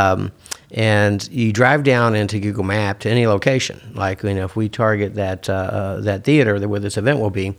Um, 0.00 0.32
and 0.72 1.28
you 1.32 1.52
drive 1.52 1.82
down 1.82 2.14
into 2.14 2.38
Google 2.38 2.62
Map 2.62 3.00
to 3.00 3.10
any 3.10 3.26
location. 3.26 3.92
Like 3.94 4.22
you 4.22 4.34
know, 4.34 4.44
if 4.44 4.56
we 4.56 4.68
target 4.68 5.14
that 5.16 5.48
uh, 5.48 5.52
uh, 5.52 6.00
that 6.02 6.24
theater 6.24 6.66
where 6.66 6.80
this 6.80 6.96
event 6.96 7.18
will 7.18 7.30
be, 7.30 7.56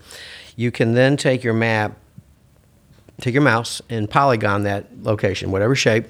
you 0.55 0.71
can 0.71 0.93
then 0.93 1.17
take 1.17 1.43
your 1.43 1.53
map, 1.53 1.97
take 3.19 3.33
your 3.33 3.43
mouse, 3.43 3.81
and 3.89 4.09
polygon 4.09 4.63
that 4.63 4.85
location, 5.03 5.51
whatever 5.51 5.75
shape 5.75 6.05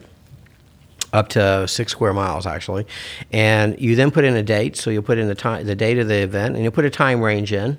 up 1.13 1.27
to 1.27 1.67
six 1.67 1.91
square 1.91 2.13
miles 2.13 2.45
actually, 2.45 2.85
and 3.33 3.79
you 3.81 3.95
then 3.95 4.11
put 4.11 4.23
in 4.23 4.35
a 4.35 4.43
date. 4.43 4.77
So 4.77 4.91
you'll 4.91 5.03
put 5.03 5.17
in 5.17 5.27
the 5.27 5.35
time, 5.35 5.65
the 5.65 5.75
date 5.75 5.97
of 5.97 6.07
the 6.07 6.21
event, 6.21 6.55
and 6.55 6.63
you'll 6.63 6.71
put 6.71 6.85
a 6.85 6.89
time 6.89 7.21
range 7.21 7.51
in. 7.51 7.77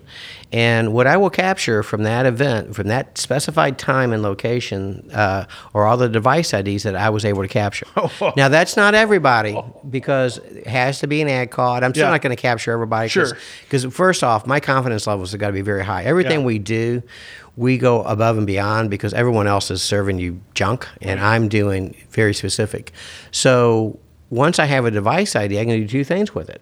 And 0.53 0.93
what 0.93 1.07
I 1.07 1.17
will 1.17 1.31
capture 1.31 1.83
from 1.83 2.03
that 2.03 2.27
event, 2.27 2.75
from 2.77 2.88
that 2.88 3.17
specified 3.17 3.79
time 3.79 4.12
and 4.12 4.23
location, 4.23 5.09
uh, 5.15 5.47
are 5.75 5.87
all 5.87 5.97
the 5.97 6.11
device 6.11 6.53
IDs 6.53 6.83
that 6.83 6.95
I 6.95 7.09
was 7.09 7.25
able 7.25 7.41
to 7.41 7.49
capture. 7.49 7.87
now 8.37 8.51
that's 8.51 8.77
not 8.77 8.95
everybody 8.95 9.59
because 9.88 10.37
it 10.38 10.67
has 10.67 11.01
to 11.01 11.07
be 11.07 11.23
an 11.23 11.29
ad 11.29 11.51
call. 11.51 11.83
I'm 11.83 11.93
still 11.95 12.05
Yeah. 12.05 12.11
not 12.11 12.21
going 12.21 12.37
to 12.37 12.41
capture 12.41 12.71
everybody. 12.71 13.09
Sure. 13.09 13.29
Because 13.65 13.85
first 13.87 14.23
off, 14.23 14.47
my 14.47 14.61
confidence 14.61 15.07
levels 15.07 15.31
have 15.33 15.41
got 15.41 15.47
to 15.47 15.53
be 15.55 15.62
very 15.62 15.85
high. 15.85 16.05
Everything 16.05 16.41
Yeah. 16.41 16.47
we 16.47 16.59
do, 16.59 17.03
we 17.57 17.79
go 17.79 18.03
above 18.03 18.37
and 18.37 18.47
beyond 18.47 18.91
because 18.91 19.15
everyone 19.15 19.47
else 19.47 19.71
is 19.71 19.83
serving 19.83 20.19
you 20.19 20.41
junk, 20.55 20.87
and 21.01 21.19
I'm 21.19 21.49
doing 21.49 21.95
very 22.11 22.35
specific. 22.35 22.93
So 23.31 23.99
once 24.29 24.59
I 24.59 24.67
have 24.67 24.85
a 24.85 24.91
device 24.91 25.35
ID, 25.35 25.59
I 25.59 25.65
can 25.65 25.81
do 25.81 25.88
two 25.88 26.05
things 26.05 26.35
with 26.35 26.49
it. 26.51 26.61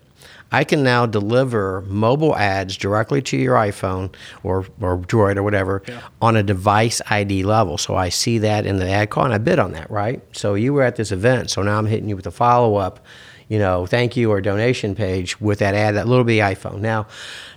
I 0.53 0.65
can 0.65 0.83
now 0.83 1.07
deliver 1.07 1.83
mobile 1.83 2.37
ads 2.37 2.77
directly 2.77 3.23
to 3.23 3.37
your 3.37 3.55
iPhone 3.55 4.13
or, 4.43 4.67
or 4.81 4.99
Droid 4.99 5.37
or 5.37 5.43
whatever 5.43 5.83
on 6.21 6.37
a 6.37 6.43
device 6.43 7.01
ID 7.09 7.45
level. 7.45 7.79
So 7.79 7.95
I 7.95 8.09
see 8.09 8.39
that 8.39 8.67
in 8.67 8.79
the 8.79 8.89
ad 8.89 9.11
call 9.11 9.25
and 9.25 9.35
I 9.35 9.39
bid 9.39 9.59
on 9.59 9.73
that, 9.73 9.91
right? 9.91 10.23
So 10.33 10.55
you 10.55 10.73
were 10.73 10.83
at 10.83 10.97
this 10.97 11.13
event, 11.13 11.51
so 11.51 11.63
now 11.63 11.79
I'm 11.79 11.87
hitting 11.87 12.09
you 12.09 12.17
with 12.17 12.27
a 12.27 12.33
follow 12.33 12.77
up, 12.77 13.05
you 13.49 13.59
know, 13.59 13.87
thank 13.87 14.17
you 14.17 14.31
or 14.31 14.41
donation 14.41 14.95
page 14.95 15.41
with 15.41 15.59
that 15.61 15.75
ad, 15.75 15.97
that 15.97 16.07
little 16.07 16.25
bitty 16.25 16.39
iPhone. 16.39 16.81
Now, 16.81 17.07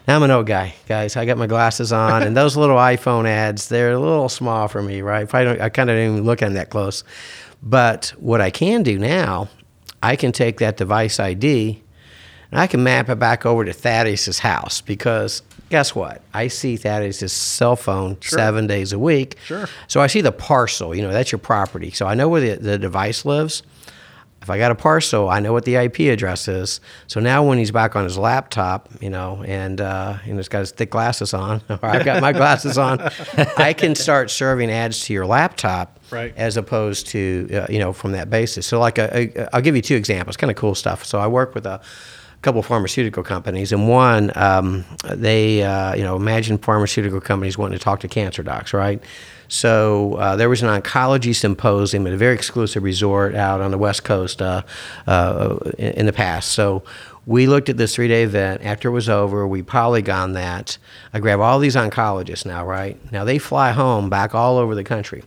now 0.08 0.16
I'm 0.16 0.24
an 0.24 0.32
old 0.32 0.48
guy, 0.48 0.74
guys. 0.88 1.16
I 1.16 1.26
got 1.26 1.38
my 1.38 1.48
glasses 1.48 1.94
on, 1.94 2.24
and 2.24 2.36
those 2.36 2.58
little 2.58 2.76
iPhone 2.94 3.28
ads, 3.28 3.70
they're 3.70 3.92
a 3.92 4.00
little 4.00 4.28
small 4.28 4.68
for 4.68 4.82
me, 4.82 5.02
right? 5.02 5.24
If 5.24 5.36
I 5.36 5.44
don't, 5.44 5.62
I 5.62 5.70
kind 5.70 5.90
of 5.90 5.96
don't 5.96 6.14
even 6.14 6.24
look 6.26 6.42
at 6.42 6.46
them 6.46 6.56
that 6.56 6.72
close. 6.72 7.04
But 7.62 8.12
what 8.18 8.42
I 8.42 8.50
can 8.50 8.82
do 8.84 8.98
now, 8.98 9.50
I 10.02 10.16
can 10.16 10.32
take 10.32 10.58
that 10.58 10.78
device 10.78 11.20
ID 11.20 11.83
and 12.54 12.62
I 12.62 12.68
can 12.68 12.84
map 12.84 13.10
it 13.10 13.18
back 13.18 13.48
over 13.48 13.66
to 13.66 13.72
Thaddeus's 13.74 14.38
house 14.38 14.80
because 14.80 15.42
guess 15.70 15.96
what? 15.96 16.22
I 16.36 16.50
see 16.50 16.78
Thaddeus's 16.78 17.34
cell 17.34 17.76
phone 17.76 18.16
seven 18.22 18.68
days 18.68 18.94
a 18.94 19.00
week. 19.00 19.38
Sure. 19.46 19.68
So 19.88 20.02
I 20.02 20.08
see 20.08 20.22
the 20.22 20.32
parcel, 20.32 20.94
you 20.94 21.02
know, 21.02 21.12
that's 21.12 21.32
your 21.32 21.40
property. 21.40 21.90
So 21.90 22.06
I 22.06 22.14
know 22.14 22.30
where 22.30 22.42
the, 22.42 22.62
the 22.62 22.78
device 22.78 23.26
lives. 23.26 23.64
If 24.44 24.50
I 24.52 24.58
got 24.60 24.72
a 24.72 24.76
parcel, 24.76 25.30
I 25.30 25.40
know 25.40 25.52
what 25.54 25.64
the 25.66 25.76
IP 25.78 26.02
address 26.02 26.48
is. 26.48 26.80
So 27.08 27.20
now 27.22 27.44
when 27.44 27.58
he's 27.58 27.72
back 27.72 27.96
on 27.96 28.04
his 28.04 28.18
laptop, 28.18 28.90
you 29.02 29.10
know, 29.10 29.42
and 29.48 29.80
uh, 29.82 30.18
you 30.26 30.34
know, 30.34 30.38
he's 30.38 30.50
got 30.50 30.60
his 30.60 30.72
thick 30.72 30.92
glasses 30.92 31.34
on, 31.34 31.62
or 31.70 31.80
I've 31.82 32.06
got 32.06 32.22
my 32.22 32.34
glasses 32.34 32.78
on, 32.78 33.00
I 33.58 33.74
can 33.74 33.96
start 33.96 34.30
serving 34.30 34.70
ads 34.70 35.00
to 35.06 35.14
your 35.14 35.26
laptop 35.26 35.98
Right. 36.12 36.34
as 36.38 36.58
opposed 36.58 37.08
to, 37.08 37.50
uh, 37.52 37.66
you 37.72 37.80
know, 37.80 37.94
from 37.94 38.12
that 38.12 38.30
basis. 38.30 38.68
So 38.68 38.80
like, 38.80 39.00
a, 39.00 39.40
a, 39.42 39.56
I'll 39.56 39.62
give 39.62 39.76
you 39.76 39.82
two 39.82 39.96
examples, 39.96 40.38
kind 40.38 40.52
of 40.52 40.58
cool 40.58 40.76
stuff. 40.76 41.04
So 41.06 41.18
I 41.20 41.26
work 41.26 41.56
with 41.56 41.66
a 41.66 41.82
couple 42.44 42.62
pharmaceutical 42.62 43.24
companies, 43.24 43.72
and 43.72 43.88
one, 43.88 44.32
um, 44.36 44.86
they, 45.10 45.64
uh, 45.64 45.96
you 45.96 46.04
know, 46.04 46.16
imagine 46.16 46.58
pharmaceutical 46.58 47.22
companies 47.22 47.58
wanting 47.58 47.78
to 47.78 47.84
talk 47.84 48.02
to 48.02 48.08
cancer 48.08 48.44
docs, 48.44 48.74
right? 48.74 49.02
So 49.48 50.16
uh, 50.16 50.36
there 50.36 50.50
was 50.50 50.62
an 50.62 50.70
oncology 50.70 51.36
symposium 51.36 52.08
at 52.08 52.14
a 52.14 52.18
very 52.18 52.36
exclusive 52.36 52.84
resort 52.84 53.36
out 53.36 53.62
on 53.62 53.72
the 53.72 53.78
West 53.78 54.04
Coast 54.04 54.42
uh, 54.42 54.64
uh, 55.08 55.58
in, 55.78 55.94
in 55.94 56.06
the 56.06 56.14
past. 56.14 56.52
So 56.52 56.84
we 57.26 57.48
looked 57.48 57.70
at 57.70 57.78
this 57.78 57.96
three-day 57.96 58.24
event. 58.24 58.64
After 58.64 58.90
it 58.90 58.92
was 58.92 59.08
over, 59.08 59.48
we 59.48 59.62
polygon 59.62 60.34
that. 60.34 60.78
I 61.14 61.20
grab 61.20 61.40
all 61.40 61.60
these 61.60 61.76
oncologists 61.76 62.46
now, 62.46 62.66
right? 62.66 62.98
Now 63.12 63.24
they 63.24 63.38
fly 63.38 63.72
home 63.72 64.10
back 64.10 64.36
all 64.36 64.58
over 64.58 64.76
the 64.76 64.84
country. 64.84 65.24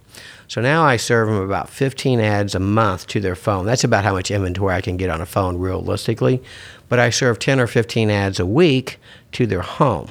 So 0.49 0.61
now 0.61 0.85
I 0.85 0.97
serve 0.97 1.29
them 1.29 1.39
about 1.39 1.69
15 1.69 2.21
ads 2.21 2.55
a 2.55 2.61
month 2.61 3.07
to 3.09 3.21
their 3.21 3.35
phone. 3.35 3.67
That's 3.67 3.85
about 3.85 4.05
how 4.05 4.13
much 4.13 4.31
inventory 4.31 4.75
I 4.75 4.81
can 4.81 4.97
get 4.97 5.11
on 5.11 5.21
a 5.21 5.27
phone 5.27 5.59
realistically. 5.59 6.43
But 6.89 6.99
I 6.99 7.11
serve 7.11 7.39
10 7.39 7.61
or 7.61 7.67
15 7.67 8.11
ads 8.11 8.39
a 8.39 8.47
week 8.47 8.99
to 9.33 9.47
their 9.47 9.63
home. 9.63 10.11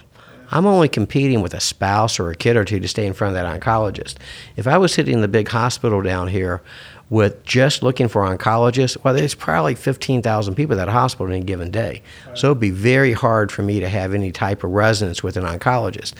I'm 0.52 0.66
only 0.66 0.90
competing 0.90 1.42
with 1.42 1.54
a 1.54 1.60
spouse 1.60 2.20
or 2.20 2.30
a 2.30 2.36
kid 2.36 2.56
or 2.56 2.66
two 2.66 2.80
to 2.80 2.88
stay 2.88 3.08
in 3.08 3.14
front 3.14 3.36
of 3.36 3.42
that 3.42 3.62
oncologist. 3.62 4.16
If 4.56 4.68
I 4.68 4.78
was 4.78 4.94
sitting 4.94 5.16
in 5.16 5.22
the 5.22 5.28
big 5.28 5.48
hospital 5.48 6.02
down 6.02 6.28
here 6.28 6.62
with 7.10 7.44
just 7.44 7.84
looking 7.84 8.08
for 8.08 8.24
oncologists, 8.24 8.98
well, 9.04 9.14
there's 9.14 9.36
probably 9.36 9.76
15,000 9.76 10.56
people 10.56 10.80
at 10.80 10.86
that 10.86 10.92
hospital 10.92 11.32
in 11.32 11.46
given 11.46 11.72
day. 11.72 12.02
So 12.36 12.48
it'd 12.48 12.60
be 12.60 12.72
very 12.72 13.14
hard 13.14 13.52
for 13.52 13.64
me 13.64 13.80
to 13.80 13.90
have 13.90 14.14
any 14.14 14.32
type 14.32 14.64
of 14.64 14.72
resonance 14.72 15.24
with 15.24 15.38
an 15.38 15.46
oncologist. 15.46 16.14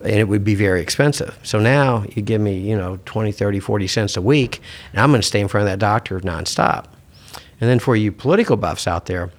And 0.00 0.14
it 0.14 0.28
would 0.28 0.44
be 0.44 0.54
very 0.54 0.80
expensive. 0.80 1.38
So 1.42 1.58
now 1.58 2.04
you 2.14 2.22
give 2.22 2.40
me, 2.40 2.56
you 2.58 2.76
know, 2.76 3.00
20, 3.04 3.32
30, 3.32 3.60
40 3.60 3.86
cents 3.88 4.16
a 4.16 4.22
week, 4.22 4.60
and 4.92 5.00
I'm 5.00 5.10
going 5.10 5.20
to 5.22 5.26
stay 5.26 5.40
in 5.40 5.48
front 5.48 5.66
of 5.66 5.72
that 5.72 5.80
doctor 5.80 6.20
nonstop. 6.20 6.86
And 7.60 7.68
then 7.68 7.80
for 7.80 7.96
you 7.96 8.12
political 8.12 8.56
buffs 8.56 8.86
out 8.86 9.06
there, 9.06 9.30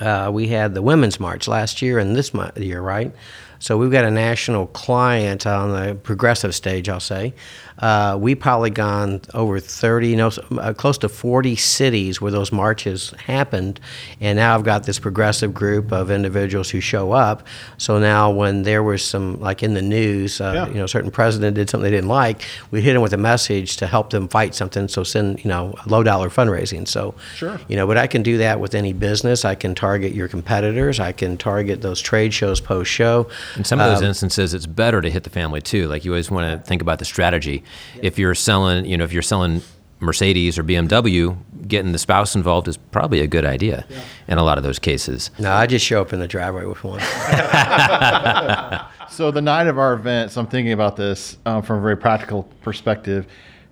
uh, 0.00 0.30
we 0.32 0.48
had 0.48 0.74
the 0.74 0.82
Women's 0.82 1.20
March 1.20 1.46
last 1.46 1.80
year 1.80 1.98
and 1.98 2.16
this 2.16 2.34
month, 2.34 2.58
year, 2.58 2.80
right? 2.80 3.14
So 3.60 3.78
we've 3.78 3.92
got 3.92 4.04
a 4.04 4.10
national 4.10 4.66
client 4.68 5.46
on 5.46 5.70
the 5.70 5.94
progressive 5.94 6.54
stage, 6.54 6.88
I'll 6.88 7.00
say. 7.00 7.32
Uh, 7.78 8.16
we 8.20 8.34
polygon 8.36 9.20
over 9.34 9.58
30, 9.58 10.14
no, 10.14 10.30
uh, 10.58 10.72
close 10.72 10.96
to 10.98 11.08
40 11.08 11.56
cities 11.56 12.20
where 12.20 12.30
those 12.30 12.52
marches 12.52 13.10
happened. 13.26 13.80
And 14.20 14.36
now 14.36 14.54
I've 14.54 14.62
got 14.62 14.84
this 14.84 15.00
progressive 15.00 15.52
group 15.52 15.90
of 15.92 16.08
individuals 16.10 16.70
who 16.70 16.80
show 16.80 17.10
up. 17.10 17.44
So 17.76 17.98
now 17.98 18.30
when 18.30 18.62
there 18.62 18.82
was 18.84 19.02
some, 19.04 19.40
like 19.40 19.62
in 19.64 19.74
the 19.74 19.82
news, 19.82 20.40
uh, 20.40 20.52
Yeah. 20.54 20.68
you 20.68 20.74
know, 20.74 20.84
a 20.84 20.88
certain 20.88 21.10
president 21.10 21.56
did 21.56 21.68
something 21.68 21.82
they 21.90 21.96
didn't 21.96 22.08
like, 22.08 22.42
we 22.70 22.80
hit 22.80 22.92
them 22.92 23.02
with 23.02 23.12
a 23.12 23.16
message 23.18 23.76
to 23.78 23.88
help 23.88 24.10
them 24.10 24.28
fight 24.28 24.54
something. 24.54 24.86
So 24.86 25.02
send, 25.02 25.44
you 25.44 25.48
know, 25.48 25.74
low 25.86 26.04
dollar 26.04 26.30
fundraising. 26.30 26.86
So, 26.86 27.14
Sure. 27.34 27.58
you 27.66 27.74
know, 27.74 27.88
but 27.88 27.98
I 27.98 28.06
can 28.06 28.22
do 28.22 28.38
that 28.38 28.60
with 28.60 28.76
any 28.76 28.92
business. 28.92 29.44
I 29.44 29.56
can 29.56 29.74
target 29.74 30.14
your 30.14 30.28
competitors. 30.28 31.00
I 31.00 31.10
can 31.10 31.36
target 31.36 31.82
those 31.82 32.00
trade 32.00 32.32
shows 32.32 32.60
post 32.60 32.88
show. 32.90 33.26
In 33.56 33.64
some 33.64 33.80
of 33.80 33.90
those 33.90 33.98
Um, 34.02 34.08
instances, 34.08 34.54
it's 34.54 34.66
better 34.66 35.00
to 35.00 35.10
hit 35.10 35.24
the 35.24 35.30
family 35.30 35.60
too. 35.60 35.88
Like 35.88 36.04
you 36.04 36.12
always 36.12 36.30
want 36.30 36.48
to 36.62 36.64
think 36.68 36.80
about 36.80 37.00
the 37.00 37.04
strategy. 37.04 37.63
If 38.02 38.18
you're 38.18 38.34
selling, 38.34 38.84
you 38.86 38.96
know, 38.96 39.04
if 39.04 39.12
you're 39.12 39.22
selling 39.22 39.62
Mercedes 40.00 40.58
or 40.58 40.64
BMW, 40.64 41.36
getting 41.66 41.92
the 41.92 41.98
spouse 41.98 42.34
involved 42.34 42.68
is 42.68 42.76
probably 42.76 43.20
a 43.20 43.26
good 43.26 43.44
idea 43.46 43.86
in 44.28 44.36
a 44.38 44.42
lot 44.42 44.58
of 44.58 44.64
those 44.64 44.78
cases. 44.78 45.30
No, 45.38 45.50
I 45.52 45.66
just 45.66 45.84
show 45.84 46.00
up 46.02 46.12
in 46.12 46.20
the 46.20 46.28
driveway 46.28 46.64
with 46.66 46.82
one. 46.84 47.00
So 49.10 49.30
the 49.30 49.42
night 49.42 49.68
of 49.68 49.78
our 49.78 49.92
event, 49.92 50.32
so 50.32 50.40
I'm 50.40 50.46
thinking 50.48 50.72
about 50.72 50.96
this 50.96 51.36
um, 51.46 51.62
from 51.62 51.78
a 51.78 51.82
very 51.82 51.96
practical 51.96 52.44
perspective. 52.62 53.26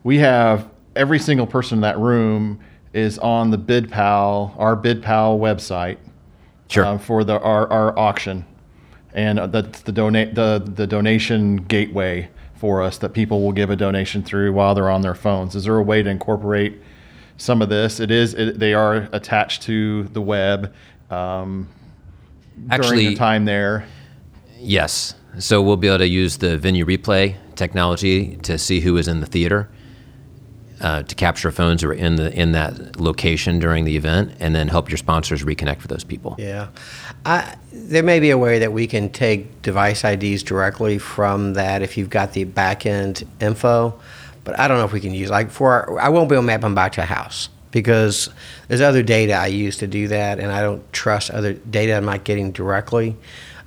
We 0.05 0.19
have 0.19 0.69
every 0.95 1.19
single 1.19 1.47
person 1.49 1.79
in 1.79 1.83
that 1.83 1.99
room 1.99 2.61
is 2.93 3.19
on 3.19 3.51
the 3.51 3.59
BidPal, 3.59 4.55
our 4.59 4.77
BidPal 4.77 5.41
website, 5.41 5.97
Sure. 6.69 6.85
um, 6.87 6.99
for 7.01 7.25
the 7.25 7.41
our, 7.41 7.67
our 7.73 7.99
auction, 7.99 8.45
and 9.15 9.41
uh, 9.41 9.47
that's 9.49 9.81
the 9.83 9.91
donate 9.93 10.35
the 10.37 10.63
the 10.77 10.87
donation 10.87 11.57
gateway 11.57 12.29
for 12.63 12.81
us 12.81 12.97
that 12.99 13.13
people 13.13 13.43
will 13.43 13.51
give 13.51 13.71
a 13.71 13.75
donation 13.75 14.23
through 14.23 14.53
while 14.53 14.73
they're 14.73 14.89
on 14.89 15.03
their 15.03 15.17
phones. 15.17 15.57
Is 15.57 15.65
there 15.65 15.77
a 15.77 15.83
way 15.83 16.01
to 16.01 16.09
incorporate 16.09 16.81
some 17.37 17.61
of 17.61 17.69
this? 17.69 17.99
It 17.99 18.13
is. 18.13 18.35
It, 18.35 18.61
they 18.61 18.73
are 18.73 19.09
attached 19.13 19.63
to 19.63 20.05
the 20.05 20.21
web. 20.21 20.73
Um, 21.11 21.69
during 22.55 22.71
Actually, 22.71 23.09
the 23.09 23.15
time 23.17 23.47
there. 23.47 23.85
Yes. 24.61 25.17
So 25.41 25.61
we'll 25.61 25.77
be 25.77 25.89
able 25.89 25.99
to 25.99 26.07
use 26.07 26.37
the 26.37 26.57
venue 26.57 26.87
replay 26.87 27.35
technology 27.57 28.37
to 28.45 28.57
see 28.59 28.79
who 28.79 28.97
is 28.97 29.09
in 29.09 29.19
the 29.19 29.27
theater, 29.27 29.69
uh, 30.83 31.03
to 31.05 31.15
capture 31.15 31.51
phones 31.53 31.83
who 31.83 31.89
are 31.89 31.95
in 31.95 32.17
the 32.17 32.33
in 32.39 32.53
that 32.53 33.01
location 33.01 33.59
during 33.59 33.85
the 33.85 33.97
event, 33.97 34.33
and 34.41 34.55
then 34.55 34.69
help 34.69 34.91
your 34.91 34.99
sponsors 34.99 35.45
reconnect 35.45 35.79
with 35.79 35.89
those 35.89 36.05
people. 36.05 36.35
Yeah. 36.39 36.69
I, 37.25 37.57
there 37.73 38.03
may 38.03 38.19
be 38.19 38.31
a 38.31 38.39
way 38.39 38.59
that 38.59 38.73
we 38.73 38.87
can 38.87 39.09
take 39.09 39.63
device 39.63 40.05
IDs 40.05 40.43
directly 40.43 40.99
from 40.99 41.55
that 41.55 41.83
if 41.83 41.97
you've 41.97 42.11
got 42.11 42.33
the 42.33 42.45
backend 42.45 43.25
info, 43.41 43.99
but 44.43 44.59
I 44.59 44.67
don't 44.67 44.79
know 44.79 44.85
if 44.85 44.93
we 44.93 45.01
can 45.01 45.15
use 45.15 45.31
like 45.31 45.51
for 45.51 45.73
our, 45.73 46.01
I 46.01 46.09
won't 46.09 46.29
be 46.29 46.35
able 46.35 46.43
to 46.43 46.47
map 46.47 46.63
them 46.63 46.75
back 46.75 46.93
to 46.93 47.03
a 47.03 47.07
house 47.07 47.49
because 47.71 48.29
there's 48.69 48.81
other 48.81 49.03
data 49.03 49.35
I 49.35 49.47
use 49.47 49.79
to 49.79 49.87
do 49.87 50.09
that, 50.09 50.41
and 50.41 50.51
I 50.53 50.63
don't 50.63 50.93
trust 50.93 51.31
other 51.31 51.55
data 51.55 51.97
I'm 51.97 52.05
not 52.05 52.25
getting 52.25 52.53
directly. 52.53 53.17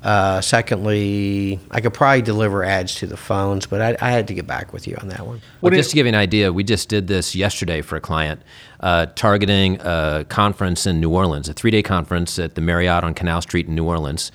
Uh, 0.06 0.40
secondly, 0.40 1.60
I 1.72 1.82
could 1.82 1.96
probably 1.96 2.22
deliver 2.22 2.64
ads 2.64 2.94
to 2.96 3.08
the 3.08 3.18
phones, 3.18 3.66
but 3.66 3.82
I, 3.82 3.98
I 4.00 4.12
had 4.12 4.28
to 4.28 4.36
get 4.36 4.46
back 4.46 4.72
with 4.72 4.88
you 4.88 4.96
on 5.02 5.08
that 5.08 5.26
one. 5.26 5.42
Well, 5.62 5.74
just 5.74 5.90
to 5.90 5.96
give 5.96 6.06
you 6.06 6.10
an 6.10 6.16
idea, 6.16 6.54
we 6.54 6.64
just 6.64 6.90
did 6.90 7.08
this 7.08 7.36
yesterday 7.36 7.82
for 7.82 7.96
a 7.96 8.00
client, 8.00 8.44
uh, 8.82 9.08
targeting 9.16 9.82
a 9.82 10.24
conference 10.30 10.86
in 10.86 11.00
New 11.00 11.10
Orleans, 11.10 11.50
a 11.50 11.54
three-day 11.54 11.82
conference 11.82 12.38
at 12.38 12.54
the 12.54 12.62
Marriott 12.62 13.04
on 13.04 13.16
Canal 13.16 13.42
Street 13.42 13.68
in 13.68 13.74
New 13.74 13.86
Orleans. 13.86 14.32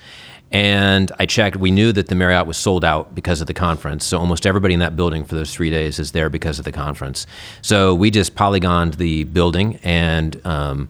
And 0.51 1.09
I 1.17 1.25
checked. 1.25 1.55
We 1.55 1.71
knew 1.71 1.93
that 1.93 2.07
the 2.07 2.15
Marriott 2.15 2.45
was 2.45 2.57
sold 2.57 2.83
out 2.83 3.15
because 3.15 3.39
of 3.39 3.47
the 3.47 3.53
conference. 3.53 4.05
So 4.05 4.17
almost 4.17 4.45
everybody 4.45 4.73
in 4.73 4.81
that 4.81 4.97
building 4.97 5.23
for 5.23 5.35
those 5.35 5.53
three 5.53 5.69
days 5.69 5.99
is 5.99 6.11
there 6.11 6.29
because 6.29 6.59
of 6.59 6.65
the 6.65 6.73
conference. 6.73 7.25
So 7.61 7.95
we 7.95 8.11
just 8.11 8.35
polygoned 8.35 8.95
the 8.95 9.23
building 9.23 9.79
and 9.83 10.45
um, 10.45 10.89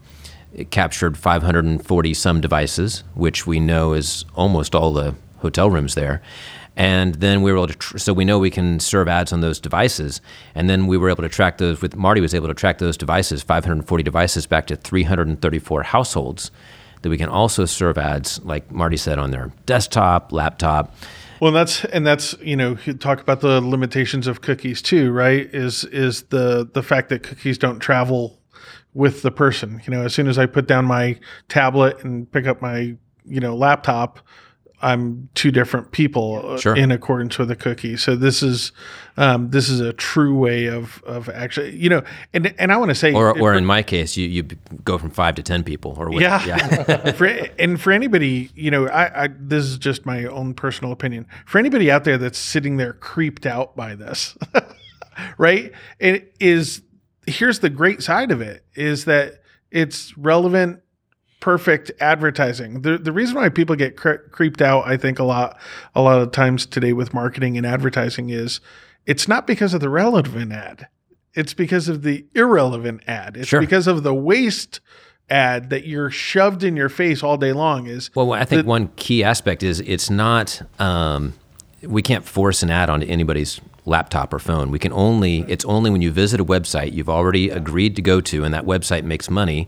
it 0.54 0.72
captured 0.72 1.18
540 1.18 2.14
some 2.14 2.42
devices, 2.42 3.04
which 3.14 3.48
we 3.48 3.60
know 3.60 3.94
is 3.94 4.26
almost 4.36 4.76
all 4.76 4.94
the 4.94 5.16
hotel 5.40 5.70
rooms 5.70 5.96
there. 5.96 6.22
And 6.76 7.16
then 7.16 7.42
we 7.42 7.52
were 7.52 7.58
able 7.58 7.68
to, 7.68 7.74
tr- 7.74 7.98
so 7.98 8.14
we 8.14 8.24
know 8.24 8.40
we 8.40 8.50
can 8.50 8.80
serve 8.80 9.08
ads 9.08 9.34
on 9.34 9.42
those 9.42 9.60
devices. 9.60 10.22
And 10.56 10.70
then 10.70 10.88
we 10.88 10.98
were 10.98 11.10
able 11.10 11.24
to 11.24 11.30
track 11.30 11.58
those, 11.58 11.82
with 11.82 11.96
Marty 11.96 12.22
was 12.22 12.34
able 12.34 12.48
to 12.48 12.54
track 12.54 12.78
those 12.78 12.96
devices, 12.96 13.44
540 13.44 14.04
devices, 14.04 14.48
back 14.48 14.68
to 14.68 14.76
334 14.76 15.84
households 15.84 16.52
that 17.02 17.10
we 17.10 17.18
can 17.18 17.30
also 17.30 17.66
serve 17.66 17.98
ads, 17.98 18.40
like 18.44 18.72
Marty 18.72 18.98
said, 18.98 19.20
on 19.20 19.32
their 19.32 19.52
desktop, 19.66 20.32
laptop. 20.32 20.96
Well, 21.40 21.52
that's 21.52 21.84
and 21.86 22.06
that's 22.06 22.36
you 22.40 22.56
know 22.56 22.76
talk 22.76 23.20
about 23.20 23.42
the 23.42 23.62
limitations 23.62 24.28
of 24.28 24.42
cookies 24.42 24.82
too, 24.82 25.12
right? 25.12 25.50
Is 25.54 25.84
is 25.86 26.24
the 26.24 26.70
the 26.72 26.84
fact 26.84 27.10
that 27.10 27.24
cookies 27.24 27.58
don't 27.58 27.80
travel 27.80 28.40
with 28.94 29.22
the 29.22 29.32
person. 29.32 29.82
You 29.86 29.92
know, 29.94 30.04
as 30.04 30.14
soon 30.14 30.28
as 30.28 30.38
I 30.38 30.46
put 30.46 30.68
down 30.68 30.86
my 30.86 31.20
tablet 31.50 32.04
and 32.04 32.30
pick 32.32 32.48
up 32.48 32.62
my 32.62 32.96
you 33.26 33.40
know 33.40 33.56
laptop, 33.56 34.20
I'm 34.84 35.30
two 35.36 35.52
different 35.52 35.92
people 35.92 36.42
uh, 36.44 36.58
Sure. 36.58 36.76
in 36.76 36.90
accordance 36.92 37.38
with 37.38 37.52
a 37.52 37.56
cookie. 37.56 37.96
So 37.98 38.16
this 38.16 38.42
is 38.42 38.72
um, 39.16 39.52
this 39.52 39.70
is 39.70 39.80
a 39.80 39.94
true 39.94 40.36
way 40.36 40.66
of 40.66 41.04
of 41.06 41.30
actually 41.30 41.76
you 41.78 41.88
know 41.88 42.02
and 42.34 42.54
and 42.60 42.72
I 42.72 42.78
want 42.78 42.90
to 42.90 42.96
say 42.96 43.14
Or, 43.14 43.40
or 43.40 43.54
in 43.54 43.64
my 43.66 43.84
case, 43.84 44.18
you, 44.18 44.28
you 44.28 44.44
go 44.84 44.98
from 44.98 45.12
five 45.12 45.36
to 45.36 45.44
10 45.44 45.64
people. 45.64 45.94
Or 45.98 46.10
what- 46.10 46.22
yeah. 46.22 47.12
for, 47.14 47.26
and 47.28 47.80
for 47.80 47.92
anybody, 47.92 48.50
you 48.56 48.72
know, 48.72 48.88
I, 48.88 49.26
I 49.26 49.30
this 49.40 49.66
is 49.66 49.78
just 49.78 50.06
my 50.06 50.26
own 50.26 50.54
personal 50.56 50.92
opinion. 50.92 51.28
For 51.46 51.60
anybody 51.60 51.92
out 51.92 52.04
there 52.04 52.18
that's 52.18 52.40
sitting 52.40 52.78
there 52.78 52.94
creeped 52.94 53.46
out 53.46 53.76
by 53.76 53.94
this, 53.96 54.36
right? 55.38 55.72
It 56.00 56.34
is 56.40 56.82
here's 57.28 57.60
the 57.60 57.70
great 57.70 58.02
side 58.04 58.32
of 58.32 58.42
it 58.42 58.66
is 58.76 59.06
that 59.06 59.42
it's 59.72 60.18
relevant 60.18 60.82
perfect 61.40 61.92
advertising. 62.00 62.82
The 62.84 62.98
the 62.98 63.12
reason 63.12 63.36
why 63.36 63.50
people 63.50 63.76
get 63.76 63.98
cre- 63.98 64.28
creeped 64.32 64.62
out, 64.62 64.86
I 64.88 64.96
think 64.98 65.20
a 65.20 65.24
lot 65.24 65.60
a 65.96 66.02
lot 66.02 66.22
of 66.22 66.32
times 66.32 66.66
today 66.66 66.94
with 66.94 67.14
marketing 67.14 67.58
and 67.58 67.66
advertising 67.66 68.30
is 68.30 68.62
it's 69.06 69.28
not 69.28 69.48
because 69.48 69.74
of 69.74 69.82
the 69.82 69.90
relevant 69.90 70.52
ad. 70.52 70.88
It's 71.34 71.54
because 71.54 71.88
of 71.90 72.04
the 72.04 72.26
irrelevant 72.36 73.02
ad. 73.08 73.38
It's 73.38 73.48
Sure. 73.48 73.60
because 73.62 73.88
of 73.88 74.04
the 74.04 74.14
waste 74.14 74.82
ad 75.30 75.70
that 75.70 75.88
you're 75.88 76.12
shoved 76.12 76.64
in 76.64 76.76
your 76.76 76.90
face 76.90 77.24
all 77.24 77.38
day 77.38 77.54
long 77.54 77.88
is 77.88 78.12
Well, 78.14 78.34
I 78.34 78.46
think 78.46 78.68
one 78.68 78.90
key 78.98 79.24
aspect 79.24 79.64
is 79.64 79.80
it's 79.82 80.10
not. 80.10 80.62
Um, 80.80 81.34
we 81.82 82.04
can't 82.04 82.26
force 82.26 82.62
an 82.62 82.70
ad 82.70 82.90
onto 82.92 83.08
anybody's 83.08 83.60
laptop 83.86 84.34
or 84.34 84.40
phone. 84.40 84.72
We 84.72 84.80
can 84.80 84.94
only. 84.94 85.46
It's 85.48 85.66
only 85.66 85.90
when 85.90 86.02
you 86.02 86.12
visit 86.12 86.40
a 86.40 86.46
website 86.46 86.94
you've 86.94 87.10
already 87.10 87.50
agreed 87.50 87.96
to 87.96 88.02
go 88.02 88.22
to, 88.22 88.44
and 88.44 88.54
that 88.54 88.66
website 88.66 89.04
makes 89.04 89.30
money. 89.30 89.68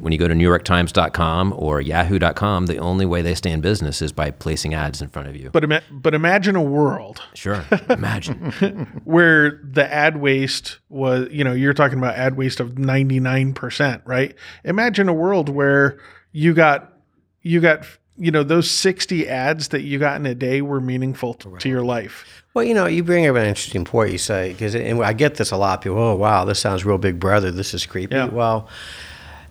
When 0.00 0.12
you 0.12 0.18
go 0.20 0.28
to 0.28 0.34
NewYorkTimes.com 0.34 1.54
or 1.56 1.80
Yahoo.com, 1.80 2.66
the 2.66 2.76
only 2.78 3.04
way 3.04 3.20
they 3.20 3.34
stay 3.34 3.50
in 3.50 3.60
business 3.60 4.00
is 4.00 4.12
by 4.12 4.30
placing 4.30 4.72
ads 4.72 5.02
in 5.02 5.08
front 5.08 5.26
of 5.26 5.34
you. 5.34 5.50
but 5.50 5.64
ima- 5.64 5.82
but 5.90 6.14
imagine 6.14 6.54
a 6.54 6.62
world 6.62 7.20
Sure, 7.34 7.64
imagine. 7.88 8.36
where 9.04 9.60
the 9.64 9.92
ad 9.92 10.18
waste 10.20 10.78
was, 10.88 11.26
you 11.32 11.42
know, 11.42 11.52
you're 11.52 11.74
talking 11.74 11.98
about 11.98 12.14
ad 12.14 12.36
waste 12.36 12.60
of 12.60 12.72
99%, 12.76 14.02
right? 14.06 14.34
Imagine 14.64 15.08
a 15.08 15.14
world 15.14 15.48
where 15.48 15.98
you 16.30 16.54
got, 16.54 16.92
you 17.42 17.60
got, 17.60 17.84
you 18.16 18.30
know, 18.30 18.42
those 18.44 18.70
60 18.70 19.28
ads 19.28 19.68
that 19.68 19.82
you 19.82 19.98
got 19.98 20.16
in 20.20 20.26
a 20.26 20.34
day 20.34 20.60
were 20.62 20.80
meaningful 20.80 21.34
t- 21.34 21.48
to 21.58 21.68
your 21.68 21.82
life. 21.82 22.44
Well, 22.58 22.66
you 22.66 22.74
know, 22.74 22.86
you 22.86 23.04
bring 23.04 23.24
up 23.24 23.36
an 23.36 23.44
interesting 23.44 23.84
point. 23.84 24.10
You 24.10 24.18
say 24.18 24.50
because 24.50 24.74
I 24.74 25.12
get 25.12 25.36
this 25.36 25.52
a 25.52 25.56
lot. 25.56 25.80
People, 25.80 25.98
oh 25.98 26.16
wow, 26.16 26.44
this 26.44 26.58
sounds 26.58 26.84
real 26.84 26.98
Big 26.98 27.20
Brother. 27.20 27.52
This 27.52 27.72
is 27.72 27.86
creepy. 27.86 28.16
Yeah. 28.16 28.24
Well, 28.24 28.68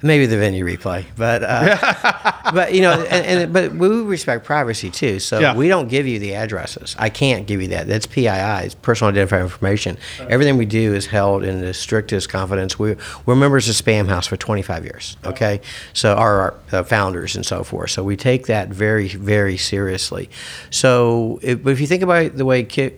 maybe 0.01 0.25
the 0.25 0.37
venue 0.37 0.63
replay, 0.65 1.05
but 1.15 1.43
uh, 1.43 2.51
but 2.53 2.73
you 2.73 2.81
know, 2.81 2.93
and, 2.93 3.25
and 3.41 3.53
but 3.53 3.73
we 3.73 3.87
respect 4.01 4.45
privacy 4.45 4.89
too. 4.91 5.19
So 5.19 5.39
Yeah. 5.39 5.55
we 5.55 5.67
don't 5.67 5.87
give 5.87 6.05
you 6.07 6.19
the 6.19 6.35
addresses. 6.35 6.95
I 6.99 7.09
can't 7.09 7.47
give 7.47 7.61
you 7.61 7.69
that. 7.69 7.87
That's 7.87 8.05
PII, 8.05 8.27
it's 8.65 8.75
personal 8.75 9.09
identifying 9.11 9.43
information. 9.43 9.97
Everything 10.29 10.57
we 10.57 10.65
do 10.65 10.93
is 10.93 11.05
held 11.07 11.43
in 11.43 11.61
the 11.61 11.73
strictest 11.73 12.29
confidence. 12.29 12.77
We 12.77 12.95
we're 13.25 13.35
members 13.35 13.67
of 13.69 13.75
Spamhaus 13.75 14.27
for 14.27 14.37
25 14.37 14.83
years. 14.83 15.17
Okay, 15.25 15.61
so 15.93 16.13
our, 16.15 16.41
our 16.41 16.53
uh, 16.71 16.83
founders 16.83 17.35
and 17.35 17.45
so 17.45 17.63
forth. 17.63 17.91
So 17.91 18.03
we 18.03 18.15
take 18.15 18.47
that 18.47 18.69
very 18.69 19.07
very 19.09 19.57
seriously. 19.57 20.29
So 20.69 21.39
if, 21.41 21.63
but 21.63 21.71
if 21.71 21.81
you 21.81 21.87
think 21.87 22.03
about 22.03 22.35
the 22.35 22.45
way 22.45 22.63
ki- 22.63 22.91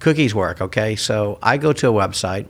cookies 0.00 0.34
work, 0.34 0.60
okay, 0.60 0.96
so 0.96 1.38
I 1.42 1.56
go 1.58 1.72
to 1.74 1.88
a 1.88 1.92
website 1.92 2.46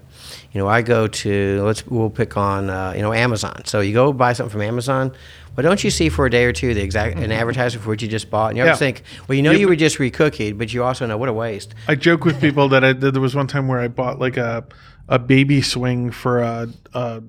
you 0.52 0.60
know, 0.60 0.68
I 0.68 0.82
go 0.82 1.06
to 1.06 1.62
let's 1.64 1.86
we'll 1.86 2.10
pick 2.10 2.36
on 2.36 2.70
uh, 2.70 2.92
you 2.96 3.02
know 3.02 3.12
Amazon. 3.12 3.62
So 3.64 3.80
you 3.80 3.92
go 3.92 4.12
buy 4.12 4.32
something 4.32 4.52
from 4.52 4.62
Amazon. 4.62 5.12
Well, 5.56 5.62
don't 5.62 5.82
you 5.82 5.90
see 5.90 6.10
for 6.10 6.26
a 6.26 6.30
day 6.30 6.44
or 6.44 6.52
two 6.52 6.74
the 6.74 6.82
exact 6.82 7.16
an 7.18 7.32
advertisement 7.32 7.82
for 7.82 7.88
what 7.90 8.02
you 8.02 8.08
just 8.08 8.30
bought, 8.30 8.48
and 8.50 8.58
you 8.58 8.64
Yeah. 8.64 8.74
think, 8.76 9.02
well, 9.26 9.36
you 9.36 9.42
know, 9.42 9.52
Yeah, 9.52 9.58
you 9.60 9.68
were 9.68 9.76
just 9.76 9.96
recookied, 9.96 10.58
but 10.58 10.72
you 10.74 10.84
also 10.84 11.06
know 11.06 11.16
what 11.16 11.30
a 11.30 11.32
waste. 11.32 11.74
I 11.88 11.94
joke 11.94 12.26
with 12.26 12.38
people 12.40 12.68
that 12.68 12.84
I 12.84 12.92
that 12.92 13.12
there 13.12 13.22
was 13.22 13.34
one 13.34 13.46
time 13.46 13.66
where 13.66 13.80
I 13.80 13.88
bought 13.88 14.18
like 14.18 14.36
a 14.36 14.64
a 15.08 15.18
baby 15.18 15.62
swing 15.62 16.10
for 16.10 16.40
a, 16.40 16.68
a 16.92 17.22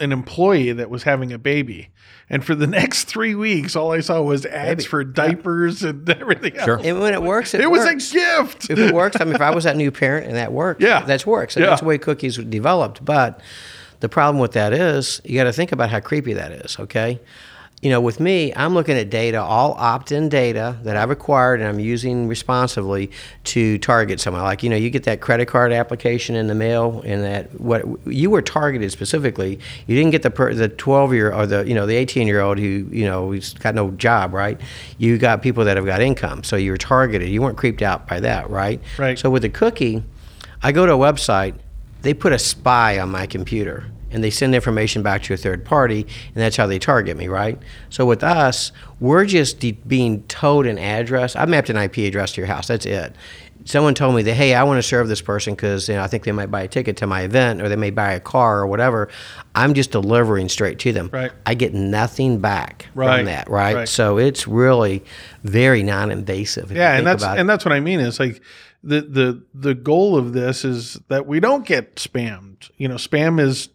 an 0.00 0.12
employee 0.12 0.72
that 0.72 0.90
was 0.90 1.02
having 1.02 1.32
a 1.32 1.38
baby, 1.38 1.88
and 2.30 2.44
for 2.44 2.54
the 2.54 2.66
next 2.78 3.04
three 3.04 3.34
weeks, 3.34 3.74
all 3.76 3.92
I 3.92 4.00
saw 4.00 4.20
was 4.22 4.44
ads 4.46 4.84
Baby. 4.84 4.88
for 4.88 5.04
diapers 5.04 5.82
and 5.82 6.08
everything. 6.20 6.56
Else. 6.56 6.64
Sure. 6.64 6.80
And 6.82 7.00
when 7.00 7.14
it 7.14 7.22
works, 7.22 7.54
it, 7.54 7.60
It 7.60 7.70
was 7.70 7.84
works. 7.84 8.10
a 8.10 8.14
gift. 8.14 8.70
if 8.70 8.78
it 8.78 8.94
works, 8.94 9.16
I 9.20 9.24
mean, 9.24 9.34
if 9.34 9.40
I 9.40 9.50
was 9.54 9.64
that 9.64 9.76
new 9.76 9.90
parent 9.90 10.26
and 10.26 10.36
that 10.36 10.52
worked, 10.52 10.82
Yeah. 10.82 11.00
that's 11.04 11.26
works. 11.26 11.56
And 11.56 11.64
Yeah. 11.64 11.70
That's 11.70 11.82
the 11.82 11.86
way 11.88 11.98
cookies 11.98 12.38
were 12.38 12.44
developed. 12.44 13.04
But 13.04 13.40
the 14.00 14.08
problem 14.08 14.40
with 14.40 14.52
that 14.52 14.72
is 14.72 15.20
you 15.24 15.34
got 15.36 15.44
to 15.44 15.52
think 15.52 15.72
about 15.72 15.90
how 15.90 16.00
creepy 16.00 16.32
that 16.34 16.52
is. 16.52 16.76
Okay, 16.78 17.20
you 17.80 17.90
know, 17.90 18.00
with 18.00 18.18
me, 18.18 18.52
I'm 18.56 18.74
looking 18.74 18.96
at 18.96 19.08
data, 19.08 19.40
all 19.40 19.74
opt-in 19.74 20.28
data 20.28 20.76
that 20.82 20.96
I've 20.96 21.10
acquired 21.10 21.60
and 21.60 21.68
I'm 21.68 21.78
using 21.78 22.26
responsibly 22.26 23.10
to 23.44 23.78
target 23.78 24.18
someone. 24.18 24.42
Like 24.42 24.64
you 24.64 24.70
know, 24.70 24.76
you 24.76 24.90
get 24.90 25.04
that 25.04 25.20
credit 25.20 25.46
card 25.46 25.72
application 25.72 26.34
in 26.34 26.48
the 26.48 26.56
mail, 26.56 27.02
and 27.04 27.22
that 27.22 27.60
what 27.60 27.84
you 28.04 28.30
were 28.30 28.42
targeted 28.42 28.90
specifically. 28.90 29.60
You 29.86 29.94
didn't 29.94 30.10
get 30.10 30.22
the 30.22 30.30
per, 30.30 30.54
the 30.54 30.68
12 30.68 31.14
year 31.14 31.32
or 31.32 31.46
the 31.46 31.64
you 31.68 31.74
know 31.74 31.86
the 31.86 31.94
18 31.94 32.26
year 32.26 32.40
old 32.40 32.58
who 32.58 32.88
you 32.90 33.04
know 33.04 33.28
who's 33.28 33.54
got 33.54 33.76
no 33.76 33.92
job, 33.92 34.34
right? 34.34 34.60
You 34.98 35.16
got 35.16 35.42
people 35.42 35.64
that 35.64 35.76
have 35.76 35.86
got 35.86 36.00
income, 36.00 36.42
so 36.42 36.56
you 36.56 36.72
were 36.72 36.78
targeted. 36.78 37.28
You 37.28 37.42
weren't 37.42 37.58
creeped 37.58 37.82
out 37.82 38.08
by 38.08 38.18
that, 38.20 38.50
right? 38.50 38.80
Right. 38.98 39.16
So 39.16 39.30
with 39.30 39.42
the 39.42 39.50
cookie, 39.50 40.02
I 40.64 40.72
go 40.72 40.84
to 40.84 40.94
a 40.94 40.98
website, 40.98 41.54
they 42.02 42.12
put 42.12 42.32
a 42.32 42.40
spy 42.40 42.98
on 42.98 43.10
my 43.10 43.26
computer 43.26 43.86
and 44.10 44.22
they 44.24 44.30
send 44.30 44.54
information 44.54 45.02
back 45.02 45.22
to 45.24 45.34
a 45.34 45.36
third 45.36 45.64
party, 45.64 46.02
and 46.02 46.34
that's 46.36 46.56
how 46.56 46.66
they 46.66 46.78
target 46.78 47.16
me, 47.16 47.28
right? 47.28 47.58
So 47.90 48.06
with 48.06 48.22
us, 48.24 48.72
we're 49.00 49.24
just 49.26 49.60
de- 49.60 49.72
being 49.72 50.22
told 50.24 50.66
an 50.66 50.78
address. 50.78 51.36
I 51.36 51.44
mapped 51.44 51.70
an 51.70 51.76
IP 51.76 51.98
address 51.98 52.32
to 52.32 52.40
your 52.40 52.48
house. 52.48 52.66
That's 52.68 52.86
it. 52.86 53.14
Someone 53.64 53.94
told 53.94 54.14
me 54.14 54.22
that, 54.22 54.32
hey, 54.32 54.54
I 54.54 54.62
want 54.62 54.78
to 54.78 54.82
serve 54.82 55.08
this 55.08 55.20
person 55.20 55.54
because 55.54 55.90
you 55.90 55.94
know, 55.96 56.02
I 56.02 56.06
think 56.06 56.24
they 56.24 56.32
might 56.32 56.50
buy 56.50 56.62
a 56.62 56.68
ticket 56.68 56.96
to 56.98 57.06
my 57.06 57.22
event 57.22 57.60
or 57.60 57.68
they 57.68 57.76
may 57.76 57.90
buy 57.90 58.12
a 58.12 58.20
car 58.20 58.60
or 58.60 58.66
whatever. 58.66 59.10
I'm 59.54 59.74
just 59.74 59.90
delivering 59.90 60.48
straight 60.48 60.78
to 60.80 60.92
them. 60.92 61.10
Right. 61.12 61.32
I 61.44 61.52
get 61.52 61.74
nothing 61.74 62.38
back 62.38 62.86
Right. 62.94 63.16
from 63.18 63.26
that, 63.26 63.50
right? 63.50 63.74
Right. 63.76 63.88
So 63.88 64.16
it's 64.16 64.48
really 64.48 65.04
very 65.42 65.82
non-invasive. 65.82 66.72
yeah, 66.72 66.96
and 66.96 67.06
that's 67.06 67.22
and 67.24 67.46
that's 67.50 67.64
what 67.66 67.72
I 67.72 67.80
mean. 67.80 68.00
Is 68.00 68.18
like 68.18 68.40
the 68.82 69.02
the 69.02 69.42
the 69.52 69.74
goal 69.74 70.16
of 70.16 70.32
this 70.32 70.64
is 70.64 70.98
that 71.08 71.26
we 71.26 71.38
don't 71.38 71.66
get 71.66 71.96
spammed. 71.96 72.70
You 72.78 72.88
know, 72.88 72.94
spam 72.94 73.38
is 73.38 73.68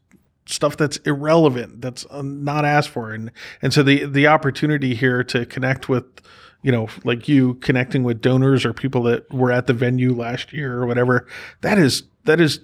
stuff 0.46 0.78
that's 0.78 0.98
irrelevant, 0.98 1.82
that's 1.82 2.06
uh, 2.10 2.22
not 2.22 2.66
asked 2.66 2.90
for, 2.90 3.12
and 3.12 3.32
and 3.62 3.74
so 3.74 3.84
the 3.84 4.06
the 4.06 4.28
opportunity 4.28 4.96
here 4.96 5.24
to 5.26 5.46
connect 5.46 5.90
with. 5.90 6.06
You 6.66 6.72
know, 6.72 6.88
like 7.04 7.28
you 7.28 7.56
connecting 7.56 8.06
with 8.06 8.22
donors 8.22 8.64
or 8.64 8.72
people 8.72 9.04
that 9.04 9.30
were 9.34 9.52
at 9.52 9.68
the 9.68 9.74
venue 9.74 10.14
last 10.14 10.54
year 10.54 10.78
or 10.78 10.86
whatever. 10.86 11.28
That 11.60 11.78
is 11.78 12.04
that 12.26 12.40
is 12.40 12.62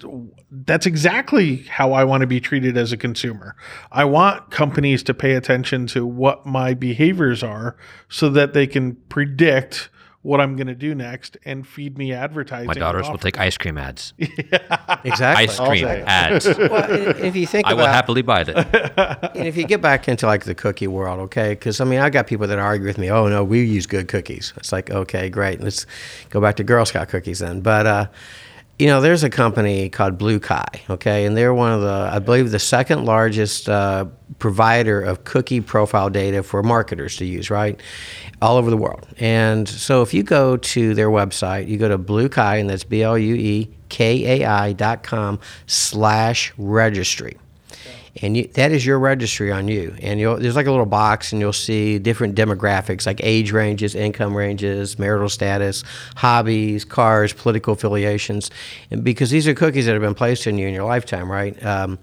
that's 0.51 0.85
exactly 0.85 1.57
how 1.63 1.91
I 1.91 2.03
want 2.03 2.21
to 2.21 2.27
be 2.27 2.39
treated 2.39 2.77
as 2.77 2.91
a 2.91 2.97
consumer. 2.97 3.55
I 3.91 4.05
want 4.05 4.51
companies 4.51 5.03
to 5.03 5.13
pay 5.13 5.33
attention 5.33 5.85
to 5.87 6.05
what 6.05 6.45
my 6.45 6.73
behaviors 6.73 7.43
are 7.43 7.75
so 8.07 8.29
that 8.29 8.53
they 8.53 8.67
can 8.67 8.95
predict 9.09 9.89
what 10.21 10.41
I'm 10.41 10.57
going 10.57 10.67
to 10.67 10.75
do 10.75 10.93
next 10.93 11.37
and 11.45 11.65
feed 11.65 11.97
me 11.97 12.11
advertising. 12.11 12.67
My 12.67 12.73
daughters 12.73 13.09
will 13.09 13.17
take 13.17 13.39
ice 13.39 13.57
cream 13.57 13.77
ads. 13.77 14.13
yeah. 14.17 14.99
exactly. 15.05 15.47
Ice 15.47 15.57
cream 15.57 15.85
ads. 15.85 16.45
Well, 16.69 16.85
if 17.23 17.35
you 17.35 17.47
think 17.47 17.67
I 17.67 17.71
about 17.71 17.81
will 17.81 17.87
happily 17.87 18.21
buy 18.21 18.43
that. 18.43 19.31
And 19.35 19.47
if 19.47 19.55
you 19.55 19.65
get 19.65 19.81
back 19.81 20.07
into 20.09 20.25
like 20.25 20.43
the 20.43 20.53
cookie 20.53 20.87
world, 20.87 21.19
okay, 21.21 21.51
because 21.51 21.79
I 21.79 21.85
mean, 21.85 21.99
I 21.99 22.09
got 22.09 22.27
people 22.27 22.47
that 22.47 22.59
argue 22.59 22.85
with 22.85 22.97
me. 22.97 23.09
Oh 23.09 23.27
no, 23.27 23.43
we 23.43 23.63
use 23.63 23.85
good 23.87 24.07
cookies. 24.07 24.53
It's 24.57 24.71
like 24.71 24.89
okay, 24.89 25.29
great. 25.29 25.61
Let's 25.61 25.85
go 26.29 26.41
back 26.41 26.57
to 26.57 26.63
Girl 26.63 26.85
Scout 26.85 27.07
cookies 27.07 27.39
then. 27.39 27.61
But 27.61 27.87
uh, 27.87 28.07
you 28.79 28.87
know, 28.87 29.01
there's 29.01 29.23
a 29.23 29.29
company 29.29 29.89
called 29.89 30.17
BlueKai, 30.17 30.89
okay, 30.89 31.25
and 31.25 31.35
they're 31.35 31.53
one 31.53 31.73
of 31.73 31.81
the, 31.81 32.09
I 32.13 32.19
believe, 32.19 32.49
the 32.51 32.59
second 32.59 33.03
largest 33.03 33.67
uh, 33.67 34.05
provider 34.39 35.01
of 35.01 35.25
cookie 35.25 35.59
profile 35.59 36.09
data 36.09 36.43
for 36.43 36.63
marketers 36.63 37.17
to 37.17 37.25
use, 37.25 37.49
right, 37.49 37.77
all 38.41 38.55
over 38.55 38.69
the 38.69 38.77
world. 38.77 39.05
And 39.17 39.67
so 39.67 40.01
if 40.01 40.13
you 40.13 40.23
go 40.23 40.55
to 40.55 40.93
their 40.93 41.09
website, 41.09 41.67
you 41.67 41.77
go 41.77 41.89
to 41.89 41.99
BlueKai, 41.99 42.61
and 42.61 42.69
that's 42.69 42.85
B 42.85 43.03
L 43.03 43.17
U 43.17 43.35
E 43.35 43.69
K 43.89 44.41
A 44.41 44.45
I 44.45 44.71
dot 44.71 45.03
com 45.03 45.41
slash 45.67 46.53
registry 46.57 47.37
and 48.21 48.35
you, 48.37 48.47
that 48.53 48.71
is 48.71 48.85
your 48.85 48.99
registry 48.99 49.51
on 49.51 49.67
you. 49.67 49.95
And 50.01 50.19
there's 50.19 50.55
like 50.55 50.67
a 50.67 50.71
little 50.71 50.85
box, 50.85 51.31
and 51.31 51.41
you'll 51.41 51.53
see 51.53 51.99
different 51.99 52.35
demographics 52.35 53.05
like 53.05 53.21
age 53.23 53.51
ranges, 53.51 53.95
income 53.95 54.35
ranges, 54.35 54.99
marital 54.99 55.29
status, 55.29 55.83
hobbies, 56.15 56.85
cars, 56.85 57.33
political 57.33 57.73
affiliations, 57.73 58.51
and 58.91 59.03
because 59.03 59.29
these 59.29 59.47
are 59.47 59.53
cookies 59.53 59.85
that 59.85 59.93
have 59.93 60.01
been 60.01 60.15
placed 60.15 60.47
in 60.47 60.57
you 60.57 60.67
in 60.67 60.73
your 60.73 60.85
lifetime, 60.85 61.31
right? 61.31 61.63
Um, 61.65 61.99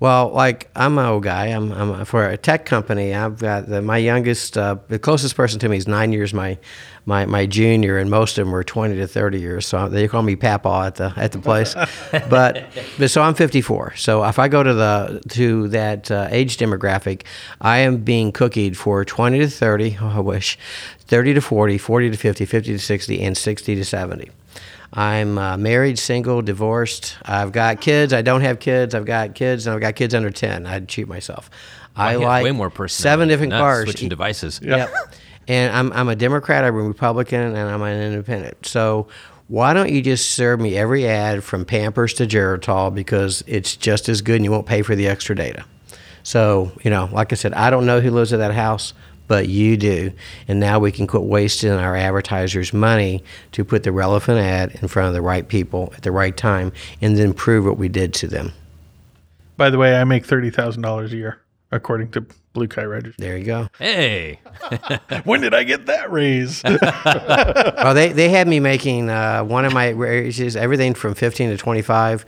well, 0.00 0.30
like 0.30 0.70
I'm 0.74 0.96
an 0.96 1.04
old 1.04 1.24
guy. 1.24 1.48
I'm, 1.48 1.70
I'm 1.72 2.04
for 2.06 2.26
a 2.26 2.38
tech 2.38 2.64
company. 2.64 3.14
I've 3.14 3.38
got 3.38 3.68
the, 3.68 3.82
my 3.82 3.98
youngest, 3.98 4.56
uh, 4.56 4.76
the 4.88 4.98
closest 4.98 5.36
person 5.36 5.60
to 5.60 5.68
me 5.68 5.76
is 5.76 5.86
nine 5.86 6.10
years 6.12 6.32
my, 6.32 6.56
my, 7.04 7.26
my 7.26 7.44
junior, 7.44 7.98
and 7.98 8.10
most 8.10 8.38
of 8.38 8.46
them 8.46 8.52
were 8.52 8.64
20 8.64 8.96
to 8.96 9.06
30 9.06 9.38
years. 9.38 9.66
So 9.66 9.90
they 9.90 10.08
call 10.08 10.22
me 10.22 10.36
Papa 10.36 10.84
at 10.86 10.94
the 10.94 11.12
at 11.16 11.32
the 11.32 11.38
place. 11.38 11.74
but, 12.30 12.64
but 12.98 13.10
so 13.10 13.20
I'm 13.20 13.34
54. 13.34 13.96
So 13.96 14.24
if 14.24 14.38
I 14.38 14.48
go 14.48 14.62
to 14.62 14.72
the 14.72 15.20
to 15.30 15.68
that 15.68 16.10
uh, 16.10 16.28
age 16.30 16.56
demographic, 16.56 17.22
I 17.60 17.78
am 17.78 17.98
being 17.98 18.32
cookied 18.32 18.76
for 18.76 19.04
20 19.04 19.38
to 19.40 19.48
30. 19.48 19.98
Oh, 20.00 20.08
I 20.08 20.20
wish, 20.20 20.58
30 21.00 21.34
to 21.34 21.40
40, 21.42 21.76
40 21.76 22.10
to 22.10 22.16
50, 22.16 22.44
50 22.46 22.72
to 22.72 22.78
60, 22.78 23.22
and 23.22 23.36
60 23.36 23.74
to 23.74 23.84
70. 23.84 24.30
I'm 24.92 25.38
uh, 25.38 25.56
married, 25.56 25.98
single, 25.98 26.42
divorced. 26.42 27.16
I've 27.24 27.52
got 27.52 27.80
kids. 27.80 28.12
I 28.12 28.22
don't 28.22 28.40
have 28.40 28.58
kids. 28.58 28.94
I've 28.94 29.04
got 29.04 29.34
kids, 29.34 29.66
and 29.66 29.74
I've 29.74 29.80
got 29.80 29.94
kids 29.94 30.14
under 30.14 30.30
ten. 30.30 30.66
I'd 30.66 30.88
cheat 30.88 31.06
myself. 31.06 31.48
I 31.94 32.16
Yeah, 32.16 32.26
like 32.26 32.44
way 32.44 32.52
more 32.52 32.70
personality. 32.70 33.02
seven 33.02 33.28
different 33.28 33.50
Nuts, 33.50 33.60
cars. 33.60 33.84
Switching 33.84 34.08
devices. 34.08 34.60
Yep. 34.62 34.92
and 35.48 35.74
I'm 35.74 35.92
I'm 35.92 36.08
a 36.08 36.16
Democrat. 36.16 36.64
I'm 36.64 36.74
a 36.74 36.82
Republican, 36.82 37.40
and 37.40 37.58
I'm 37.58 37.82
an 37.82 38.00
Independent. 38.00 38.66
So. 38.66 39.08
Why 39.46 39.74
don't 39.74 39.90
you 39.90 40.00
just 40.00 40.30
serve 40.30 40.60
me 40.60 40.78
every 40.78 41.08
ad 41.08 41.42
from 41.42 41.64
Pampers 41.64 42.14
to 42.14 42.24
Geritol 42.24 42.94
because 42.94 43.42
it's 43.48 43.74
just 43.74 44.08
as 44.08 44.22
good 44.22 44.36
and 44.36 44.44
you 44.44 44.52
won't 44.52 44.64
pay 44.64 44.82
for 44.82 44.94
the 44.94 45.08
extra 45.08 45.34
data. 45.34 45.64
So, 46.22 46.70
you 46.84 46.90
know, 46.92 47.08
like 47.10 47.32
I 47.32 47.34
said, 47.34 47.52
I 47.54 47.68
don't 47.68 47.84
know 47.84 48.00
who 48.00 48.12
lives 48.12 48.32
at 48.32 48.36
that 48.36 48.54
house, 48.54 48.94
but 49.30 49.48
you 49.48 49.76
do. 49.76 50.12
And 50.48 50.58
now 50.58 50.80
we 50.80 50.90
can 50.90 51.06
quit 51.06 51.22
wasting 51.22 51.70
our 51.70 51.94
advertisers' 51.94 52.72
money 52.72 53.22
to 53.52 53.64
put 53.64 53.84
the 53.84 53.92
relevant 53.92 54.40
ad 54.40 54.76
in 54.82 54.88
front 54.88 55.06
of 55.06 55.14
the 55.14 55.22
right 55.22 55.46
people 55.46 55.92
at 55.96 56.02
the 56.02 56.10
right 56.10 56.36
time 56.36 56.72
and 57.00 57.16
then 57.16 57.32
prove 57.32 57.64
what 57.64 57.78
we 57.78 57.88
did 57.88 58.12
to 58.14 58.26
them. 58.26 58.52
By 59.56 59.70
the 59.70 59.78
way, 59.78 59.94
I 59.94 60.02
make 60.02 60.26
thirty 60.26 60.50
thousand 60.50 60.82
dollars 60.82 61.12
a 61.12 61.16
year, 61.16 61.40
according 61.70 62.10
to 62.12 62.26
Blue 62.54 62.66
Kite 62.66 62.88
Register. 62.88 63.22
There 63.22 63.36
you 63.36 63.44
go. 63.44 63.68
Hey, 63.78 64.40
when 65.24 65.42
did 65.42 65.54
I 65.54 65.62
get 65.62 65.86
that 65.86 66.10
raise? 66.10 66.64
well, 67.84 67.94
they, 67.94 68.12
they 68.12 68.30
had 68.30 68.48
me 68.48 68.58
making 68.58 69.08
uh, 69.08 69.44
one 69.44 69.64
of 69.64 69.72
my 69.72 69.90
raises, 69.90 70.56
everything 70.56 70.94
from 70.94 71.14
15 71.14 71.50
to 71.50 71.56
25 71.56 72.26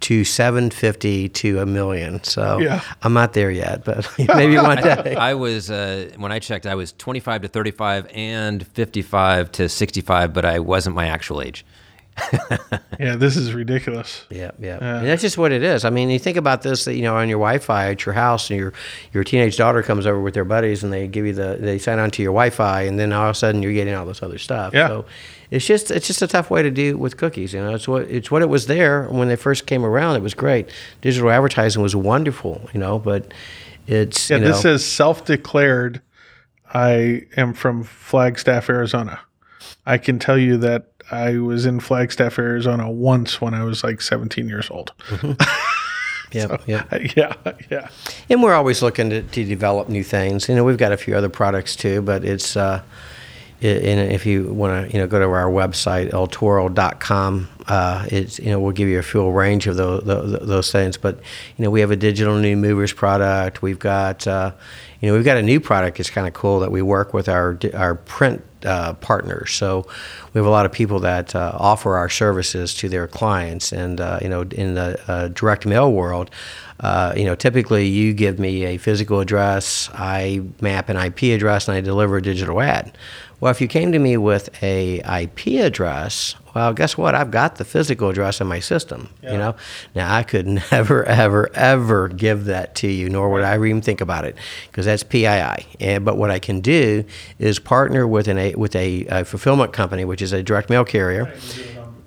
to 0.00 0.24
750 0.24 1.28
to 1.28 1.58
a 1.60 1.66
million. 1.66 2.22
So 2.24 2.58
Yeah. 2.58 2.80
I'm 3.02 3.12
not 3.12 3.32
there 3.32 3.50
yet, 3.50 3.84
but 3.84 4.08
maybe 4.18 4.56
one 4.58 4.78
day. 4.82 5.14
I 5.16 5.34
was 5.34 5.70
uh, 5.70 6.10
when 6.16 6.32
I 6.32 6.38
checked, 6.38 6.66
I 6.66 6.74
was 6.74 6.92
25 6.92 7.42
to 7.42 7.48
35 7.48 8.06
and 8.14 8.66
55 8.66 9.52
to 9.52 9.68
65, 9.68 10.32
but 10.32 10.44
I 10.44 10.58
wasn't 10.58 10.96
my 10.96 11.06
actual 11.06 11.42
age. 11.42 11.64
yeah, 12.98 13.16
this 13.16 13.36
is 13.36 13.52
ridiculous. 13.52 14.24
Yeah, 14.30 14.50
yeah. 14.58 14.78
And 14.98 15.06
that's 15.06 15.22
just 15.22 15.38
what 15.38 15.52
it 15.52 15.62
is. 15.62 15.84
I 15.84 15.90
mean, 15.90 16.10
you 16.10 16.18
think 16.18 16.36
about 16.36 16.62
this, 16.62 16.84
that, 16.84 16.94
you 16.94 17.02
know, 17.02 17.16
on 17.16 17.28
your 17.28 17.38
Wi-Fi 17.38 17.90
at 17.90 18.04
your 18.04 18.14
house, 18.14 18.50
and 18.50 18.58
your 18.58 18.72
your 19.12 19.24
teenage 19.24 19.56
daughter 19.56 19.82
comes 19.82 20.06
over 20.06 20.20
with 20.20 20.34
their 20.34 20.44
buddies, 20.44 20.82
and 20.82 20.92
they 20.92 21.06
give 21.06 21.26
you 21.26 21.32
the 21.32 21.58
they 21.60 21.78
sign 21.78 21.98
on 21.98 22.10
to 22.12 22.22
your 22.22 22.32
Wi-Fi, 22.32 22.82
and 22.82 22.98
then 22.98 23.12
all 23.12 23.24
of 23.24 23.30
a 23.30 23.34
sudden 23.34 23.62
you're 23.62 23.72
getting 23.72 23.94
all 23.94 24.06
this 24.06 24.22
other 24.22 24.38
stuff. 24.38 24.74
Yeah. 24.74 24.88
So 24.88 25.04
it's 25.50 25.66
just 25.66 25.90
it's 25.90 26.06
just 26.06 26.22
a 26.22 26.26
tough 26.26 26.50
way 26.50 26.62
to 26.62 26.70
do 26.70 26.98
with 26.98 27.16
cookies. 27.16 27.52
You 27.52 27.60
know, 27.60 27.74
it's 27.74 27.88
what 27.88 28.02
it's 28.02 28.30
what 28.30 28.42
it 28.42 28.48
was 28.48 28.66
there 28.66 29.04
when 29.08 29.28
they 29.28 29.36
first 29.36 29.66
came 29.66 29.84
around. 29.84 30.16
It 30.16 30.22
was 30.22 30.34
great. 30.34 30.70
Digital 31.00 31.30
advertising 31.30 31.82
was 31.82 31.96
wonderful. 31.96 32.68
You 32.72 32.80
know, 32.80 32.98
but 32.98 33.32
it's 33.86 34.28
Yeah, 34.28 34.36
you 34.36 34.42
know, 34.42 34.48
this 34.48 34.62
says 34.62 34.84
self-declared. 34.84 36.02
I 36.74 37.22
am 37.36 37.54
from 37.54 37.82
Flagstaff, 37.82 38.68
Arizona. 38.68 39.20
I 39.86 39.96
can 39.96 40.18
tell 40.18 40.36
you 40.36 40.58
that 40.58 40.87
I 41.10 41.38
was 41.38 41.66
in 41.66 41.80
Flagstaff, 41.80 42.38
Arizona 42.38 42.90
once 42.90 43.40
when 43.40 43.54
I 43.54 43.64
was 43.64 43.82
like 43.82 44.00
17 44.00 44.48
years 44.48 44.70
old. 44.70 44.92
yeah, 46.32 46.56
yeah. 46.66 46.84
yeah, 47.16 47.34
yeah. 47.70 47.88
And 48.28 48.42
we're 48.42 48.54
always 48.54 48.82
looking 48.82 49.10
to, 49.10 49.22
to 49.22 49.44
develop 49.44 49.88
new 49.88 50.04
things. 50.04 50.48
You 50.48 50.54
know, 50.54 50.64
we've 50.64 50.76
got 50.76 50.92
a 50.92 50.96
few 50.96 51.16
other 51.16 51.28
products 51.30 51.76
too, 51.76 52.02
but 52.02 52.24
it's, 52.24 52.56
uh, 52.56 52.82
and 53.60 54.12
if 54.12 54.24
you 54.24 54.52
want 54.52 54.86
to, 54.86 54.92
you 54.92 55.00
know, 55.00 55.08
go 55.08 55.18
to 55.18 55.24
our 55.24 55.50
website, 55.50 56.12
eltoro.com, 56.12 57.48
uh, 57.66 58.06
it's, 58.08 58.38
you 58.38 58.50
know, 58.50 58.60
we'll 58.60 58.72
give 58.72 58.88
you 58.88 59.00
a 59.00 59.02
full 59.02 59.32
range 59.32 59.66
of 59.66 59.76
those, 59.76 60.04
those, 60.04 60.46
those 60.46 60.70
things. 60.70 60.96
But, 60.96 61.16
you 61.56 61.64
know, 61.64 61.70
we 61.70 61.80
have 61.80 61.90
a 61.90 61.96
digital 61.96 62.36
new 62.36 62.56
movers 62.56 62.92
product. 62.92 63.60
We've 63.60 63.78
got, 63.78 64.28
uh, 64.28 64.52
you 65.00 65.08
know, 65.08 65.14
we've 65.14 65.24
got 65.24 65.38
a 65.38 65.42
new 65.42 65.58
product 65.58 65.96
that's 65.96 66.10
kind 66.10 66.28
of 66.28 66.34
cool 66.34 66.60
that 66.60 66.70
we 66.70 66.82
work 66.82 67.12
with 67.12 67.28
our, 67.28 67.58
our 67.74 67.96
print 67.96 68.44
uh, 68.64 68.94
partners. 68.94 69.52
So 69.52 69.86
we 70.32 70.38
have 70.38 70.46
a 70.46 70.50
lot 70.50 70.66
of 70.66 70.72
people 70.72 71.00
that 71.00 71.34
uh, 71.34 71.52
offer 71.54 71.96
our 71.96 72.08
services 72.08 72.74
to 72.76 72.88
their 72.88 73.06
clients. 73.06 73.72
And, 73.72 74.00
uh, 74.00 74.18
you 74.22 74.28
know, 74.28 74.42
in 74.42 74.74
the 74.74 75.00
uh, 75.10 75.28
direct 75.28 75.66
mail 75.66 75.92
world, 75.92 76.30
uh, 76.80 77.12
you 77.16 77.24
know, 77.24 77.34
typically 77.34 77.86
you 77.86 78.12
give 78.12 78.38
me 78.38 78.64
a 78.64 78.76
physical 78.76 79.20
address, 79.20 79.90
I 79.94 80.42
map 80.60 80.88
an 80.88 80.96
IP 80.96 81.24
address, 81.34 81.66
and 81.66 81.76
I 81.76 81.80
deliver 81.80 82.18
a 82.18 82.22
digital 82.22 82.60
ad. 82.60 82.96
Well, 83.40 83.52
if 83.52 83.60
you 83.60 83.68
came 83.68 83.92
to 83.92 83.98
me 84.00 84.16
with 84.16 84.50
a 84.62 84.98
IP 85.22 85.60
address, 85.60 86.34
well, 86.54 86.72
guess 86.72 86.98
what? 86.98 87.14
I've 87.14 87.30
got 87.30 87.56
the 87.56 87.64
physical 87.64 88.10
address 88.10 88.40
in 88.40 88.48
my 88.48 88.58
system. 88.58 89.10
You 89.22 89.38
know, 89.38 89.54
now 89.94 90.12
I 90.12 90.24
could 90.24 90.46
never, 90.72 91.04
ever, 91.04 91.48
ever 91.54 92.08
give 92.08 92.46
that 92.46 92.74
to 92.76 92.88
you, 92.88 93.08
nor 93.08 93.30
would 93.30 93.44
I 93.44 93.54
even 93.54 93.80
think 93.80 94.00
about 94.00 94.24
it, 94.24 94.36
because 94.66 94.86
that's 94.86 95.04
PII. 95.04 95.26
And 95.26 95.64
eh, 95.80 95.98
but 96.00 96.16
what 96.16 96.32
I 96.32 96.40
can 96.40 96.60
do 96.60 97.04
is 97.38 97.60
partner 97.60 98.08
with 98.08 98.26
an 98.26 98.38
a, 98.38 98.54
with 98.56 98.74
a, 98.74 99.06
a 99.06 99.24
fulfillment 99.24 99.72
company, 99.72 100.04
which 100.04 100.20
is 100.20 100.32
a 100.32 100.42
direct 100.42 100.68
mail 100.68 100.84
carrier. 100.84 101.32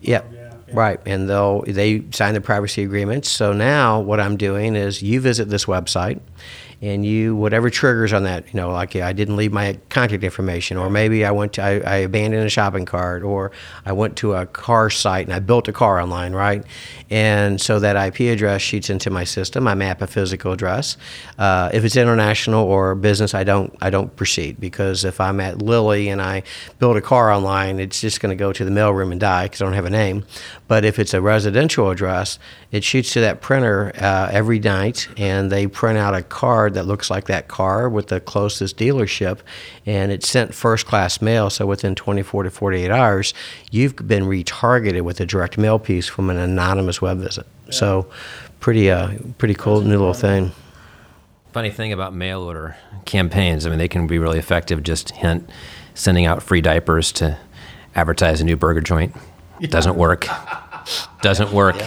Yep. 0.02 0.34
Right, 0.74 1.02
and 1.06 1.30
they'll 1.30 1.64
they 1.64 2.04
sign 2.12 2.34
the 2.34 2.42
privacy 2.42 2.84
agreements. 2.84 3.30
So 3.30 3.52
now 3.52 4.00
what 4.00 4.22
I'm 4.22 4.38
doing 4.38 4.76
is 4.76 5.02
you 5.02 5.20
visit 5.20 5.50
this 5.50 5.66
website, 5.66 6.22
and 6.82 7.06
you 7.06 7.36
whatever 7.36 7.70
triggers 7.70 8.12
on 8.12 8.24
that, 8.24 8.52
you 8.52 8.60
know, 8.60 8.72
like 8.72 8.96
I 8.96 9.14
didn't 9.14 9.36
leave 9.36 9.54
my 9.54 9.78
contact 9.90 10.24
information, 10.24 10.78
or 10.78 10.90
maybe 10.90 11.24
I 11.24 11.32
went 11.32 11.54
to 11.54 11.62
I, 11.62 11.80
I 11.80 11.96
abandoned 11.98 12.46
a 12.46 12.50
shopping 12.50 12.86
cart, 12.86 13.22
or 13.22 13.52
I 13.86 13.92
went 13.92 14.18
to 14.18 14.34
a 14.34 14.48
car 14.48 14.90
site 14.90 15.28
and 15.28 15.34
I 15.34 15.40
built 15.40 15.68
a 15.68 15.74
car 15.74 16.00
online, 16.02 16.34
right? 16.34 16.64
And 17.12 17.62
so 17.62 17.80
that 17.80 17.96
IP 17.96 18.32
address 18.32 18.62
sheets 18.62 18.90
into 18.90 19.12
my 19.12 19.24
system. 19.24 19.68
I 19.68 19.76
map 19.76 20.02
a 20.02 20.08
physical 20.08 20.54
address. 20.54 20.98
Uh, 21.38 21.70
if 21.72 21.84
it's 21.84 21.96
international 21.96 22.66
or 22.66 22.96
business, 22.96 23.36
I 23.36 23.44
don't 23.44 23.76
I 23.80 23.92
don't 23.92 24.16
proceed 24.16 24.60
because 24.60 25.06
if 25.06 25.22
I'm 25.22 25.40
at 25.40 25.62
Lilly 25.62 26.10
and 26.10 26.20
I 26.20 26.42
build 26.80 26.98
a 26.98 27.02
car 27.02 27.32
online, 27.32 27.80
it's 27.80 28.02
just 28.02 28.22
going 28.22 28.36
to 28.36 28.40
go 28.40 28.52
to 28.52 28.66
the 28.66 28.72
mailroom 28.72 29.12
and 29.12 29.20
die 29.20 29.46
because 29.46 29.62
I 29.62 29.66
don't 29.66 29.74
have 29.74 29.86
a 29.86 29.92
name. 29.92 30.26
But 30.68 30.84
if 30.84 30.98
it's 30.98 31.14
a 31.14 31.22
residential 31.22 31.92
address, 31.92 32.40
it 32.72 32.84
shoots 32.84 33.12
to 33.14 33.22
that 33.22 33.42
printer 33.42 33.92
uh, 33.98 34.30
every 34.32 34.60
night, 34.60 35.08
and 35.18 35.52
they 35.52 35.68
print 35.68 35.98
out 35.98 36.16
a 36.16 36.24
card 36.24 36.74
that 36.76 36.86
looks 36.86 37.10
like 37.10 37.26
that 37.26 37.48
car 37.48 37.90
with 37.90 38.08
the 38.08 38.20
closest 38.22 38.78
dealership, 38.78 39.40
and 39.86 40.12
it's 40.12 40.30
sent 40.30 40.54
first 40.54 40.86
class 40.86 41.22
mail. 41.22 41.50
So 41.50 41.66
within 41.66 41.96
24 41.96 42.44
to 42.44 42.50
48 42.50 42.90
hours, 42.90 43.34
you've 43.72 43.96
been 43.96 44.24
retargeted 44.24 45.02
with 45.02 45.20
a 45.20 45.26
direct 45.26 45.58
mail 45.58 45.80
piece 45.80 46.08
from 46.08 46.30
an 46.30 46.38
anonymous 46.38 47.02
web 47.02 47.20
visit. 47.20 47.46
So, 47.70 48.10
pretty 48.60 48.90
uh, 48.92 49.18
pretty 49.38 49.56
cool 49.56 49.82
new 49.82 49.98
little 49.98 50.14
thing. 50.14 50.52
Funny 51.52 51.72
thing 51.72 51.92
about 51.92 52.14
mail 52.14 52.42
order 52.42 52.78
campaigns, 53.06 53.66
I 53.66 53.70
mean, 53.70 53.80
they 53.80 53.90
can 53.90 54.08
be 54.08 54.18
really 54.18 54.40
effective. 54.40 54.84
Just 54.84 55.12
hint, 55.12 55.50
sending 55.94 56.26
out 56.26 56.42
free 56.42 56.62
diapers 56.62 57.12
to 57.14 57.38
advertise 57.96 58.40
a 58.40 58.46
new 58.46 58.56
burger 58.56 58.82
joint 58.82 59.14
doesn't 59.70 59.96
work. 59.96 60.28
Doesn't 61.22 61.52
work. 61.52 61.78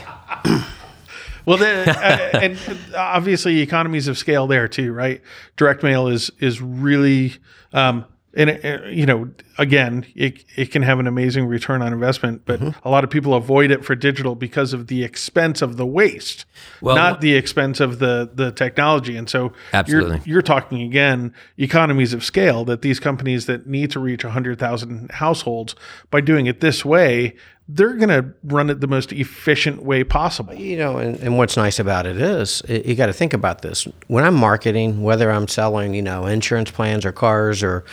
Well, 1.47 1.59
the, 1.59 1.91
uh, 1.91 2.39
and 2.39 2.59
obviously 2.97 3.61
economies 3.61 4.09
of 4.09 4.17
scale 4.17 4.47
there 4.47 4.67
too, 4.67 4.93
right? 4.93 5.21
Direct 5.57 5.83
mail 5.83 6.09
is 6.09 6.31
is 6.41 6.63
really, 6.63 7.35
um, 7.75 8.07
and 8.37 8.49
it, 8.51 8.65
uh, 8.65 8.87
you 8.87 9.05
know, 9.05 9.31
again, 9.59 10.07
it 10.15 10.43
it 10.57 10.71
can 10.73 10.81
have 10.81 10.99
an 11.01 11.07
amazing 11.07 11.45
return 11.45 11.83
on 11.83 11.93
investment, 11.93 12.43
but 12.47 12.61
Mm-hmm. 12.61 12.89
a 12.89 12.91
lot 12.91 13.05
of 13.05 13.11
people 13.11 13.35
avoid 13.35 13.71
it 13.71 13.85
for 13.85 13.95
digital 13.95 14.35
because 14.35 14.73
of 14.73 14.87
the 14.87 15.05
expense 15.05 15.61
of 15.61 15.77
the 15.77 15.85
waste, 15.85 16.47
Well, 16.81 16.97
not 16.97 17.21
the 17.21 17.35
expense 17.35 17.79
of 17.79 17.99
the 17.99 18.31
the 18.33 18.51
technology. 18.51 19.15
And 19.15 19.29
so, 19.29 19.53
Absolutely. 19.75 20.17
you're, 20.25 20.37
you're 20.37 20.43
talking 20.43 20.81
again 20.81 21.35
economies 21.59 22.15
of 22.15 22.25
scale 22.25 22.65
that 22.65 22.81
these 22.81 22.99
companies 23.01 23.45
that 23.47 23.67
need 23.67 23.91
to 23.91 24.01
reach 24.01 24.23
hundred 24.23 24.59
thousand 24.59 25.11
households 25.11 25.75
by 26.11 26.23
doing 26.23 26.47
it 26.47 26.61
this 26.61 26.87
way. 26.87 27.35
They're 27.67 27.95
going 27.95 28.11
to 28.11 28.31
run 28.45 28.69
it 28.69 28.81
the 28.81 28.87
most 28.87 29.11
efficient 29.13 29.83
way 29.83 30.05
possible. 30.05 30.55
You 30.55 30.77
know, 30.77 30.99
and, 30.99 31.19
and 31.21 31.39
what's 31.39 31.57
nice 31.57 31.79
about 31.79 32.05
it 32.05 32.21
is 32.21 32.63
i 32.69 32.83
you 32.85 32.95
got 32.95 33.07
to 33.07 33.13
think 33.13 33.33
about 33.33 33.63
this. 33.63 33.89
When 34.07 34.23
I'm 34.23 34.35
marketing, 34.35 35.03
whether 35.03 35.31
I'm 35.31 35.49
selling, 35.49 35.95
you 35.95 36.03
know, 36.03 36.27
insurance 36.27 36.71
plans 36.71 37.07
or 37.07 37.13
cars 37.13 37.63
or 37.63 37.85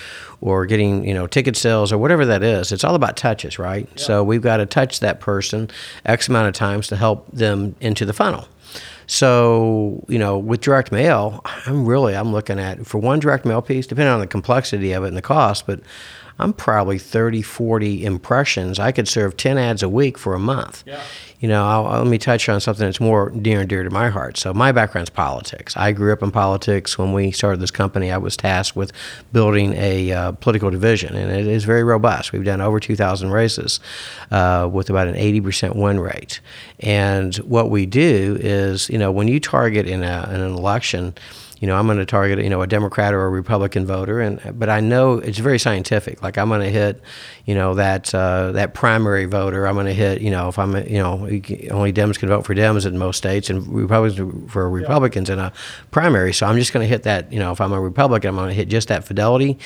or 0.41 0.65
getting, 0.65 1.05
you 1.07 1.13
know, 1.13 1.27
ticket 1.27 1.55
sales 1.55 1.93
or 1.93 1.97
whatever 1.97 2.25
that 2.25 2.43
is, 2.43 2.71
it's 2.71 2.83
all 2.83 2.95
about 2.95 3.15
touches, 3.15 3.59
right? 3.59 3.87
So 3.97 4.23
we've 4.23 4.41
got 4.41 4.57
to 4.57 4.65
touch 4.65 4.99
that 4.99 5.19
person 5.19 5.69
X 6.05 6.27
amount 6.27 6.47
of 6.47 6.53
times 6.53 6.87
to 6.87 6.95
help 6.95 7.31
them 7.31 7.75
into 7.79 8.05
the 8.05 8.13
funnel. 8.13 8.47
So, 9.07 10.05
you 10.07 10.17
know, 10.17 10.37
with 10.37 10.61
direct 10.61 10.91
mail, 10.91 11.41
I'm 11.65 11.85
really 11.85 12.15
I'm 12.15 12.31
looking 12.31 12.59
at 12.59 12.87
for 12.87 12.97
one 12.97 13.19
direct 13.19 13.45
mail 13.45 13.61
piece, 13.61 13.85
depending 13.85 14.13
on 14.13 14.21
the 14.21 14.27
complexity 14.27 14.93
of 14.93 15.03
it 15.03 15.09
and 15.09 15.17
the 15.17 15.21
cost, 15.21 15.67
but 15.67 15.81
I'm 16.41 16.53
probably 16.53 16.97
30, 16.97 17.41
40 17.43 18.03
impressions. 18.03 18.79
I 18.79 18.91
could 18.91 19.07
serve 19.07 19.37
10 19.37 19.57
ads 19.57 19.83
a 19.83 19.89
week 19.89 20.17
for 20.17 20.33
a 20.33 20.39
month. 20.39 20.83
Yeah. 20.85 21.01
You 21.41 21.47
know, 21.47 21.65
I'll, 21.65 21.87
I'll, 21.87 22.03
let 22.03 22.07
me 22.07 22.19
touch 22.19 22.47
on 22.49 22.61
something 22.61 22.85
that's 22.85 22.99
more 22.99 23.31
near 23.31 23.61
and 23.61 23.67
dear 23.67 23.83
to 23.83 23.89
my 23.89 24.09
heart. 24.09 24.37
So, 24.37 24.53
my 24.53 24.71
background's 24.71 25.09
politics. 25.09 25.75
I 25.75 25.91
grew 25.91 26.13
up 26.13 26.21
in 26.21 26.29
politics. 26.29 26.99
When 26.99 27.13
we 27.13 27.31
started 27.31 27.59
this 27.59 27.71
company, 27.71 28.11
I 28.11 28.17
was 28.17 28.37
tasked 28.37 28.75
with 28.75 28.93
building 29.33 29.73
a 29.73 30.11
uh, 30.11 30.31
political 30.33 30.69
division, 30.69 31.15
and 31.15 31.31
it 31.31 31.47
is 31.47 31.63
very 31.63 31.83
robust. 31.83 32.31
We've 32.31 32.45
done 32.45 32.61
over 32.61 32.79
2,000 32.79 33.31
races 33.31 33.79
uh, 34.29 34.69
with 34.71 34.91
about 34.91 35.07
an 35.07 35.15
80% 35.15 35.75
win 35.75 35.99
rate. 35.99 36.41
And 36.79 37.35
what 37.37 37.71
we 37.71 37.87
do 37.87 38.37
is, 38.39 38.87
you 38.89 38.99
know, 38.99 39.11
when 39.11 39.27
you 39.27 39.39
target 39.39 39.87
in, 39.87 40.03
a, 40.03 40.29
in 40.31 40.41
an 40.41 40.53
election, 40.53 41.15
you 41.61 41.67
know, 41.67 41.75
I'm 41.75 41.85
going 41.85 41.99
to 41.99 42.07
target, 42.07 42.39
you 42.39 42.49
know, 42.49 42.63
a 42.63 42.67
Democrat 42.67 43.13
or 43.13 43.23
a 43.23 43.29
Republican 43.29 43.85
voter, 43.85 44.19
and 44.19 44.41
but 44.57 44.67
I 44.67 44.79
know 44.79 45.19
it's 45.19 45.37
very 45.37 45.59
scientific. 45.59 46.23
Like 46.23 46.39
I'm 46.39 46.49
going 46.49 46.61
to 46.61 46.71
hit, 46.71 46.99
you 47.45 47.53
know, 47.53 47.75
that 47.75 48.13
uh, 48.15 48.51
that 48.53 48.73
primary 48.73 49.25
voter. 49.25 49.67
I'm 49.67 49.75
going 49.75 49.85
to 49.85 49.93
hit, 49.93 50.21
you 50.21 50.31
know, 50.31 50.47
if 50.47 50.57
I'm, 50.57 50.75
you 50.87 50.97
know, 50.97 51.27
only 51.71 51.93
Dems 51.93 52.19
can 52.19 52.29
vote 52.29 52.45
for 52.45 52.53
Dems 52.55 52.85
in 52.85 52.97
most 52.97 53.17
states, 53.17 53.49
and 53.49 53.67
Republicans 53.67 54.51
for 54.51 54.69
Republicans 54.69 55.29
yeah. 55.29 55.33
in 55.33 55.39
a 55.39 55.53
primary. 55.91 56.33
So 56.33 56.45
I'm 56.45 56.57
just 56.57 56.73
going 56.73 56.83
to 56.83 56.89
hit 56.89 57.03
that. 57.03 57.31
You 57.31 57.39
know, 57.39 57.51
if 57.51 57.61
I'm 57.61 57.71
a 57.71 57.81
Republican, 57.81 58.29
I'm 58.29 58.35
going 58.35 58.49
to 58.49 58.53
hit 58.55 58.67
just 58.67 58.87
that 58.89 59.03
fidelity 59.03 59.57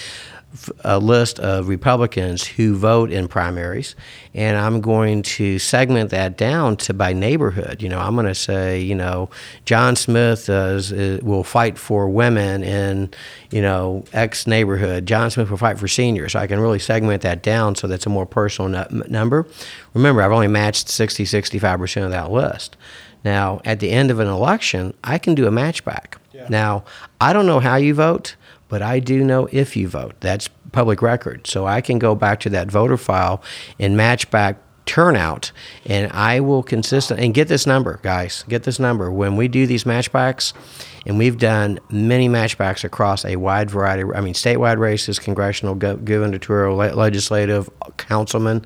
a 0.84 1.00
list 1.00 1.40
of 1.40 1.68
Republicans 1.68 2.46
who 2.46 2.76
vote 2.76 3.12
in 3.12 3.28
primaries, 3.28 3.96
and 4.34 4.58
I'm 4.58 4.82
going 4.82 5.22
to 5.24 5.60
segment 5.60 6.10
that 6.12 6.38
down 6.38 6.78
to 6.78 6.94
by 6.94 7.14
neighborhood. 7.14 7.82
You 7.82 7.90
know, 7.90 8.00
I'm 8.00 8.16
going 8.16 8.28
to 8.28 8.36
say, 8.36 8.80
you 8.80 8.96
know, 8.96 9.30
John 9.66 9.96
Smith 9.96 10.50
is, 10.50 10.92
is, 10.92 11.20
uh, 11.20 11.26
will 11.26 11.44
fight 11.44 11.78
for 11.78 12.10
women 12.10 12.64
in, 12.64 13.12
you 13.52 13.62
know, 13.62 14.04
X 14.14 14.48
neighborhood. 14.48 15.06
John 15.06 15.32
Smith 15.32 15.50
will 15.50 15.58
fight 15.58 15.80
for 15.80 15.88
seniors. 15.88 16.34
So 16.34 16.40
I 16.40 16.48
can 16.48 16.60
really 16.60 16.80
segment 16.80 17.22
that 17.24 17.42
down 17.42 17.76
so 17.76 17.88
that's 17.88 18.06
a 18.06 18.10
more 18.10 18.26
personal 18.26 18.86
number. 19.08 19.48
Remember, 19.94 20.22
I've 20.22 20.32
only 20.32 20.48
matched 20.48 20.90
60, 20.90 21.24
65% 21.24 22.04
of 22.04 22.12
that 22.12 22.32
list. 22.32 22.78
Now, 23.24 23.60
at 23.66 23.80
the 23.80 23.90
end 23.90 24.12
of 24.12 24.20
an 24.20 24.28
election, 24.28 24.94
I 25.04 25.18
can 25.18 25.34
do 25.34 25.48
a 25.48 25.52
matchback. 25.52 26.16
Yeah. 26.32 26.48
Now, 26.50 26.84
I 27.20 27.34
don't 27.34 27.48
know 27.48 27.60
how 27.60 27.76
you 27.76 27.94
vote 27.94 28.36
but 28.68 28.82
I 28.82 29.00
do 29.00 29.24
know 29.24 29.48
if 29.52 29.76
you 29.76 29.88
vote. 29.88 30.16
That's 30.20 30.50
public 30.72 31.02
record. 31.02 31.48
So 31.48 31.66
I 31.66 31.82
can 31.82 32.00
go 32.00 32.16
back 32.16 32.40
to 32.42 32.50
that 32.50 32.70
voter 32.70 32.98
file 32.98 33.42
and 33.80 33.96
match 33.96 34.30
back 34.32 34.58
turnout 34.86 35.52
and 35.86 36.12
I 36.12 36.40
will 36.40 36.62
consistent 36.62 37.20
and 37.20 37.34
get 37.34 37.48
this 37.48 37.66
number, 37.66 38.00
guys. 38.04 38.44
Get 38.48 38.64
this 38.64 38.80
number. 38.80 39.12
When 39.12 39.36
we 39.36 39.48
do 39.48 39.66
these 39.66 39.84
matchbacks, 39.84 40.54
and 41.06 41.18
we've 41.18 41.38
done 41.38 41.80
many 41.90 42.28
matchbacks 42.28 42.84
across 42.84 43.26
a 43.26 43.36
wide 43.36 43.70
variety. 43.70 44.04
I 44.16 44.22
mean, 44.22 44.34
statewide 44.34 44.80
races, 44.80 45.20
congressional, 45.20 45.76
gubernatorial, 45.76 46.76
legislative, 46.76 47.70
councilman. 47.98 48.66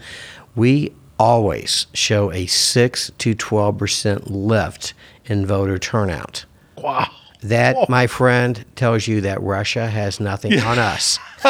We 0.56 0.94
always 1.20 1.88
show 1.94 2.32
a 2.32 2.46
six 2.46 3.12
to 3.18 3.36
twelve 3.36 3.78
percent 3.78 4.32
lift 4.32 4.94
in 5.26 5.46
voter 5.46 5.78
turnout. 5.78 6.46
Wow. 6.78 7.10
That, 7.42 7.78
oh. 7.78 7.86
my 7.88 8.08
friend, 8.08 8.66
tells 8.76 9.08
you 9.08 9.22
that 9.22 9.42
Russia 9.42 9.88
has 9.88 10.20
nothing 10.20 10.52
yeah. 10.54 10.70
on 10.70 10.78
us. 10.78 11.20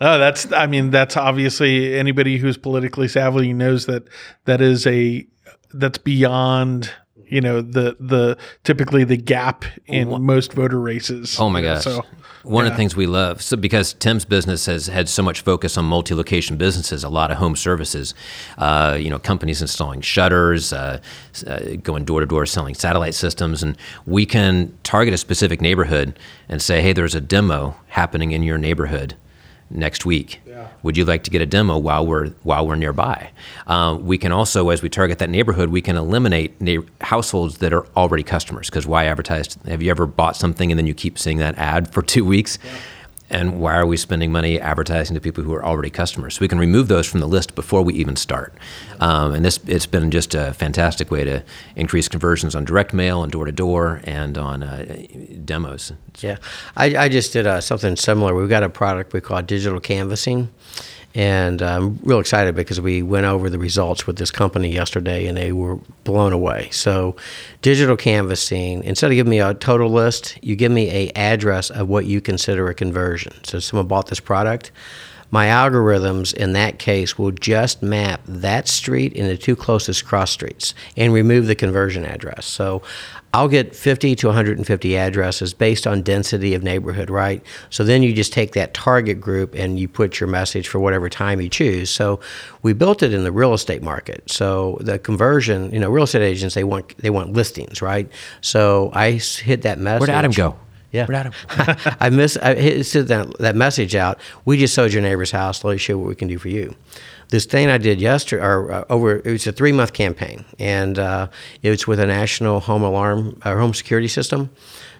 oh, 0.00 0.18
that's. 0.18 0.50
I 0.52 0.66
mean, 0.66 0.90
that's 0.90 1.16
obviously 1.16 1.94
anybody 1.98 2.38
who's 2.38 2.56
politically 2.56 3.08
savvy 3.08 3.52
knows 3.52 3.84
that 3.86 4.04
that 4.46 4.62
is 4.62 4.86
a 4.86 5.26
that's 5.74 5.98
beyond 5.98 6.90
you 7.28 7.40
know 7.40 7.60
the 7.60 7.96
the 8.00 8.38
typically 8.64 9.04
the 9.04 9.16
gap 9.16 9.64
in 9.86 10.22
most 10.22 10.52
voter 10.52 10.80
races. 10.80 11.38
Oh 11.38 11.48
my 11.50 11.62
gosh! 11.62 11.84
So 11.84 12.04
one 12.42 12.64
yeah. 12.64 12.70
of 12.70 12.74
the 12.74 12.76
things 12.76 12.94
we 12.94 13.06
love, 13.06 13.42
so 13.42 13.56
because 13.56 13.92
Tim's 13.94 14.24
business 14.24 14.66
has 14.66 14.86
had 14.86 15.08
so 15.08 15.22
much 15.22 15.40
focus 15.40 15.76
on 15.76 15.84
multi-location 15.84 16.56
businesses, 16.56 17.02
a 17.02 17.08
lot 17.08 17.32
of 17.32 17.38
home 17.38 17.56
services, 17.56 18.14
uh, 18.58 18.96
you 19.00 19.10
know, 19.10 19.18
companies 19.18 19.60
installing 19.60 20.00
shutters, 20.00 20.72
uh, 20.72 21.00
uh, 21.46 21.60
going 21.82 22.04
door 22.04 22.20
to 22.20 22.26
door 22.26 22.46
selling 22.46 22.74
satellite 22.74 23.14
systems, 23.14 23.62
and 23.62 23.76
we 24.06 24.24
can 24.24 24.72
target 24.84 25.12
a 25.12 25.18
specific 25.18 25.60
neighborhood 25.60 26.18
and 26.48 26.62
say, 26.62 26.80
hey, 26.82 26.92
there's 26.92 27.16
a 27.16 27.20
demo 27.20 27.76
happening 27.88 28.30
in 28.30 28.44
your 28.44 28.58
neighborhood 28.58 29.16
next 29.70 30.06
week. 30.06 30.40
Yeah. 30.46 30.68
Would 30.82 30.96
you 30.96 31.04
like 31.04 31.24
to 31.24 31.30
get 31.30 31.42
a 31.42 31.46
demo 31.46 31.78
while 31.78 32.06
we're 32.06 32.28
while 32.42 32.66
we're 32.66 32.76
nearby? 32.76 33.30
Uh, 33.66 33.98
we 34.00 34.18
can 34.18 34.32
also, 34.32 34.68
as 34.70 34.82
we 34.82 34.88
target 34.88 35.18
that 35.18 35.30
neighborhood, 35.30 35.70
we 35.70 35.82
can 35.82 35.96
eliminate 35.96 36.60
na- 36.60 36.82
households 37.00 37.58
that 37.58 37.72
are 37.72 37.86
already 37.96 38.22
customers. 38.22 38.68
Because 38.70 38.86
why 38.86 39.06
advertise? 39.06 39.56
Have 39.66 39.82
you 39.82 39.90
ever 39.90 40.06
bought 40.06 40.36
something 40.36 40.70
and 40.70 40.78
then 40.78 40.86
you 40.86 40.94
keep 40.94 41.18
seeing 41.18 41.38
that 41.38 41.56
ad 41.58 41.92
for 41.92 42.02
two 42.02 42.24
weeks? 42.24 42.58
Yeah 42.64 42.70
and 43.28 43.60
why 43.60 43.74
are 43.74 43.86
we 43.86 43.96
spending 43.96 44.30
money 44.30 44.60
advertising 44.60 45.14
to 45.14 45.20
people 45.20 45.42
who 45.42 45.52
are 45.52 45.64
already 45.64 45.90
customers? 45.90 46.34
So 46.34 46.40
we 46.40 46.48
can 46.48 46.58
remove 46.58 46.88
those 46.88 47.06
from 47.06 47.20
the 47.20 47.26
list 47.26 47.54
before 47.54 47.82
we 47.82 47.94
even 47.94 48.16
start. 48.16 48.54
Um, 49.00 49.34
and 49.34 49.44
this 49.44 49.58
it's 49.66 49.86
been 49.86 50.10
just 50.10 50.34
a 50.34 50.54
fantastic 50.54 51.10
way 51.10 51.24
to 51.24 51.42
increase 51.74 52.08
conversions 52.08 52.54
on 52.54 52.64
direct 52.64 52.94
mail 52.94 53.22
and 53.22 53.32
door 53.32 53.44
to 53.46 53.52
door 53.52 54.00
and 54.04 54.38
on 54.38 54.62
uh, 54.62 55.06
demos. 55.44 55.92
Yeah, 56.20 56.38
I, 56.76 56.96
I 56.96 57.08
just 57.08 57.32
did 57.32 57.46
uh, 57.46 57.60
something 57.60 57.96
similar. 57.96 58.34
We've 58.34 58.48
got 58.48 58.62
a 58.62 58.68
product 58.68 59.12
we 59.12 59.20
call 59.20 59.42
digital 59.42 59.80
canvassing 59.80 60.50
and 61.16 61.62
I'm 61.62 61.98
real 62.02 62.20
excited 62.20 62.54
because 62.54 62.78
we 62.78 63.02
went 63.02 63.24
over 63.24 63.48
the 63.48 63.58
results 63.58 64.06
with 64.06 64.18
this 64.18 64.30
company 64.30 64.70
yesterday 64.70 65.26
and 65.26 65.34
they 65.34 65.50
were 65.50 65.76
blown 66.04 66.34
away. 66.34 66.68
So, 66.72 67.16
digital 67.62 67.96
canvassing, 67.96 68.84
instead 68.84 69.10
of 69.10 69.14
giving 69.14 69.30
me 69.30 69.40
a 69.40 69.54
total 69.54 69.88
list, 69.88 70.38
you 70.42 70.56
give 70.56 70.70
me 70.70 70.90
a 70.90 71.10
address 71.16 71.70
of 71.70 71.88
what 71.88 72.04
you 72.04 72.20
consider 72.20 72.68
a 72.68 72.74
conversion. 72.74 73.32
So, 73.44 73.60
someone 73.60 73.86
bought 73.86 74.08
this 74.08 74.20
product. 74.20 74.72
My 75.30 75.46
algorithms 75.46 76.34
in 76.34 76.52
that 76.52 76.78
case 76.78 77.18
will 77.18 77.32
just 77.32 77.82
map 77.82 78.20
that 78.28 78.68
street 78.68 79.16
and 79.16 79.28
the 79.28 79.36
two 79.36 79.56
closest 79.56 80.04
cross 80.04 80.30
streets 80.30 80.72
and 80.96 81.12
remove 81.12 81.46
the 81.46 81.56
conversion 81.56 82.04
address. 82.04 82.46
So 82.46 82.82
I'll 83.36 83.48
get 83.48 83.76
50 83.76 84.16
to 84.16 84.28
150 84.28 84.96
addresses 84.96 85.52
based 85.52 85.86
on 85.86 86.00
density 86.00 86.54
of 86.54 86.62
neighborhood, 86.62 87.10
right? 87.10 87.44
So 87.68 87.84
then 87.84 88.02
you 88.02 88.14
just 88.14 88.32
take 88.32 88.52
that 88.52 88.72
target 88.72 89.20
group 89.20 89.54
and 89.54 89.78
you 89.78 89.88
put 89.88 90.18
your 90.18 90.26
message 90.26 90.68
for 90.68 90.78
whatever 90.78 91.10
time 91.10 91.42
you 91.42 91.50
choose. 91.50 91.90
So 91.90 92.18
we 92.62 92.72
built 92.72 93.02
it 93.02 93.12
in 93.12 93.24
the 93.24 93.32
real 93.32 93.52
estate 93.52 93.82
market. 93.82 94.22
So 94.30 94.78
the 94.80 94.98
conversion, 94.98 95.70
you 95.70 95.78
know, 95.78 95.90
real 95.90 96.04
estate 96.04 96.22
agents 96.22 96.54
they 96.54 96.64
want 96.64 96.96
they 96.96 97.10
want 97.10 97.34
listings, 97.34 97.82
right? 97.82 98.10
So 98.40 98.90
I 98.94 99.12
hit 99.12 99.60
that 99.62 99.78
message. 99.78 100.08
Where'd 100.08 100.16
Adam 100.16 100.32
go? 100.32 100.56
Yeah, 100.92 101.04
Where'd 101.04 101.26
Adam? 101.26 101.96
I 102.00 102.08
miss 102.08 102.38
I 102.38 102.54
hit 102.54 103.08
that, 103.08 103.36
that 103.38 103.54
message 103.54 103.94
out. 103.94 104.18
We 104.46 104.56
just 104.56 104.72
sold 104.72 104.94
your 104.94 105.02
neighbor's 105.02 105.30
house. 105.30 105.62
Let 105.62 105.72
me 105.72 105.78
show 105.78 105.92
you 105.92 105.98
what 105.98 106.08
we 106.08 106.14
can 106.14 106.28
do 106.28 106.38
for 106.38 106.48
you 106.48 106.74
this 107.28 107.44
thing 107.44 107.68
I 107.68 107.78
did 107.78 108.00
yesterday, 108.00 108.44
or 108.44 108.72
uh, 108.72 108.84
over, 108.88 109.16
it 109.16 109.26
was 109.26 109.46
a 109.46 109.52
three 109.52 109.72
month 109.72 109.92
campaign, 109.92 110.44
and 110.58 110.98
uh, 110.98 111.28
it 111.62 111.70
was 111.70 111.86
with 111.86 112.00
a 112.00 112.06
national 112.06 112.60
home 112.60 112.82
alarm 112.82 113.40
or 113.44 113.52
uh, 113.52 113.60
home 113.60 113.74
security 113.74 114.08
system. 114.08 114.50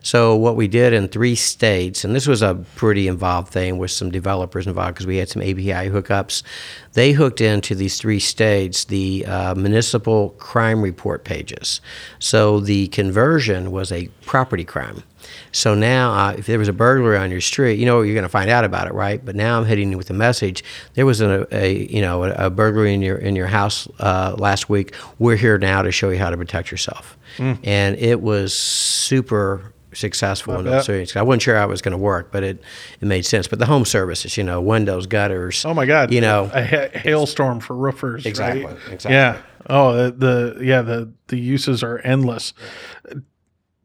So 0.07 0.37
what 0.37 0.55
we 0.55 0.69
did 0.69 0.93
in 0.93 1.09
three 1.09 1.35
states, 1.35 2.05
and 2.05 2.15
this 2.15 2.29
was 2.29 2.41
a 2.41 2.55
pretty 2.77 3.09
involved 3.09 3.53
thing 3.53 3.77
with 3.77 3.91
some 3.91 4.09
developers 4.09 4.69
involved 4.69 4.95
because 4.95 5.07
we 5.09 5.17
had 5.17 5.29
some 5.29 5.43
API 5.43 5.91
hookups. 5.91 6.45
They 6.93 7.11
hooked 7.11 7.41
into 7.41 7.75
these 7.75 7.99
three 7.99 8.21
states 8.21 8.85
the 8.85 9.27
uh, 9.27 9.57
municipal 9.57 10.31
crime 10.39 10.81
report 10.81 11.25
pages. 11.25 11.81
So 12.21 12.61
the 12.61 12.87
conversion 12.87 13.73
was 13.73 13.91
a 13.91 14.07
property 14.25 14.63
crime. 14.63 15.03
So 15.51 15.75
now, 15.75 16.13
uh, 16.13 16.35
if 16.39 16.47
there 16.47 16.61
was 16.61 16.69
a 16.69 16.73
burglary 16.73 17.19
on 17.19 17.33
your 17.33 17.41
street, 17.41 17.81
you 17.81 17.85
know 17.85 18.03
you're 18.03 18.15
going 18.15 18.23
to 18.23 18.29
find 18.29 18.49
out 18.49 18.65
about 18.65 18.87
it, 18.87 18.95
right? 18.95 19.25
But 19.25 19.35
now 19.35 19.59
I'm 19.59 19.65
hitting 19.65 19.91
you 19.91 19.99
with 19.99 20.09
a 20.11 20.15
message. 20.15 20.63
There 20.95 21.05
was 21.05 21.21
a, 21.21 21.49
a 21.51 21.85
you 21.85 22.01
know 22.01 22.23
a, 22.23 22.47
a, 22.47 22.51
burglary 22.51 22.95
in 22.95 23.03
your 23.03 23.17
in 23.17 23.35
your 23.35 23.49
house 23.49 23.89
uh, 23.99 24.37
last 24.39 24.69
week. 24.69 24.95
We're 25.19 25.35
here 25.35 25.59
now 25.59 25.83
to 25.83 25.91
show 25.91 26.11
you 26.11 26.19
how 26.19 26.31
to 26.31 26.37
protect 26.37 26.71
yourself, 26.71 27.19
mm. 27.39 27.59
and 27.65 27.97
it 27.97 28.23
was 28.23 28.57
super 28.57 29.73
successful 29.97 30.59
in 30.59 30.65
those 30.65 30.85
series. 30.85 31.17
I 31.17 31.23
wasn't 31.23 31.43
sure 31.43 31.57
how 31.57 31.65
it 31.65 31.69
was 31.71 31.83
going 31.83 31.93
to 31.93 31.99
work, 31.99 32.31
but 32.31 32.43
it, 32.43 32.63
it 33.01 33.07
made 33.07 33.25
sense. 33.25 33.49
But 33.49 33.59
the 33.59 33.67
home 33.67 33.85
services, 33.85 34.37
you 34.37 34.45
know, 34.45 34.61
windows, 34.61 35.07
gutters. 35.07 35.65
Oh 35.65 35.75
my 35.75 35.87
God! 35.87 36.13
You 36.13 36.21
know, 36.21 36.51
a 36.53 36.65
ha- 36.65 36.99
hailstorm 36.99 37.61
for 37.61 37.75
roofers. 37.75 38.27
Exactly. 38.27 38.65
Right? 38.65 38.77
Exactly. 38.91 39.13
Yeah. 39.13 39.43
Oh, 39.69 39.97
the, 39.97 40.11
the 40.13 40.65
yeah 40.65 40.83
the 40.83 41.13
the 41.29 41.39
uses 41.39 41.83
are 41.83 41.99
endless 41.99 42.53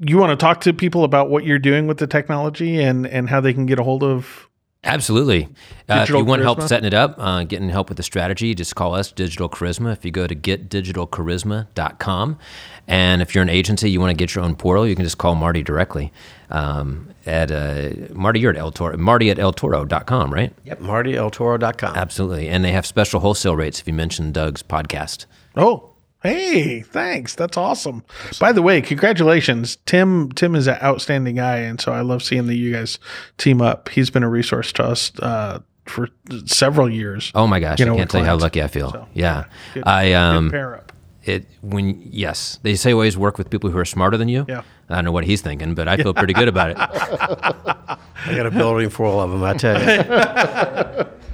you 0.04 0.18
want 0.18 0.32
to 0.32 0.44
talk 0.44 0.62
to 0.62 0.74
people 0.74 1.04
about 1.04 1.30
what 1.30 1.46
you're 1.46 1.60
doing 1.60 1.88
with 1.88 1.98
the 1.98 2.08
technology 2.08 2.82
and 2.82 3.06
and 3.06 3.30
how 3.30 3.40
they 3.40 3.54
can 3.54 3.66
get 3.66 3.80
a 3.80 3.84
hold 3.84 4.04
of 4.04 4.50
Absolutely. 4.84 5.48
Uh, 5.88 6.02
if 6.04 6.10
you 6.10 6.26
want 6.26 6.42
help 6.42 6.62
setting 6.64 6.88
it 6.88 6.94
up, 6.94 7.14
uh, 7.20 7.44
getting 7.44 7.70
help 7.70 7.90
with 7.90 7.98
the 7.98 8.04
strategy, 8.04 8.56
just 8.56 8.76
call 8.76 8.96
us 8.96 9.12
Digital 9.12 9.48
Charisma. 9.48 9.94
If 9.94 10.04
you 10.04 10.10
go 10.12 10.26
to 10.26 10.36
getdigitalcharisma.com. 10.36 12.40
And 12.88 13.22
if 13.22 13.36
you're 13.36 13.44
an 13.44 13.50
agency, 13.50 13.92
you 13.92 14.00
want 14.00 14.10
to 14.10 14.16
get 14.16 14.34
your 14.34 14.44
own 14.44 14.56
portal, 14.56 14.88
you 14.88 14.96
can 14.96 15.06
just 15.06 15.20
call 15.20 15.36
Marty 15.36 15.62
directly. 15.62 16.12
Um, 16.50 17.10
at 17.28 17.52
uh, 17.52 17.92
Marty, 18.14 18.40
you're 18.40 18.52
at 18.52 18.58
El 18.58 18.72
Toro, 18.72 18.98
Marty 18.98 19.30
at 19.30 19.38
eltoro.com, 19.38 20.34
right? 20.34 20.52
Yep, 20.66 20.82
marty 20.82 21.16
at 21.16 21.22
eltoro.com. 21.22 21.96
Absolutely. 21.96 22.50
And 22.50 22.66
they 22.66 22.72
have 22.72 22.88
special 22.88 23.20
wholesale 23.20 23.56
rates 23.56 23.80
if 23.80 23.88
you 23.88 23.94
mention 23.94 24.32
Doug's 24.32 24.64
podcast. 24.64 25.28
Oh, 25.56 25.91
Hey, 26.24 26.82
thanks. 26.82 27.34
That's 27.36 27.58
awesome. 27.58 28.04
By 28.40 28.52
the 28.52 28.62
way, 28.62 28.82
congratulations. 28.82 29.78
Tim 29.88 30.32
Tim 30.34 30.56
is 30.56 30.68
an 30.68 30.78
outstanding 30.84 31.36
guy, 31.38 31.58
and 31.58 31.82
so 31.82 31.92
I 31.94 32.02
love 32.02 32.22
seeing 32.22 32.46
that 32.48 32.56
you 32.56 32.72
guys 32.72 33.00
team 33.38 33.62
up. 33.62 33.90
He's 33.90 34.10
been 34.12 34.24
a 34.24 34.30
resource 34.30 34.72
to 34.74 34.84
us 34.84 35.12
uh, 35.20 35.60
for 35.86 36.10
several 36.46 36.90
years. 36.90 37.32
Oh 37.34 37.48
my 37.48 37.60
gosh, 37.60 37.80
You 37.80 37.86
know, 37.86 37.94
I 37.94 37.96
can't 37.98 38.06
with 38.08 38.12
tell 38.12 38.22
you 38.22 38.28
how 38.28 38.38
lucky 38.38 38.62
I 38.62 38.68
feel. 38.68 38.92
So, 38.92 39.08
yeah. 39.14 39.46
Good- 39.74 39.84
I 39.88 40.14
um 40.14 40.52
pair 40.52 40.76
up. 40.76 40.92
it 41.24 41.48
when 41.62 42.00
yes, 42.12 42.60
they 42.62 42.76
say 42.76 42.94
always 42.94 43.18
work 43.18 43.40
with 43.40 43.50
people 43.50 43.72
who 43.72 43.78
are 43.80 43.86
smarter 43.86 44.16
than 44.18 44.30
you. 44.30 44.46
Yeah. 44.48 44.62
I 44.90 44.96
don't 44.96 45.06
know 45.06 45.12
what 45.12 45.24
he's 45.24 45.42
thinking, 45.42 45.74
but 45.74 45.88
I 45.88 45.98
feel 45.98 46.14
pretty 46.14 46.34
good 46.34 46.50
about 46.50 46.70
it. 46.72 46.78
I 46.80 48.36
got 48.36 48.46
a 48.46 48.52
building 48.52 48.90
full 48.90 49.20
of 49.22 49.32
them. 49.32 49.42
I 49.44 49.54
tell 49.54 49.80
you. 49.82 51.06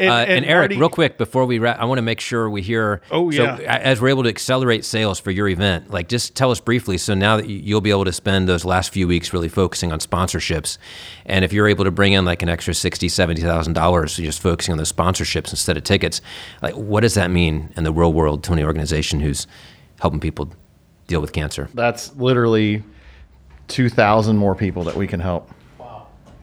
And, 0.00 0.10
Uh, 0.10 0.14
and, 0.32 0.44
Eric, 0.46 0.70
Marty- 0.70 0.78
real 0.78 0.88
quick 0.88 1.18
before 1.18 1.44
we 1.44 1.58
wrap, 1.58 1.78
I 1.78 1.84
want 1.84 1.98
to 1.98 2.02
make 2.02 2.20
sure 2.20 2.48
we 2.48 2.62
hear. 2.62 3.02
Oh, 3.10 3.30
yeah. 3.30 3.58
a- 3.58 3.86
as 3.86 4.00
we're 4.00 4.08
able 4.08 4.22
to 4.22 4.28
accelerate 4.30 4.84
sales 4.84 5.20
for 5.20 5.30
your 5.30 5.46
event, 5.48 5.90
like 5.90 6.08
just 6.08 6.34
tell 6.34 6.50
us 6.50 6.58
briefly. 6.60 6.96
So 6.96 7.12
now 7.14 7.36
that 7.36 7.46
you- 7.48 7.60
you'll 7.62 7.80
be 7.82 7.90
able 7.90 8.06
to 8.06 8.12
spend 8.12 8.48
those 8.48 8.64
last 8.64 8.92
few 8.92 9.06
weeks 9.06 9.32
really 9.34 9.48
focusing 9.48 9.92
on 9.92 9.98
sponsorships, 9.98 10.78
and 11.26 11.44
if 11.44 11.52
you're 11.52 11.68
able 11.68 11.84
to 11.84 11.90
bring 11.90 12.14
in 12.14 12.24
like 12.24 12.42
an 12.42 12.48
extra 12.48 12.72
sixty, 12.72 13.08
seventy 13.08 13.42
thousand 13.42 13.74
dollars, 13.74 14.16
just 14.16 14.40
focusing 14.40 14.72
on 14.72 14.78
those 14.78 14.90
sponsorships 14.92 15.50
instead 15.50 15.76
of 15.76 15.84
tickets, 15.84 16.22
like 16.62 16.74
what 16.74 17.00
does 17.00 17.14
that 17.14 17.30
mean 17.30 17.68
in 17.76 17.84
the 17.84 17.92
real 17.92 18.12
world 18.12 18.42
to 18.44 18.52
an 18.54 18.60
organization 18.64 19.20
who's 19.20 19.46
helping 20.00 20.20
people 20.20 20.50
deal 21.08 21.20
with 21.20 21.32
cancer? 21.32 21.68
That's 21.74 22.14
literally 22.16 22.82
2,000 23.68 24.36
more 24.36 24.54
people 24.54 24.84
that 24.84 24.96
we 24.96 25.06
can 25.06 25.20
help. 25.20 25.50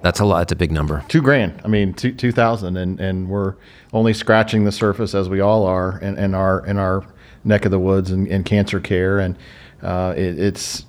That's 0.02 0.20
a 0.20 0.26
lot. 0.26 0.39
That's 0.39 0.52
a 0.52 0.56
big 0.56 0.72
number. 0.72 1.04
Two 1.08 1.22
grand. 1.22 1.60
I 1.64 1.68
mean, 1.68 1.93
two 1.93 2.12
two 2.12 2.32
thousand, 2.32 2.78
and 2.78 3.00
and 3.00 3.30
we're 3.30 3.56
only 3.93 4.14
scratching 4.14 4.64
the 4.64 4.72
surface 4.72 5.16
as 5.16 5.28
we 5.30 5.39
all 5.39 5.66
are 5.66 6.00
in, 6.00 6.18
in 6.18 6.34
our 6.34 6.66
in 6.66 6.78
our 6.78 7.06
neck 7.43 7.66
of 7.66 7.72
the 7.72 7.80
woods 7.80 8.12
in, 8.12 8.28
in 8.28 8.43
cancer 8.43 8.80
care, 8.80 9.20
and 9.20 9.36
uh, 9.82 10.14
it, 10.16 10.39
it's 10.39 10.86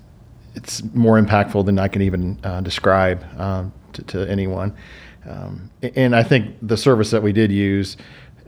it's 0.54 0.82
more 0.94 1.20
impactful 1.20 1.64
than 1.64 1.78
I 1.78 1.88
can 1.88 2.02
even 2.02 2.38
uh, 2.42 2.60
describe 2.60 3.24
um, 3.40 3.72
to, 3.94 4.02
to 4.02 4.30
anyone. 4.30 4.76
Um, 5.28 5.70
and 5.82 6.16
I 6.16 6.22
think 6.22 6.56
the 6.62 6.76
service 6.76 7.10
that 7.10 7.22
we 7.22 7.32
did 7.32 7.52
use, 7.52 7.96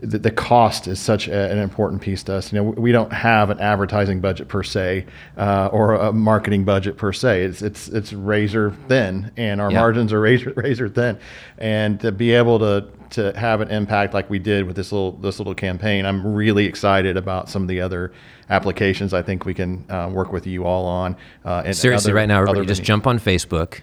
the, 0.01 0.17
the 0.19 0.31
cost 0.31 0.87
is 0.87 0.99
such 0.99 1.27
a, 1.27 1.51
an 1.51 1.59
important 1.59 2.01
piece 2.01 2.23
to 2.23 2.33
us. 2.33 2.51
You 2.51 2.57
know, 2.61 2.63
we 2.71 2.91
don't 2.91 3.13
have 3.13 3.49
an 3.51 3.59
advertising 3.59 4.19
budget 4.19 4.47
per 4.47 4.63
se, 4.63 5.05
uh, 5.37 5.69
or 5.71 5.93
a 5.93 6.11
marketing 6.11 6.63
budget 6.65 6.97
per 6.97 7.13
se. 7.13 7.43
It's 7.43 7.61
it's 7.61 7.87
it's 7.87 8.11
razor 8.13 8.75
thin, 8.87 9.31
and 9.37 9.61
our 9.61 9.71
Yeah. 9.71 9.79
margins 9.79 10.11
are 10.11 10.19
razor 10.19 10.53
razor 10.57 10.89
thin. 10.89 11.19
And 11.57 11.99
to 12.01 12.11
be 12.11 12.31
able 12.31 12.59
to 12.59 12.87
to 13.11 13.37
have 13.37 13.61
an 13.61 13.69
impact 13.69 14.13
like 14.13 14.29
we 14.29 14.39
did 14.39 14.65
with 14.65 14.75
this 14.75 14.91
little 14.91 15.11
this 15.13 15.37
little 15.39 15.53
campaign, 15.55 16.05
I'm 16.05 16.33
really 16.33 16.65
excited 16.65 17.15
about 17.17 17.49
some 17.49 17.61
of 17.61 17.67
the 17.67 17.81
other 17.81 18.11
applications. 18.49 19.13
I 19.13 19.21
think 19.21 19.45
we 19.45 19.53
can 19.53 19.85
uh, 19.89 20.09
work 20.11 20.31
with 20.33 20.47
you 20.47 20.65
all 20.65 20.85
on. 20.85 21.15
Uh, 21.45 21.63
and 21.65 21.75
Seriously, 21.77 22.09
other- 22.11 22.15
right 22.15 22.27
now, 22.27 22.41
everybody 22.41 22.65
just 22.65 22.83
jump 22.83 23.05
on 23.07 23.19
Facebook, 23.19 23.81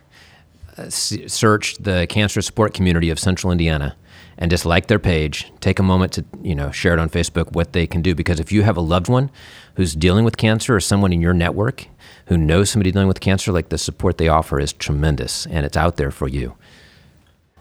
uh, 0.76 0.88
search 0.90 1.76
the 1.76 2.06
cancer 2.08 2.42
support 2.42 2.74
community 2.74 3.08
of 3.10 3.18
Central 3.18 3.52
Indiana, 3.52 3.96
and 4.38 4.50
just 4.50 4.64
like 4.64 4.86
their 4.86 4.98
page. 4.98 5.52
Take 5.60 5.78
a 5.78 5.82
moment 5.82 6.12
to 6.12 6.24
you 6.42 6.54
know 6.54 6.70
share 6.70 6.92
it 6.94 6.98
on 6.98 7.10
Facebook 7.10 7.52
what 7.52 7.72
they 7.72 7.86
can 7.86 8.00
do 8.00 8.14
because 8.14 8.40
if 8.40 8.50
you 8.52 8.62
have 8.62 8.76
a 8.76 8.80
loved 8.80 9.08
one 9.08 9.30
who's 9.74 9.94
dealing 9.94 10.24
with 10.24 10.36
cancer 10.36 10.74
or 10.74 10.80
someone 10.80 11.12
in 11.12 11.20
your 11.20 11.34
network 11.34 11.86
who 12.26 12.38
knows 12.38 12.70
somebody 12.70 12.90
dealing 12.92 13.08
with 13.08 13.20
cancer, 13.20 13.52
like 13.52 13.68
the 13.68 13.78
support 13.78 14.18
they 14.18 14.28
offer 14.28 14.58
is 14.58 14.72
tremendous 14.72 15.46
and 15.46 15.66
it's 15.66 15.76
out 15.76 15.96
there 15.96 16.10
for 16.10 16.28
you. 16.28 16.56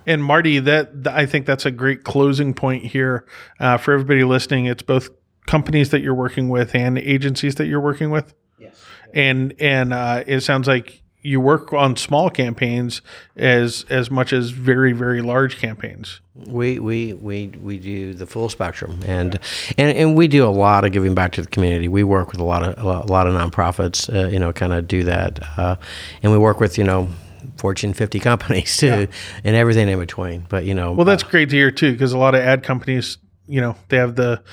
And 0.06 0.24
Marty, 0.24 0.60
that 0.60 0.92
I 1.06 1.26
think 1.26 1.46
that's 1.46 1.66
a 1.66 1.72
great 1.72 2.06
closing 2.06 2.54
point 2.54 2.86
here 2.86 3.26
uh, 3.60 3.78
for 3.78 3.94
everybody 3.94 4.24
listening. 4.24 4.66
It's 4.66 4.82
both 4.82 5.10
companies 5.48 5.90
that 5.90 6.02
you're 6.02 6.16
working 6.16 6.48
with 6.48 6.76
and 6.76 6.98
agencies 6.98 7.56
that 7.56 7.66
you're 7.66 7.82
working 7.82 8.10
with. 8.10 8.34
Yes. 8.58 8.82
And 9.14 9.54
and 9.60 9.94
uh, 9.94 10.24
it 10.26 10.42
sounds 10.42 10.68
like 10.68 11.02
you 11.22 11.42
work 11.42 11.74
on 11.74 11.96
small 11.96 12.30
campaigns 12.30 13.02
as 13.36 13.86
as 13.90 14.10
much 14.10 14.32
as 14.32 14.52
very 14.52 14.94
very 14.94 15.22
large 15.22 15.58
campaigns. 15.58 16.22
We, 16.36 16.78
we 16.80 17.14
we 17.14 17.48
we 17.48 17.80
do 17.80 18.14
the 18.14 18.28
full 18.28 18.50
spectrum, 18.50 19.00
and 19.06 19.40
and 19.78 19.98
and 19.98 20.16
we 20.16 20.28
do 20.28 20.46
a 20.46 20.50
lot 20.50 20.86
of 20.86 20.92
giving 20.92 21.16
back 21.16 21.32
to 21.34 21.42
the 21.42 21.48
community. 21.48 21.88
We 21.88 22.04
work 22.04 22.32
with 22.32 22.40
a 22.40 22.44
lot 22.44 22.64
of 22.64 22.84
a 22.84 23.12
lot, 23.12 23.28
of 23.28 23.34
nonprofits, 23.34 24.14
uh, 24.14 24.28
you 24.28 24.40
know, 24.40 24.54
kind 24.54 24.74
of 24.74 24.88
do 24.88 25.04
that, 25.04 25.40
uh, 25.58 25.76
and 26.22 26.32
we 26.32 26.38
work 26.38 26.60
with 26.60 26.78
you 26.78 26.84
know. 26.84 27.10
Fortune 27.58 27.94
50 27.94 28.20
companies 28.32 28.78
too, 28.78 29.08
and 29.44 29.56
everything 29.56 29.88
in 29.88 29.98
between. 29.98 30.46
But 30.50 30.66
you 30.66 30.76
know, 30.76 30.92
Well, 30.92 31.06
that's 31.06 31.24
great 31.24 31.50
to 31.50 31.56
hear 31.56 31.72
too, 31.72 31.92
because 31.92 32.12
a 32.12 32.18
lot 32.18 32.36
of 32.36 32.42
ad 32.42 32.62
companies, 32.62 33.18
you 33.48 33.62
know, 33.62 33.76
they 33.90 33.98
have 33.98 34.16
the, 34.16 34.44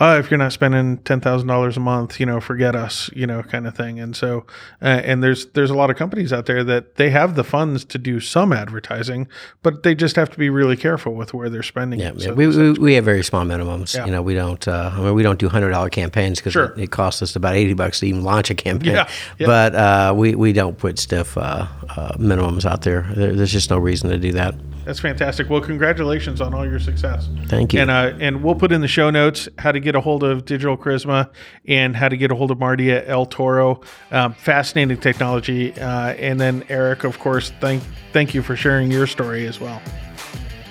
uh, 0.00 0.16
if 0.18 0.30
you're 0.30 0.38
not 0.38 0.52
spending 0.52 0.98
ten 0.98 1.20
thousand 1.20 1.46
dollars 1.48 1.76
a 1.76 1.80
month, 1.80 2.18
you 2.18 2.26
know, 2.26 2.40
forget 2.40 2.74
us, 2.74 3.08
you 3.14 3.26
know, 3.26 3.42
kind 3.42 3.66
of 3.66 3.76
thing. 3.76 4.00
And 4.00 4.16
so, 4.16 4.44
uh, 4.82 4.86
and 5.04 5.22
there's 5.22 5.46
there's 5.46 5.70
a 5.70 5.74
lot 5.74 5.88
of 5.90 5.96
companies 5.96 6.32
out 6.32 6.46
there 6.46 6.64
that 6.64 6.96
they 6.96 7.10
have 7.10 7.36
the 7.36 7.44
funds 7.44 7.84
to 7.86 7.98
do 7.98 8.18
some 8.18 8.52
advertising, 8.52 9.28
but 9.62 9.82
they 9.84 9.94
just 9.94 10.16
have 10.16 10.30
to 10.30 10.38
be 10.38 10.50
really 10.50 10.76
careful 10.76 11.14
with 11.14 11.32
where 11.32 11.48
they're 11.48 11.62
spending 11.62 12.00
Yeah, 12.00 12.08
it. 12.10 12.16
yeah. 12.16 12.24
So- 12.26 12.34
we, 12.34 12.46
we, 12.48 12.72
we 12.72 12.94
have 12.94 13.04
very 13.04 13.22
small 13.22 13.44
minimums. 13.44 13.94
Yeah. 13.94 14.06
You 14.06 14.12
know, 14.12 14.22
we 14.22 14.34
don't. 14.34 14.66
Uh, 14.66 14.90
I 14.92 15.00
mean, 15.00 15.14
we 15.14 15.22
don't 15.22 15.38
do 15.38 15.48
hundred 15.48 15.70
dollar 15.70 15.90
campaigns 15.90 16.40
because 16.40 16.52
Sure. 16.54 16.72
it, 16.76 16.78
it 16.84 16.90
costs 16.90 17.22
us 17.22 17.36
about 17.36 17.54
eighty 17.54 17.74
bucks 17.74 18.00
to 18.00 18.06
even 18.06 18.22
launch 18.24 18.50
a 18.50 18.54
campaign. 18.54 18.94
Yeah, 18.94 19.08
yeah. 19.38 19.46
But 19.46 19.74
uh, 19.74 20.14
we 20.16 20.34
we 20.34 20.52
don't 20.52 20.76
put 20.76 20.98
stiff 20.98 21.38
uh, 21.38 21.66
uh, 21.96 22.12
minimums 22.18 22.64
out 22.64 22.82
there. 22.82 23.02
there. 23.14 23.32
There's 23.32 23.52
just 23.52 23.70
no 23.70 23.78
reason 23.78 24.10
to 24.10 24.18
do 24.18 24.32
that. 24.32 24.54
That's 24.84 25.00
fantastic. 25.00 25.48
Well, 25.48 25.60
congratulations 25.60 26.40
on 26.40 26.52
all 26.54 26.68
your 26.68 26.78
success. 26.78 27.28
Thank 27.46 27.72
you. 27.72 27.80
And 27.80 27.90
uh, 27.90 28.12
and 28.20 28.42
we'll 28.42 28.54
put 28.54 28.72
in 28.72 28.80
the 28.80 28.88
show 28.88 29.10
notes 29.10 29.48
how 29.58 29.72
to 29.72 29.80
get 29.80 29.94
a 29.94 30.00
hold 30.00 30.22
of 30.22 30.44
Digital 30.44 30.76
Charisma 30.76 31.30
and 31.66 31.96
how 31.96 32.08
to 32.08 32.16
get 32.16 32.30
a 32.30 32.34
hold 32.34 32.50
of 32.50 32.58
Marty 32.58 32.92
at 32.92 33.08
El 33.08 33.26
Toro. 33.26 33.80
Um, 34.10 34.34
fascinating 34.34 34.98
technology. 34.98 35.72
Uh, 35.72 36.14
and 36.14 36.40
then 36.40 36.64
Eric, 36.68 37.04
of 37.04 37.18
course, 37.18 37.52
thank 37.60 37.82
thank 38.12 38.34
you 38.34 38.42
for 38.42 38.56
sharing 38.56 38.90
your 38.90 39.06
story 39.06 39.46
as 39.46 39.60
well. 39.60 39.80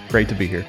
Great 0.10 0.30
to 0.30 0.36
be 0.36 0.48
here. 0.48 0.66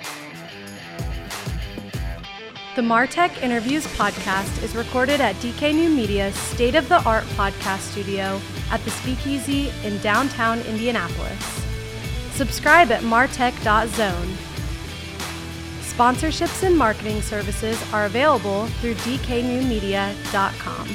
The 2.77 2.83
Martech 2.83 3.41
Interviews 3.41 3.87
podcast 3.97 4.61
is 4.65 4.75
recorded 4.75 5.21
at 5.21 5.37
DK 5.37 5.73
New 5.73 5.91
Media's 5.91 6.35
state 6.35 6.75
of 6.75 6.89
the 6.89 7.01
art 7.05 7.23
podcast 7.37 7.81
studio 7.93 8.41
at 8.73 8.85
the 8.85 8.91
Speakeasy 8.91 9.71
in 9.85 9.97
downtown 9.99 10.59
Indianapolis. 10.63 11.64
Subscribe 12.35 12.91
at 12.91 13.03
martech.zone. 13.03 14.37
Sponsorships 15.83 16.65
and 16.65 16.77
marketing 16.77 17.23
services 17.23 17.81
are 17.93 18.07
available 18.07 18.67
through 18.81 18.95
dknewmedia.com. 18.95 20.89